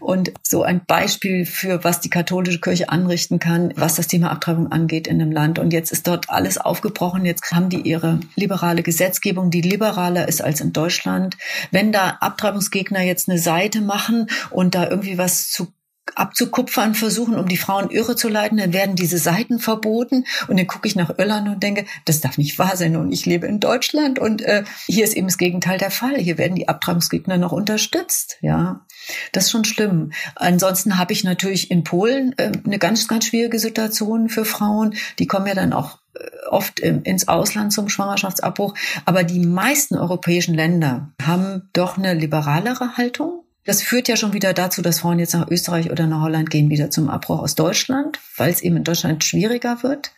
Und 0.00 0.32
so 0.42 0.62
ein 0.62 0.84
Beispiel 0.84 1.46
für, 1.46 1.84
was 1.84 2.00
die 2.00 2.10
katholische 2.10 2.60
Kirche 2.60 2.88
anrichten 2.88 3.38
kann, 3.38 3.72
was 3.76 3.94
das 3.94 4.08
Thema 4.08 4.30
Abtreibung 4.30 4.72
angeht 4.72 5.06
in 5.06 5.18
dem 5.18 5.32
Land. 5.32 5.58
Und 5.58 5.72
jetzt 5.72 5.92
ist 5.92 6.06
dort 6.06 6.30
alles 6.30 6.58
aufgebrochen. 6.58 7.24
Jetzt 7.24 7.52
haben 7.52 7.68
die 7.68 7.80
ihre 7.80 8.20
liberale 8.34 8.82
Gesetzgebung, 8.82 9.50
die 9.50 9.60
liberaler 9.60 10.28
ist 10.28 10.42
als 10.42 10.60
in 10.60 10.72
Deutschland. 10.72 11.36
Wenn 11.70 11.92
da 11.92 12.18
Abtreibungsgegner 12.20 13.02
jetzt 13.02 13.28
eine 13.28 13.38
Seite 13.38 13.80
machen 13.80 14.28
und 14.50 14.74
da 14.74 14.88
irgendwie 14.88 15.18
was 15.18 15.50
zu 15.50 15.68
abzukupfern 16.14 16.94
versuchen, 16.94 17.34
um 17.36 17.48
die 17.48 17.56
Frauen 17.56 17.90
irre 17.90 18.16
zu 18.16 18.28
leiten, 18.28 18.58
dann 18.58 18.72
werden 18.72 18.96
diese 18.96 19.18
Seiten 19.18 19.58
verboten 19.58 20.24
und 20.48 20.58
dann 20.58 20.66
gucke 20.66 20.86
ich 20.86 20.96
nach 20.96 21.18
Irland 21.18 21.48
und 21.48 21.62
denke, 21.62 21.84
das 22.04 22.20
darf 22.20 22.38
nicht 22.38 22.58
wahr 22.58 22.76
sein 22.76 22.96
und 22.96 23.12
ich 23.12 23.26
lebe 23.26 23.46
in 23.46 23.60
Deutschland 23.60 24.18
und 24.18 24.42
äh, 24.42 24.64
hier 24.86 25.04
ist 25.04 25.16
eben 25.16 25.26
das 25.26 25.38
Gegenteil 25.38 25.78
der 25.78 25.90
Fall. 25.90 26.16
Hier 26.16 26.38
werden 26.38 26.54
die 26.54 26.68
Abtreibungsgegner 26.68 27.38
noch 27.38 27.52
unterstützt, 27.52 28.38
ja. 28.40 28.86
Das 29.32 29.44
ist 29.44 29.50
schon 29.50 29.64
schlimm. 29.64 30.12
Ansonsten 30.34 30.98
habe 30.98 31.12
ich 31.12 31.22
natürlich 31.22 31.70
in 31.70 31.84
Polen 31.84 32.34
äh, 32.38 32.52
eine 32.64 32.78
ganz, 32.78 33.06
ganz 33.06 33.26
schwierige 33.26 33.58
Situation 33.58 34.28
für 34.28 34.44
Frauen. 34.44 34.94
Die 35.18 35.26
kommen 35.26 35.46
ja 35.46 35.54
dann 35.54 35.72
auch 35.72 35.98
äh, 36.14 36.24
oft 36.48 36.80
ins 36.80 37.28
Ausland 37.28 37.72
zum 37.72 37.88
Schwangerschaftsabbruch. 37.88 38.74
Aber 39.04 39.22
die 39.22 39.46
meisten 39.46 39.96
europäischen 39.96 40.54
Länder 40.54 41.12
haben 41.22 41.68
doch 41.72 41.98
eine 41.98 42.14
liberalere 42.14 42.96
Haltung 42.96 43.45
das 43.66 43.82
führt 43.82 44.08
ja 44.08 44.16
schon 44.16 44.32
wieder 44.32 44.54
dazu, 44.54 44.80
dass 44.80 45.00
Frauen 45.00 45.18
jetzt 45.18 45.34
nach 45.34 45.48
Österreich 45.48 45.90
oder 45.90 46.06
nach 46.06 46.22
Holland 46.22 46.50
gehen, 46.50 46.70
wieder 46.70 46.90
zum 46.90 47.10
Abbruch 47.10 47.40
aus 47.40 47.54
Deutschland, 47.54 48.20
weil 48.36 48.50
es 48.50 48.62
eben 48.62 48.76
in 48.76 48.84
Deutschland 48.84 49.24
schwieriger 49.24 49.82
wird. 49.82 50.12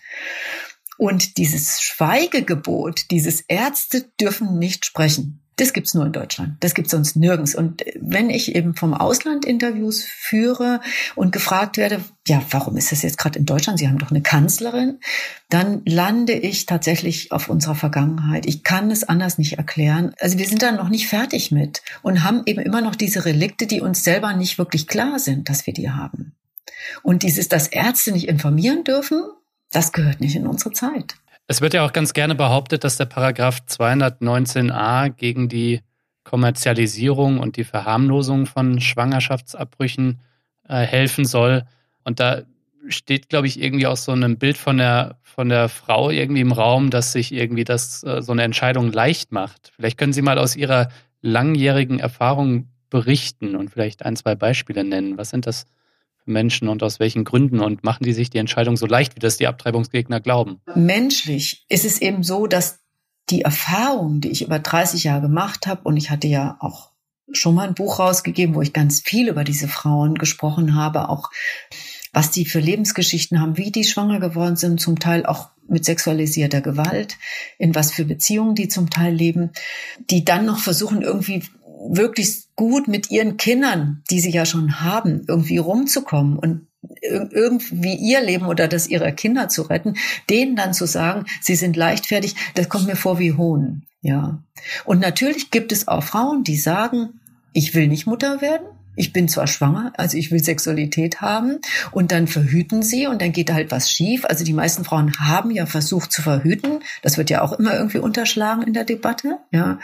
Und 0.98 1.38
dieses 1.38 1.80
Schweigegebot, 1.80 3.10
dieses 3.10 3.40
Ärzte 3.42 4.04
dürfen 4.20 4.58
nicht 4.58 4.84
sprechen, 4.84 5.40
das 5.58 5.72
gibt's 5.72 5.92
nur 5.92 6.06
in 6.06 6.12
Deutschland. 6.12 6.56
Das 6.60 6.74
gibt's 6.74 6.92
sonst 6.92 7.16
nirgends. 7.16 7.54
Und 7.54 7.84
wenn 8.00 8.30
ich 8.30 8.54
eben 8.54 8.74
vom 8.74 8.94
Ausland 8.94 9.44
Interviews 9.44 10.04
führe 10.04 10.80
und 11.16 11.32
gefragt 11.32 11.76
werde, 11.76 12.00
ja, 12.26 12.40
warum 12.50 12.76
ist 12.76 12.92
das 12.92 13.02
jetzt 13.02 13.18
gerade 13.18 13.40
in 13.40 13.44
Deutschland? 13.44 13.78
Sie 13.78 13.88
haben 13.88 13.98
doch 13.98 14.10
eine 14.10 14.22
Kanzlerin. 14.22 15.00
Dann 15.50 15.82
lande 15.84 16.32
ich 16.34 16.66
tatsächlich 16.66 17.32
auf 17.32 17.48
unserer 17.48 17.74
Vergangenheit. 17.74 18.46
Ich 18.46 18.62
kann 18.62 18.90
es 18.92 19.02
anders 19.04 19.36
nicht 19.36 19.58
erklären. 19.58 20.14
Also 20.20 20.38
wir 20.38 20.46
sind 20.46 20.62
da 20.62 20.70
noch 20.70 20.90
nicht 20.90 21.08
fertig 21.08 21.50
mit 21.50 21.82
und 22.02 22.22
haben 22.22 22.42
eben 22.46 22.60
immer 22.60 22.80
noch 22.80 22.94
diese 22.94 23.24
Relikte, 23.24 23.66
die 23.66 23.80
uns 23.80 24.04
selber 24.04 24.34
nicht 24.34 24.58
wirklich 24.58 24.86
klar 24.86 25.18
sind, 25.18 25.48
dass 25.48 25.66
wir 25.66 25.74
die 25.74 25.90
haben. 25.90 26.36
Und 27.02 27.24
dieses, 27.24 27.48
dass 27.48 27.66
Ärzte 27.66 28.12
nicht 28.12 28.28
informieren 28.28 28.84
dürfen, 28.84 29.24
das 29.72 29.92
gehört 29.92 30.20
nicht 30.20 30.36
in 30.36 30.46
unsere 30.46 30.72
Zeit. 30.72 31.16
Es 31.50 31.62
wird 31.62 31.72
ja 31.72 31.84
auch 31.84 31.94
ganz 31.94 32.12
gerne 32.12 32.34
behauptet, 32.34 32.84
dass 32.84 32.98
der 32.98 33.06
Paragraph 33.06 33.60
219a 33.66 35.08
gegen 35.08 35.48
die 35.48 35.80
Kommerzialisierung 36.22 37.38
und 37.40 37.56
die 37.56 37.64
Verharmlosung 37.64 38.44
von 38.44 38.82
Schwangerschaftsabbrüchen 38.82 40.20
äh, 40.68 40.80
helfen 40.80 41.24
soll. 41.24 41.64
Und 42.04 42.20
da 42.20 42.42
steht, 42.88 43.30
glaube 43.30 43.46
ich, 43.46 43.62
irgendwie 43.62 43.86
auch 43.86 43.96
so 43.96 44.12
ein 44.12 44.36
Bild 44.38 44.58
von 44.58 44.76
der, 44.76 45.16
von 45.22 45.48
der 45.48 45.70
Frau 45.70 46.10
irgendwie 46.10 46.42
im 46.42 46.52
Raum, 46.52 46.90
dass 46.90 47.12
sich 47.12 47.32
irgendwie 47.32 47.64
das 47.64 48.02
äh, 48.04 48.20
so 48.20 48.32
eine 48.32 48.42
Entscheidung 48.42 48.92
leicht 48.92 49.32
macht. 49.32 49.72
Vielleicht 49.74 49.96
können 49.96 50.12
Sie 50.12 50.20
mal 50.20 50.38
aus 50.38 50.54
Ihrer 50.54 50.90
langjährigen 51.22 51.98
Erfahrung 51.98 52.68
berichten 52.90 53.56
und 53.56 53.70
vielleicht 53.70 54.04
ein, 54.04 54.16
zwei 54.16 54.34
Beispiele 54.34 54.84
nennen. 54.84 55.16
Was 55.16 55.30
sind 55.30 55.46
das 55.46 55.64
Menschen 56.28 56.68
und 56.68 56.82
aus 56.82 57.00
welchen 57.00 57.24
Gründen 57.24 57.60
und 57.60 57.84
machen 57.84 58.04
die 58.04 58.12
sich 58.12 58.30
die 58.30 58.38
Entscheidung 58.38 58.76
so 58.76 58.86
leicht, 58.86 59.16
wie 59.16 59.20
das 59.20 59.36
die 59.36 59.46
Abtreibungsgegner 59.46 60.20
glauben? 60.20 60.60
Menschlich 60.74 61.64
ist 61.68 61.84
es 61.84 62.00
eben 62.00 62.22
so, 62.22 62.46
dass 62.46 62.80
die 63.30 63.42
Erfahrung, 63.42 64.20
die 64.20 64.30
ich 64.30 64.42
über 64.42 64.58
30 64.58 65.04
Jahre 65.04 65.22
gemacht 65.22 65.66
habe, 65.66 65.82
und 65.84 65.96
ich 65.96 66.10
hatte 66.10 66.28
ja 66.28 66.56
auch 66.60 66.90
schon 67.32 67.54
mal 67.54 67.68
ein 67.68 67.74
Buch 67.74 67.98
rausgegeben, 67.98 68.54
wo 68.54 68.62
ich 68.62 68.72
ganz 68.72 69.00
viel 69.00 69.28
über 69.28 69.44
diese 69.44 69.68
Frauen 69.68 70.14
gesprochen 70.14 70.74
habe, 70.74 71.08
auch 71.08 71.30
was 72.12 72.30
die 72.30 72.46
für 72.46 72.60
Lebensgeschichten 72.60 73.40
haben, 73.40 73.56
wie 73.58 73.70
die 73.70 73.84
schwanger 73.84 74.18
geworden 74.18 74.56
sind, 74.56 74.80
zum 74.80 74.98
Teil 74.98 75.26
auch 75.26 75.50
mit 75.68 75.84
sexualisierter 75.84 76.62
Gewalt, 76.62 77.18
in 77.58 77.74
was 77.74 77.92
für 77.92 78.06
Beziehungen 78.06 78.54
die 78.54 78.68
zum 78.68 78.88
Teil 78.88 79.14
leben, 79.14 79.50
die 80.10 80.24
dann 80.24 80.46
noch 80.46 80.58
versuchen, 80.58 81.02
irgendwie 81.02 81.42
wirklich 81.90 82.46
gut 82.56 82.88
mit 82.88 83.10
ihren 83.10 83.36
Kindern, 83.36 84.02
die 84.10 84.20
sie 84.20 84.30
ja 84.30 84.44
schon 84.44 84.80
haben, 84.80 85.24
irgendwie 85.28 85.58
rumzukommen 85.58 86.38
und 86.38 86.66
irgendwie 87.00 87.94
ihr 87.94 88.20
Leben 88.20 88.46
oder 88.46 88.68
das 88.68 88.88
ihrer 88.88 89.12
Kinder 89.12 89.48
zu 89.48 89.62
retten, 89.62 89.94
denen 90.30 90.56
dann 90.56 90.72
zu 90.74 90.86
sagen, 90.86 91.24
sie 91.40 91.56
sind 91.56 91.76
leichtfertig, 91.76 92.34
das 92.54 92.68
kommt 92.68 92.86
mir 92.86 92.96
vor 92.96 93.18
wie 93.18 93.32
Hohn. 93.32 93.84
Ja. 94.00 94.42
Und 94.84 95.00
natürlich 95.00 95.50
gibt 95.50 95.72
es 95.72 95.88
auch 95.88 96.02
Frauen, 96.02 96.44
die 96.44 96.56
sagen, 96.56 97.20
ich 97.52 97.74
will 97.74 97.88
nicht 97.88 98.06
Mutter 98.06 98.40
werden. 98.40 98.66
Ich 98.94 99.12
bin 99.12 99.28
zwar 99.28 99.46
schwanger, 99.46 99.92
also 99.96 100.16
ich 100.16 100.32
will 100.32 100.42
Sexualität 100.42 101.20
haben 101.20 101.58
und 101.92 102.10
dann 102.10 102.26
verhüten 102.26 102.82
sie 102.82 103.06
und 103.06 103.22
dann 103.22 103.30
geht 103.30 103.52
halt 103.52 103.70
was 103.70 103.88
schief. 103.88 104.24
Also 104.24 104.44
die 104.44 104.52
meisten 104.52 104.84
Frauen 104.84 105.12
haben 105.20 105.52
ja 105.52 105.66
versucht 105.66 106.10
zu 106.10 106.20
verhüten. 106.20 106.80
Das 107.02 107.16
wird 107.16 107.30
ja 107.30 107.42
auch 107.42 107.52
immer 107.52 107.74
irgendwie 107.74 107.98
unterschlagen 107.98 108.62
in 108.62 108.72
der 108.72 108.82
Debatte, 108.82 109.38
ja. 109.52 109.78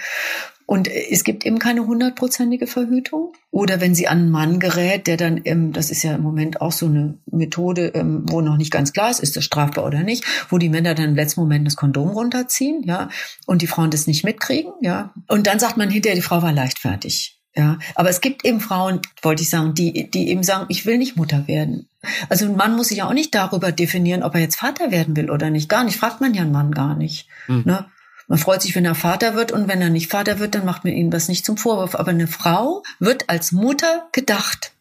Und 0.66 0.88
es 0.88 1.24
gibt 1.24 1.44
eben 1.44 1.58
keine 1.58 1.86
hundertprozentige 1.86 2.66
Verhütung. 2.66 3.32
Oder 3.50 3.80
wenn 3.80 3.94
sie 3.94 4.08
an 4.08 4.18
einen 4.18 4.30
Mann 4.30 4.60
gerät, 4.60 5.06
der 5.06 5.16
dann, 5.16 5.40
ähm, 5.44 5.72
das 5.72 5.90
ist 5.90 6.02
ja 6.02 6.14
im 6.14 6.22
Moment 6.22 6.60
auch 6.60 6.72
so 6.72 6.86
eine 6.86 7.18
Methode, 7.30 7.88
ähm, 7.94 8.24
wo 8.28 8.40
noch 8.40 8.56
nicht 8.56 8.70
ganz 8.70 8.92
klar 8.92 9.10
ist, 9.10 9.20
ist 9.20 9.36
das 9.36 9.44
strafbar 9.44 9.84
oder 9.84 10.02
nicht, 10.02 10.24
wo 10.48 10.58
die 10.58 10.70
Männer 10.70 10.94
dann 10.94 11.10
im 11.10 11.14
letzten 11.14 11.40
Moment 11.40 11.66
das 11.66 11.76
Kondom 11.76 12.08
runterziehen, 12.08 12.82
ja, 12.84 13.08
und 13.46 13.62
die 13.62 13.66
Frauen 13.66 13.90
das 13.90 14.06
nicht 14.06 14.24
mitkriegen, 14.24 14.72
ja. 14.80 15.12
Und 15.28 15.46
dann 15.46 15.58
sagt 15.58 15.76
man 15.76 15.90
hinterher, 15.90 16.16
die 16.16 16.22
Frau 16.22 16.42
war 16.42 16.52
leichtfertig. 16.52 17.40
Ja, 17.56 17.78
aber 17.94 18.10
es 18.10 18.20
gibt 18.20 18.44
eben 18.44 18.60
Frauen, 18.60 19.00
wollte 19.22 19.42
ich 19.42 19.50
sagen, 19.50 19.74
die, 19.74 20.10
die 20.10 20.28
eben 20.28 20.42
sagen, 20.42 20.66
ich 20.70 20.86
will 20.86 20.98
nicht 20.98 21.16
Mutter 21.16 21.46
werden. 21.46 21.88
Also 22.28 22.46
ein 22.46 22.56
Mann 22.56 22.74
muss 22.74 22.88
sich 22.88 22.98
ja 22.98 23.08
auch 23.08 23.12
nicht 23.12 23.32
darüber 23.32 23.70
definieren, 23.70 24.24
ob 24.24 24.34
er 24.34 24.40
jetzt 24.40 24.56
Vater 24.56 24.90
werden 24.90 25.14
will 25.16 25.30
oder 25.30 25.50
nicht. 25.50 25.68
Gar 25.68 25.84
nicht, 25.84 25.96
fragt 25.96 26.20
man 26.20 26.34
ja 26.34 26.42
einen 26.42 26.50
Mann 26.50 26.72
gar 26.72 26.96
nicht. 26.96 27.28
Hm. 27.46 27.62
Ne? 27.64 27.86
Man 28.28 28.38
freut 28.38 28.62
sich, 28.62 28.74
wenn 28.74 28.84
er 28.84 28.94
Vater 28.94 29.34
wird 29.34 29.52
und 29.52 29.68
wenn 29.68 29.82
er 29.82 29.90
nicht 29.90 30.10
Vater 30.10 30.38
wird, 30.38 30.54
dann 30.54 30.64
macht 30.64 30.84
man 30.84 30.92
ihm 30.92 31.10
das 31.10 31.28
nicht 31.28 31.44
zum 31.44 31.56
Vorwurf. 31.56 31.94
Aber 31.94 32.10
eine 32.10 32.26
Frau 32.26 32.82
wird 32.98 33.28
als 33.28 33.52
Mutter 33.52 34.08
gedacht. 34.12 34.72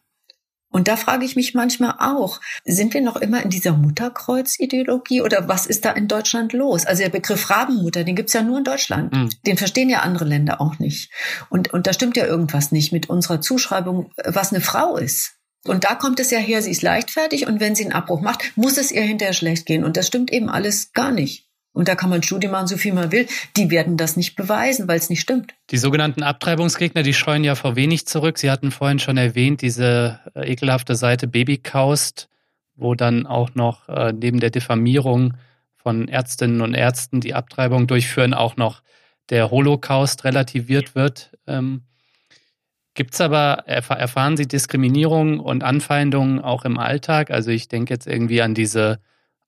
Und 0.74 0.88
da 0.88 0.98
frage 0.98 1.24
ich 1.24 1.36
mich 1.36 1.54
manchmal 1.54 1.96
auch, 2.00 2.42
sind 2.66 2.96
wir 2.96 3.02
noch 3.02 3.16
immer 3.18 3.44
in 3.44 3.52
dieser 3.52 3.74
Mutterkreuz-Ideologie 3.74 5.22
oder 5.22 5.48
was 5.48 5.68
ist 5.68 5.86
da 5.86 5.92
in 5.92 6.08
Deutschland 6.08 6.52
los? 6.52 6.88
Also 6.88 7.04
der 7.04 7.12
Begriff 7.12 7.52
Rabenmutter, 7.52 8.04
den 8.04 8.16
gibt's 8.16 8.34
ja 8.34 8.42
nur 8.42 8.58
in 8.58 8.64
Deutschland. 8.64 9.14
Mhm. 9.14 9.30
Den 9.46 9.58
verstehen 9.58 9.88
ja 9.88 10.00
andere 10.00 10.26
Länder 10.26 10.60
auch 10.60 10.80
nicht. 10.80 11.12
Und, 11.50 11.72
und 11.74 11.86
da 11.86 11.94
stimmt 11.94 12.18
ja 12.18 12.26
irgendwas 12.26 12.72
nicht 12.72 12.92
mit 12.92 13.08
unserer 13.08 13.40
Zuschreibung, 13.40 14.12
was 14.26 14.52
eine 14.52 14.62
Frau 14.62 14.98
ist. 14.98 15.36
Und 15.64 15.84
da 15.84 15.94
kommt 15.94 16.20
es 16.20 16.32
ja 16.32 16.40
her, 16.40 16.64
sie 16.64 16.72
ist 16.72 16.82
leichtfertig 16.82 17.46
und 17.46 17.60
wenn 17.60 17.76
sie 17.76 17.84
einen 17.84 17.94
Abbruch 17.94 18.22
macht, 18.22 18.52
muss 18.56 18.78
es 18.78 18.92
ihr 18.92 19.04
hinterher 19.04 19.34
schlecht 19.34 19.68
gehen. 19.68 19.84
Und 19.84 19.96
das 19.96 20.08
stimmt 20.08 20.34
eben 20.34 20.50
alles 20.50 20.92
gar 20.94 21.12
nicht. 21.12 21.48
Und 21.74 21.88
da 21.88 21.96
kann 21.96 22.12
man 22.12 22.22
Studien 22.22 22.52
machen, 22.52 22.68
so 22.68 22.78
viel 22.78 22.94
man 22.94 23.12
will. 23.12 23.28
Die 23.58 23.72
werden 23.72 23.98
das 23.98 24.16
nicht 24.16 24.36
beweisen, 24.36 24.88
weil 24.88 25.00
es 25.00 25.10
nicht 25.10 25.22
stimmt. 25.22 25.56
Die 25.72 25.78
sogenannten 25.78 26.22
Abtreibungsgegner, 26.22 27.02
die 27.02 27.16
scheuen 27.16 27.44
ja 27.44 27.56
vor 27.56 27.76
wenig 27.76 28.06
zurück. 28.06 28.38
Sie 28.38 28.52
hatten 28.52 28.72
vorhin 28.72 29.00
schon 29.00 29.18
erwähnt, 29.18 29.62
diese 29.62 30.20
äh, 30.36 30.52
ekelhafte 30.52 30.96
Seite 30.96 31.28
Babykaust, 31.28 32.30
wo 32.76 32.94
dann 32.94 33.26
auch 33.26 33.56
noch 33.56 33.90
äh, 33.90 34.14
neben 34.14 34.40
der 34.40 34.52
Diffamierung 34.52 35.34
von 35.76 36.08
Ärztinnen 36.08 36.62
und 36.62 36.76
Ärzten, 36.76 37.22
die 37.22 37.34
Abtreibung 37.34 37.88
durchführen, 37.88 38.34
auch 38.34 38.56
noch 38.56 38.84
der 39.30 39.50
Holocaust 39.50 40.24
relativiert 40.24 40.94
wird. 40.94 41.32
Ähm, 41.48 41.82
Gibt 42.94 43.16
es 43.16 43.22
aber, 43.22 43.64
erfahren 43.66 44.38
Sie 44.38 44.48
Diskriminierung 44.48 45.40
und 45.40 45.64
Anfeindungen 45.64 46.40
auch 46.40 46.64
im 46.64 46.78
Alltag? 46.78 47.32
Also 47.32 47.50
ich 47.50 47.68
denke 47.68 47.92
jetzt 47.92 48.06
irgendwie 48.06 48.44
an 48.44 48.54
diese 48.54 49.00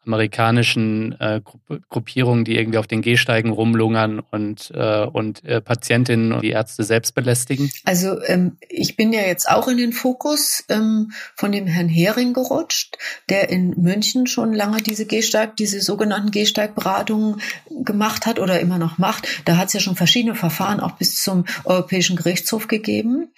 amerikanischen 0.05 1.19
äh, 1.19 1.41
Gruppierungen, 1.89 2.45
die 2.45 2.57
irgendwie 2.57 2.77
auf 2.77 2.87
den 2.87 3.01
Gehsteigen 3.01 3.51
rumlungern 3.51 4.19
und, 4.19 4.71
äh, 4.73 5.05
und 5.05 5.43
äh, 5.45 5.61
Patientinnen 5.61 6.33
und 6.33 6.41
die 6.41 6.51
Ärzte 6.51 6.83
selbst 6.83 7.13
belästigen? 7.15 7.69
Also 7.85 8.21
ähm, 8.23 8.57
ich 8.69 8.95
bin 8.95 9.13
ja 9.13 9.21
jetzt 9.21 9.49
auch 9.49 9.67
in 9.67 9.77
den 9.77 9.93
Fokus 9.93 10.63
ähm, 10.69 11.11
von 11.35 11.51
dem 11.51 11.67
Herrn 11.67 11.89
Hering 11.89 12.33
gerutscht, 12.33 12.97
der 13.29 13.49
in 13.49 13.71
München 13.77 14.27
schon 14.27 14.53
lange 14.53 14.77
diese 14.81 15.05
Gehsteig, 15.05 15.55
diese 15.57 15.81
sogenannten 15.81 16.31
Gehsteigberatungen 16.31 17.41
gemacht 17.83 18.25
hat 18.25 18.39
oder 18.39 18.59
immer 18.59 18.77
noch 18.77 18.97
macht. 18.97 19.27
Da 19.45 19.57
hat 19.57 19.67
es 19.67 19.73
ja 19.73 19.79
schon 19.79 19.95
verschiedene 19.95 20.35
Verfahren 20.35 20.79
auch 20.79 20.93
bis 20.93 21.21
zum 21.21 21.45
Europäischen 21.63 22.15
Gerichtshof 22.15 22.67
gegeben 22.67 23.29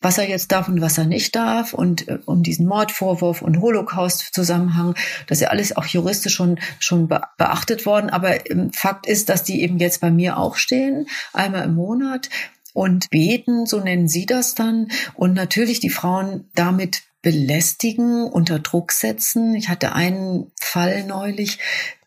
was 0.00 0.18
er 0.18 0.28
jetzt 0.28 0.50
darf 0.52 0.68
und 0.68 0.80
was 0.80 0.98
er 0.98 1.04
nicht 1.04 1.36
darf 1.36 1.74
und 1.74 2.08
äh, 2.08 2.18
um 2.24 2.42
diesen 2.42 2.66
Mordvorwurf 2.66 3.42
und 3.42 3.60
Holocaust-Zusammenhang, 3.60 4.94
das 5.26 5.38
ist 5.38 5.42
ja 5.42 5.48
alles 5.48 5.76
auch 5.76 5.86
juristisch 5.86 6.34
schon, 6.34 6.58
schon 6.78 7.08
beachtet 7.08 7.86
worden. 7.86 8.10
Aber 8.10 8.50
ähm, 8.50 8.72
Fakt 8.72 9.06
ist, 9.06 9.28
dass 9.28 9.44
die 9.44 9.62
eben 9.62 9.78
jetzt 9.78 10.00
bei 10.00 10.10
mir 10.10 10.38
auch 10.38 10.56
stehen, 10.56 11.06
einmal 11.32 11.64
im 11.64 11.74
Monat 11.74 12.30
und 12.72 13.10
beten, 13.10 13.66
so 13.66 13.80
nennen 13.80 14.08
sie 14.08 14.26
das 14.26 14.54
dann. 14.54 14.90
Und 15.14 15.34
natürlich 15.34 15.80
die 15.80 15.90
Frauen 15.90 16.48
damit 16.54 17.02
belästigen, 17.22 18.24
unter 18.24 18.58
Druck 18.58 18.92
setzen. 18.92 19.54
Ich 19.54 19.68
hatte 19.68 19.92
einen 19.92 20.50
Fall 20.58 21.04
neulich, 21.04 21.58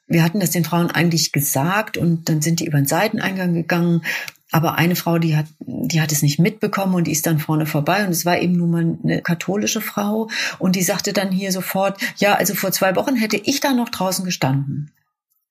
wir 0.07 0.23
hatten 0.23 0.39
das 0.39 0.51
den 0.51 0.65
Frauen 0.65 0.89
eigentlich 0.89 1.31
gesagt 1.31 1.97
und 1.97 2.29
dann 2.29 2.41
sind 2.41 2.59
die 2.59 2.65
über 2.65 2.77
den 2.77 2.87
Seiteneingang 2.87 3.53
gegangen 3.53 4.03
Aber 4.53 4.75
eine 4.77 4.95
Frau, 4.95 5.17
die 5.17 5.35
hat, 5.35 5.47
die 5.59 5.99
hat 5.99 6.11
es 6.11 6.21
nicht 6.21 6.37
mitbekommen 6.37 6.93
und 6.93 7.07
die 7.07 7.11
ist 7.11 7.25
dann 7.25 7.39
vorne 7.39 7.65
vorbei 7.65 8.05
und 8.05 8.11
es 8.11 8.23
war 8.23 8.39
eben 8.39 8.53
nun 8.53 8.69
mal 8.69 8.97
eine 9.03 9.21
katholische 9.23 9.81
Frau 9.81 10.29
und 10.59 10.75
die 10.75 10.83
sagte 10.83 11.11
dann 11.11 11.31
hier 11.31 11.51
sofort, 11.51 11.99
ja, 12.17 12.35
also 12.35 12.53
vor 12.53 12.71
zwei 12.71 12.95
Wochen 12.95 13.15
hätte 13.15 13.35
ich 13.35 13.61
da 13.61 13.73
noch 13.73 13.89
draußen 13.89 14.23
gestanden. 14.23 14.91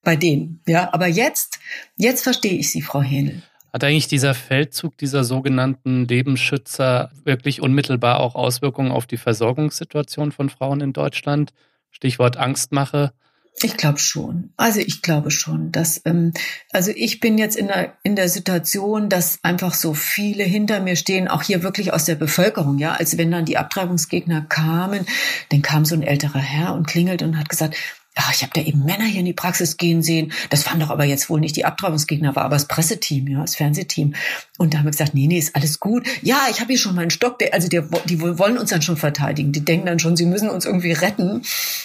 Bei 0.05 0.15
denen, 0.15 0.61
ja. 0.69 0.89
Aber 0.93 1.09
jetzt, 1.09 1.59
jetzt 1.97 2.23
verstehe 2.23 2.53
ich 2.53 2.71
Sie, 2.71 2.81
Frau 2.81 3.03
Hähnel. 3.03 3.43
Hat 3.73 3.83
eigentlich 3.83 4.07
dieser 4.07 4.35
Feldzug 4.35 4.97
dieser 4.99 5.25
sogenannten 5.25 6.07
Lebensschützer 6.07 7.11
wirklich 7.25 7.61
unmittelbar 7.61 8.21
auch 8.21 8.37
Auswirkungen 8.37 8.93
auf 8.93 9.07
die 9.07 9.17
Versorgungssituation 9.17 10.31
von 10.31 10.49
Frauen 10.49 10.81
in 10.81 10.93
Deutschland? 10.93 11.53
Stichwort 11.91 12.37
Angstmache. 12.37 13.13
Ich 13.61 13.77
glaube 13.77 13.99
schon. 13.99 14.53
Also 14.57 14.81
ich 14.81 15.03
glaube 15.03 15.31
schon, 15.31 15.71
dass 15.73 16.01
ähm, 16.05 16.33
also 16.73 16.91
ich 16.95 17.21
bin 17.21 17.39
jetzt 17.39 17.57
in 17.57 17.69
der 17.69 17.97
in 18.03 18.17
der 18.17 18.29
Situation, 18.29 19.09
dass 19.09 19.39
einfach 19.43 19.75
so 19.75 19.95
viele 19.95 20.43
hinter 20.43 20.81
mir 20.81 20.97
stehen, 20.97 21.29
auch 21.29 21.43
hier 21.43 21.63
wirklich 21.63 21.93
aus 21.93 22.05
der 22.05 22.15
Bevölkerung, 22.15 22.79
ja. 22.79 22.93
Also 22.93 23.19
wenn 23.19 23.31
dann 23.31 23.45
die 23.45 23.59
Abtreibungsgegner 23.59 24.43
kamen, 24.43 25.07
dann 25.51 25.63
kam 25.63 25.85
so 25.85 25.95
ein 25.95 26.03
älterer 26.03 26.41
Herr 26.41 26.75
und 26.75 26.87
klingelt 26.87 27.23
und 27.23 27.39
hat 27.39 27.49
gesagt, 27.49 27.77
ja, 28.17 28.25
ich 28.31 28.43
habe 28.43 28.53
da 28.55 28.61
eben 28.61 28.85
Männer 28.85 29.05
hier 29.05 29.21
in 29.21 29.27
die 29.27 29.33
Praxis 29.33 29.79
gehen 29.79 30.03
sehen. 30.03 30.33
Das 30.51 30.67
waren 30.67 30.79
doch 30.79 30.91
aber 30.91 31.05
jetzt 31.05 31.31
wohl 31.31 31.41
nicht 31.41 31.57
die 31.57 31.65
Abtreibungsgegner, 31.65 32.37
war 32.37 32.45
aber 32.45 32.57
das 32.57 32.69
Presseteam, 32.69 33.27
ja, 33.27 33.41
das 33.41 33.57
Fernsehteam. 33.57 34.15
Und 34.59 34.75
da 34.75 34.79
haben 34.79 34.85
wir 34.85 34.91
gesagt, 34.91 35.15
nee, 35.15 35.27
nee, 35.27 35.39
ist 35.39 35.57
alles 35.57 35.81
gut. 35.81 36.07
Ja, 36.21 36.47
ich 36.51 36.61
habe 36.61 36.69
hier 36.69 36.79
schon 36.79 36.95
meinen 36.95 37.11
Stock. 37.11 37.39
Der, 37.39 37.55
also 37.55 37.69
der, 37.69 37.83
die 38.05 38.21
wollen 38.21 38.59
uns 38.59 38.69
dann 38.69 38.83
schon 38.83 38.99
verteidigen. 38.99 39.53
Die 39.53 39.65
denken 39.65 39.87
dann 39.87 39.99
schon, 39.99 40.17
sie 40.17 40.27
müssen 40.27 40.51
uns 40.51 40.67
irgendwie 40.67 40.93
retten. 40.93 41.43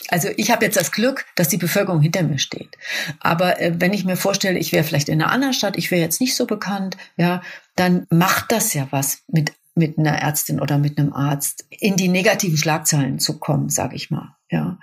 Also 0.09 0.28
ich 0.36 0.51
habe 0.51 0.65
jetzt 0.65 0.75
das 0.75 0.91
Glück, 0.91 1.25
dass 1.36 1.47
die 1.47 1.57
Bevölkerung 1.57 2.01
hinter 2.01 2.23
mir 2.23 2.39
steht. 2.39 2.78
Aber 3.21 3.61
äh, 3.61 3.73
wenn 3.80 3.93
ich 3.93 4.03
mir 4.03 4.17
vorstelle, 4.17 4.59
ich 4.59 4.73
wäre 4.73 4.84
vielleicht 4.84 5.07
in 5.07 5.21
einer 5.21 5.32
anderen 5.32 5.53
Stadt, 5.53 5.78
ich 5.78 5.91
wäre 5.91 6.01
jetzt 6.01 6.19
nicht 6.19 6.36
so 6.36 6.45
bekannt, 6.45 6.97
ja, 7.15 7.41
dann 7.78 8.05
macht 8.09 8.51
das 8.51 8.73
ja 8.73 8.88
was 8.91 9.23
mit 9.28 9.53
mit 9.75 9.99
einer 9.99 10.17
Ärztin 10.17 10.59
oder 10.59 10.80
mit 10.80 10.97
einem 10.97 11.13
Arzt 11.13 11.65
in 11.69 11.95
die 11.95 12.07
negativen 12.07 12.57
Schlagzeilen 12.57 13.19
zu 13.19 13.38
kommen, 13.38 13.69
sage 13.69 13.95
ich 13.95 14.09
mal. 14.09 14.36
Ja. 14.49 14.80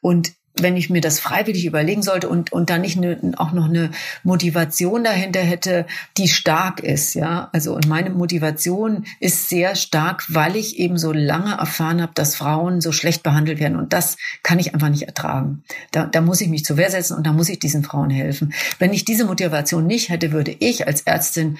Und 0.00 0.34
wenn 0.60 0.76
ich 0.76 0.90
mir 0.90 1.00
das 1.00 1.20
freiwillig 1.20 1.66
überlegen 1.66 2.02
sollte 2.02 2.28
und, 2.28 2.52
und 2.52 2.70
da 2.70 2.78
nicht 2.78 2.96
eine, 2.96 3.32
auch 3.36 3.52
noch 3.52 3.66
eine 3.66 3.90
Motivation 4.22 5.04
dahinter 5.04 5.40
hätte, 5.40 5.86
die 6.16 6.28
stark 6.28 6.80
ist, 6.80 7.14
ja. 7.14 7.50
Also, 7.52 7.74
und 7.74 7.86
meine 7.88 8.10
Motivation 8.10 9.04
ist 9.20 9.48
sehr 9.48 9.76
stark, 9.76 10.24
weil 10.28 10.56
ich 10.56 10.78
eben 10.78 10.98
so 10.98 11.12
lange 11.12 11.54
erfahren 11.54 12.00
habe, 12.00 12.12
dass 12.14 12.36
Frauen 12.36 12.80
so 12.80 12.92
schlecht 12.92 13.22
behandelt 13.22 13.60
werden. 13.60 13.76
Und 13.76 13.92
das 13.92 14.16
kann 14.42 14.58
ich 14.58 14.72
einfach 14.72 14.88
nicht 14.88 15.02
ertragen. 15.02 15.62
Da, 15.92 16.06
da 16.06 16.20
muss 16.20 16.40
ich 16.40 16.48
mich 16.48 16.64
zur 16.64 16.76
Wehr 16.76 16.90
setzen 16.90 17.16
und 17.16 17.26
da 17.26 17.32
muss 17.32 17.48
ich 17.48 17.58
diesen 17.58 17.84
Frauen 17.84 18.10
helfen. 18.10 18.54
Wenn 18.78 18.92
ich 18.92 19.04
diese 19.04 19.24
Motivation 19.24 19.86
nicht 19.86 20.08
hätte, 20.08 20.32
würde 20.32 20.56
ich 20.58 20.86
als 20.86 21.02
Ärztin 21.02 21.58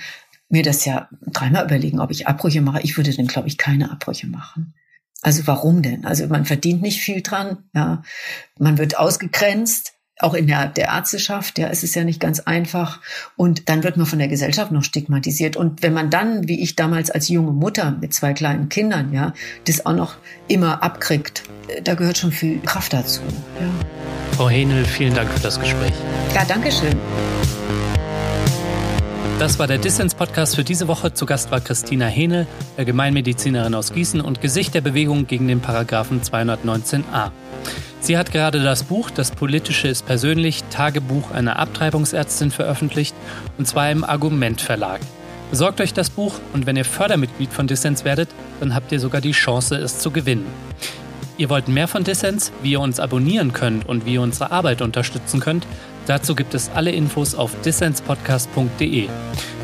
mir 0.49 0.62
das 0.62 0.84
ja 0.84 1.09
dreimal 1.26 1.64
überlegen, 1.64 2.01
ob 2.01 2.11
ich 2.11 2.26
Abbrüche 2.26 2.62
mache. 2.62 2.80
Ich 2.82 2.97
würde 2.97 3.12
dann, 3.12 3.26
glaube 3.26 3.49
ich, 3.49 3.59
keine 3.59 3.90
Abbrüche 3.90 4.26
machen. 4.26 4.74
Also 5.23 5.47
warum 5.47 5.83
denn? 5.83 6.05
Also 6.05 6.27
man 6.27 6.45
verdient 6.45 6.83
nicht 6.83 7.01
viel 7.01 7.23
dran, 7.23 7.59
ja. 7.75 8.03
Man 8.59 8.79
wird 8.79 8.99
ausgegrenzt, 8.99 9.97
auch 10.19 10.35
in 10.35 10.47
der, 10.47 10.69
der 10.69 10.87
Ärzteschaft, 10.87 11.59
ja, 11.59 11.67
ist 11.67 11.85
es 11.85 11.95
ja 11.95 12.05
nicht 12.05 12.21
ganz 12.21 12.41
einfach. 12.41 13.01
Und 13.37 13.69
dann 13.69 13.83
wird 13.83 13.97
man 13.97 14.07
von 14.07 14.19
der 14.19 14.29
Gesellschaft 14.29 14.73
noch 14.73 14.83
stigmatisiert. 14.83 15.57
Und 15.57 15.83
wenn 15.83 15.93
man 15.93 16.11
dann, 16.11 16.49
wie 16.49 16.62
ich 16.62 16.75
damals 16.75 17.11
als 17.11 17.29
junge 17.29 17.53
Mutter 17.53 17.97
mit 18.01 18.14
zwei 18.14 18.33
kleinen 18.33 18.69
Kindern, 18.69 19.12
ja, 19.12 19.35
das 19.67 19.85
auch 19.85 19.95
noch 19.95 20.17
immer 20.49 20.83
abkriegt, 20.83 21.43
da 21.85 21.95
gehört 21.95 22.17
schon 22.17 22.33
viel 22.33 22.61
Kraft 22.61 22.93
dazu. 22.93 23.21
Ja. 23.61 23.69
Frau 24.37 24.49
Henel, 24.49 24.85
vielen 24.85 25.14
Dank 25.14 25.31
für 25.31 25.41
das 25.41 25.61
Gespräch. 25.61 25.95
Ja, 26.35 26.45
danke 26.47 26.73
schön. 26.73 26.97
Das 29.39 29.59
war 29.59 29.66
der 29.66 29.76
Dissens-Podcast 29.76 30.57
für 30.57 30.64
diese 30.64 30.89
Woche. 30.89 31.12
Zu 31.12 31.26
Gast 31.26 31.51
war 31.51 31.61
Christina 31.61 32.07
Henel, 32.07 32.47
Gemeinmedizinerin 32.78 33.74
aus 33.74 33.93
Gießen 33.93 34.22
und 34.22 34.41
Gesicht 34.41 34.72
der 34.72 34.80
Bewegung 34.80 35.26
gegen 35.26 35.47
den 35.47 35.61
Paragraphen 35.61 36.22
219a. 36.22 37.32
Sie 38.01 38.16
hat 38.16 38.32
gerade 38.32 38.62
das 38.62 38.84
Buch 38.84 39.11
Das 39.11 39.32
Politische 39.32 39.89
ist 39.89 40.07
persönlich, 40.07 40.64
Tagebuch 40.70 41.32
einer 41.32 41.59
Abtreibungsärztin 41.59 42.51
veröffentlicht, 42.51 43.14
und 43.59 43.68
zwar 43.68 43.91
im 43.91 44.05
Argument 44.05 44.62
Verlag. 44.62 45.01
Besorgt 45.51 45.82
euch 45.82 45.93
das 45.93 46.09
Buch 46.09 46.37
und 46.55 46.64
wenn 46.64 46.76
ihr 46.76 46.87
Fördermitglied 46.87 47.53
von 47.53 47.66
Dissens 47.66 48.07
werdet, 48.07 48.30
dann 48.61 48.74
habt 48.74 48.91
ihr 48.91 49.01
sogar 49.01 49.20
die 49.20 49.32
Chance, 49.32 49.76
es 49.76 49.99
zu 49.99 50.11
gewinnen. 50.11 50.47
Ihr 51.37 51.51
wollt 51.51 51.68
mehr 51.68 51.89
von 51.89 52.05
Dissens, 52.05 52.53
wie 52.62 52.72
ihr 52.72 52.80
uns 52.80 52.99
abonnieren 52.99 53.53
könnt 53.53 53.87
und 53.87 54.07
wie 54.07 54.14
ihr 54.14 54.22
unsere 54.22 54.51
Arbeit 54.51 54.80
unterstützen 54.80 55.41
könnt, 55.41 55.66
Dazu 56.07 56.35
gibt 56.37 56.55
es 56.55 56.71
alle 56.73 56.93
Infos 56.93 57.35
auf 57.35 57.51
dissenspodcast.de. 57.63 59.09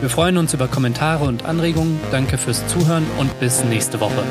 Wir 0.00 0.10
freuen 0.10 0.36
uns 0.36 0.52
über 0.52 0.66
Kommentare 0.66 1.24
und 1.24 1.44
Anregungen. 1.44 2.00
Danke 2.10 2.36
fürs 2.36 2.66
Zuhören 2.66 3.06
und 3.18 3.38
bis 3.38 3.64
nächste 3.64 4.00
Woche. 4.00 4.24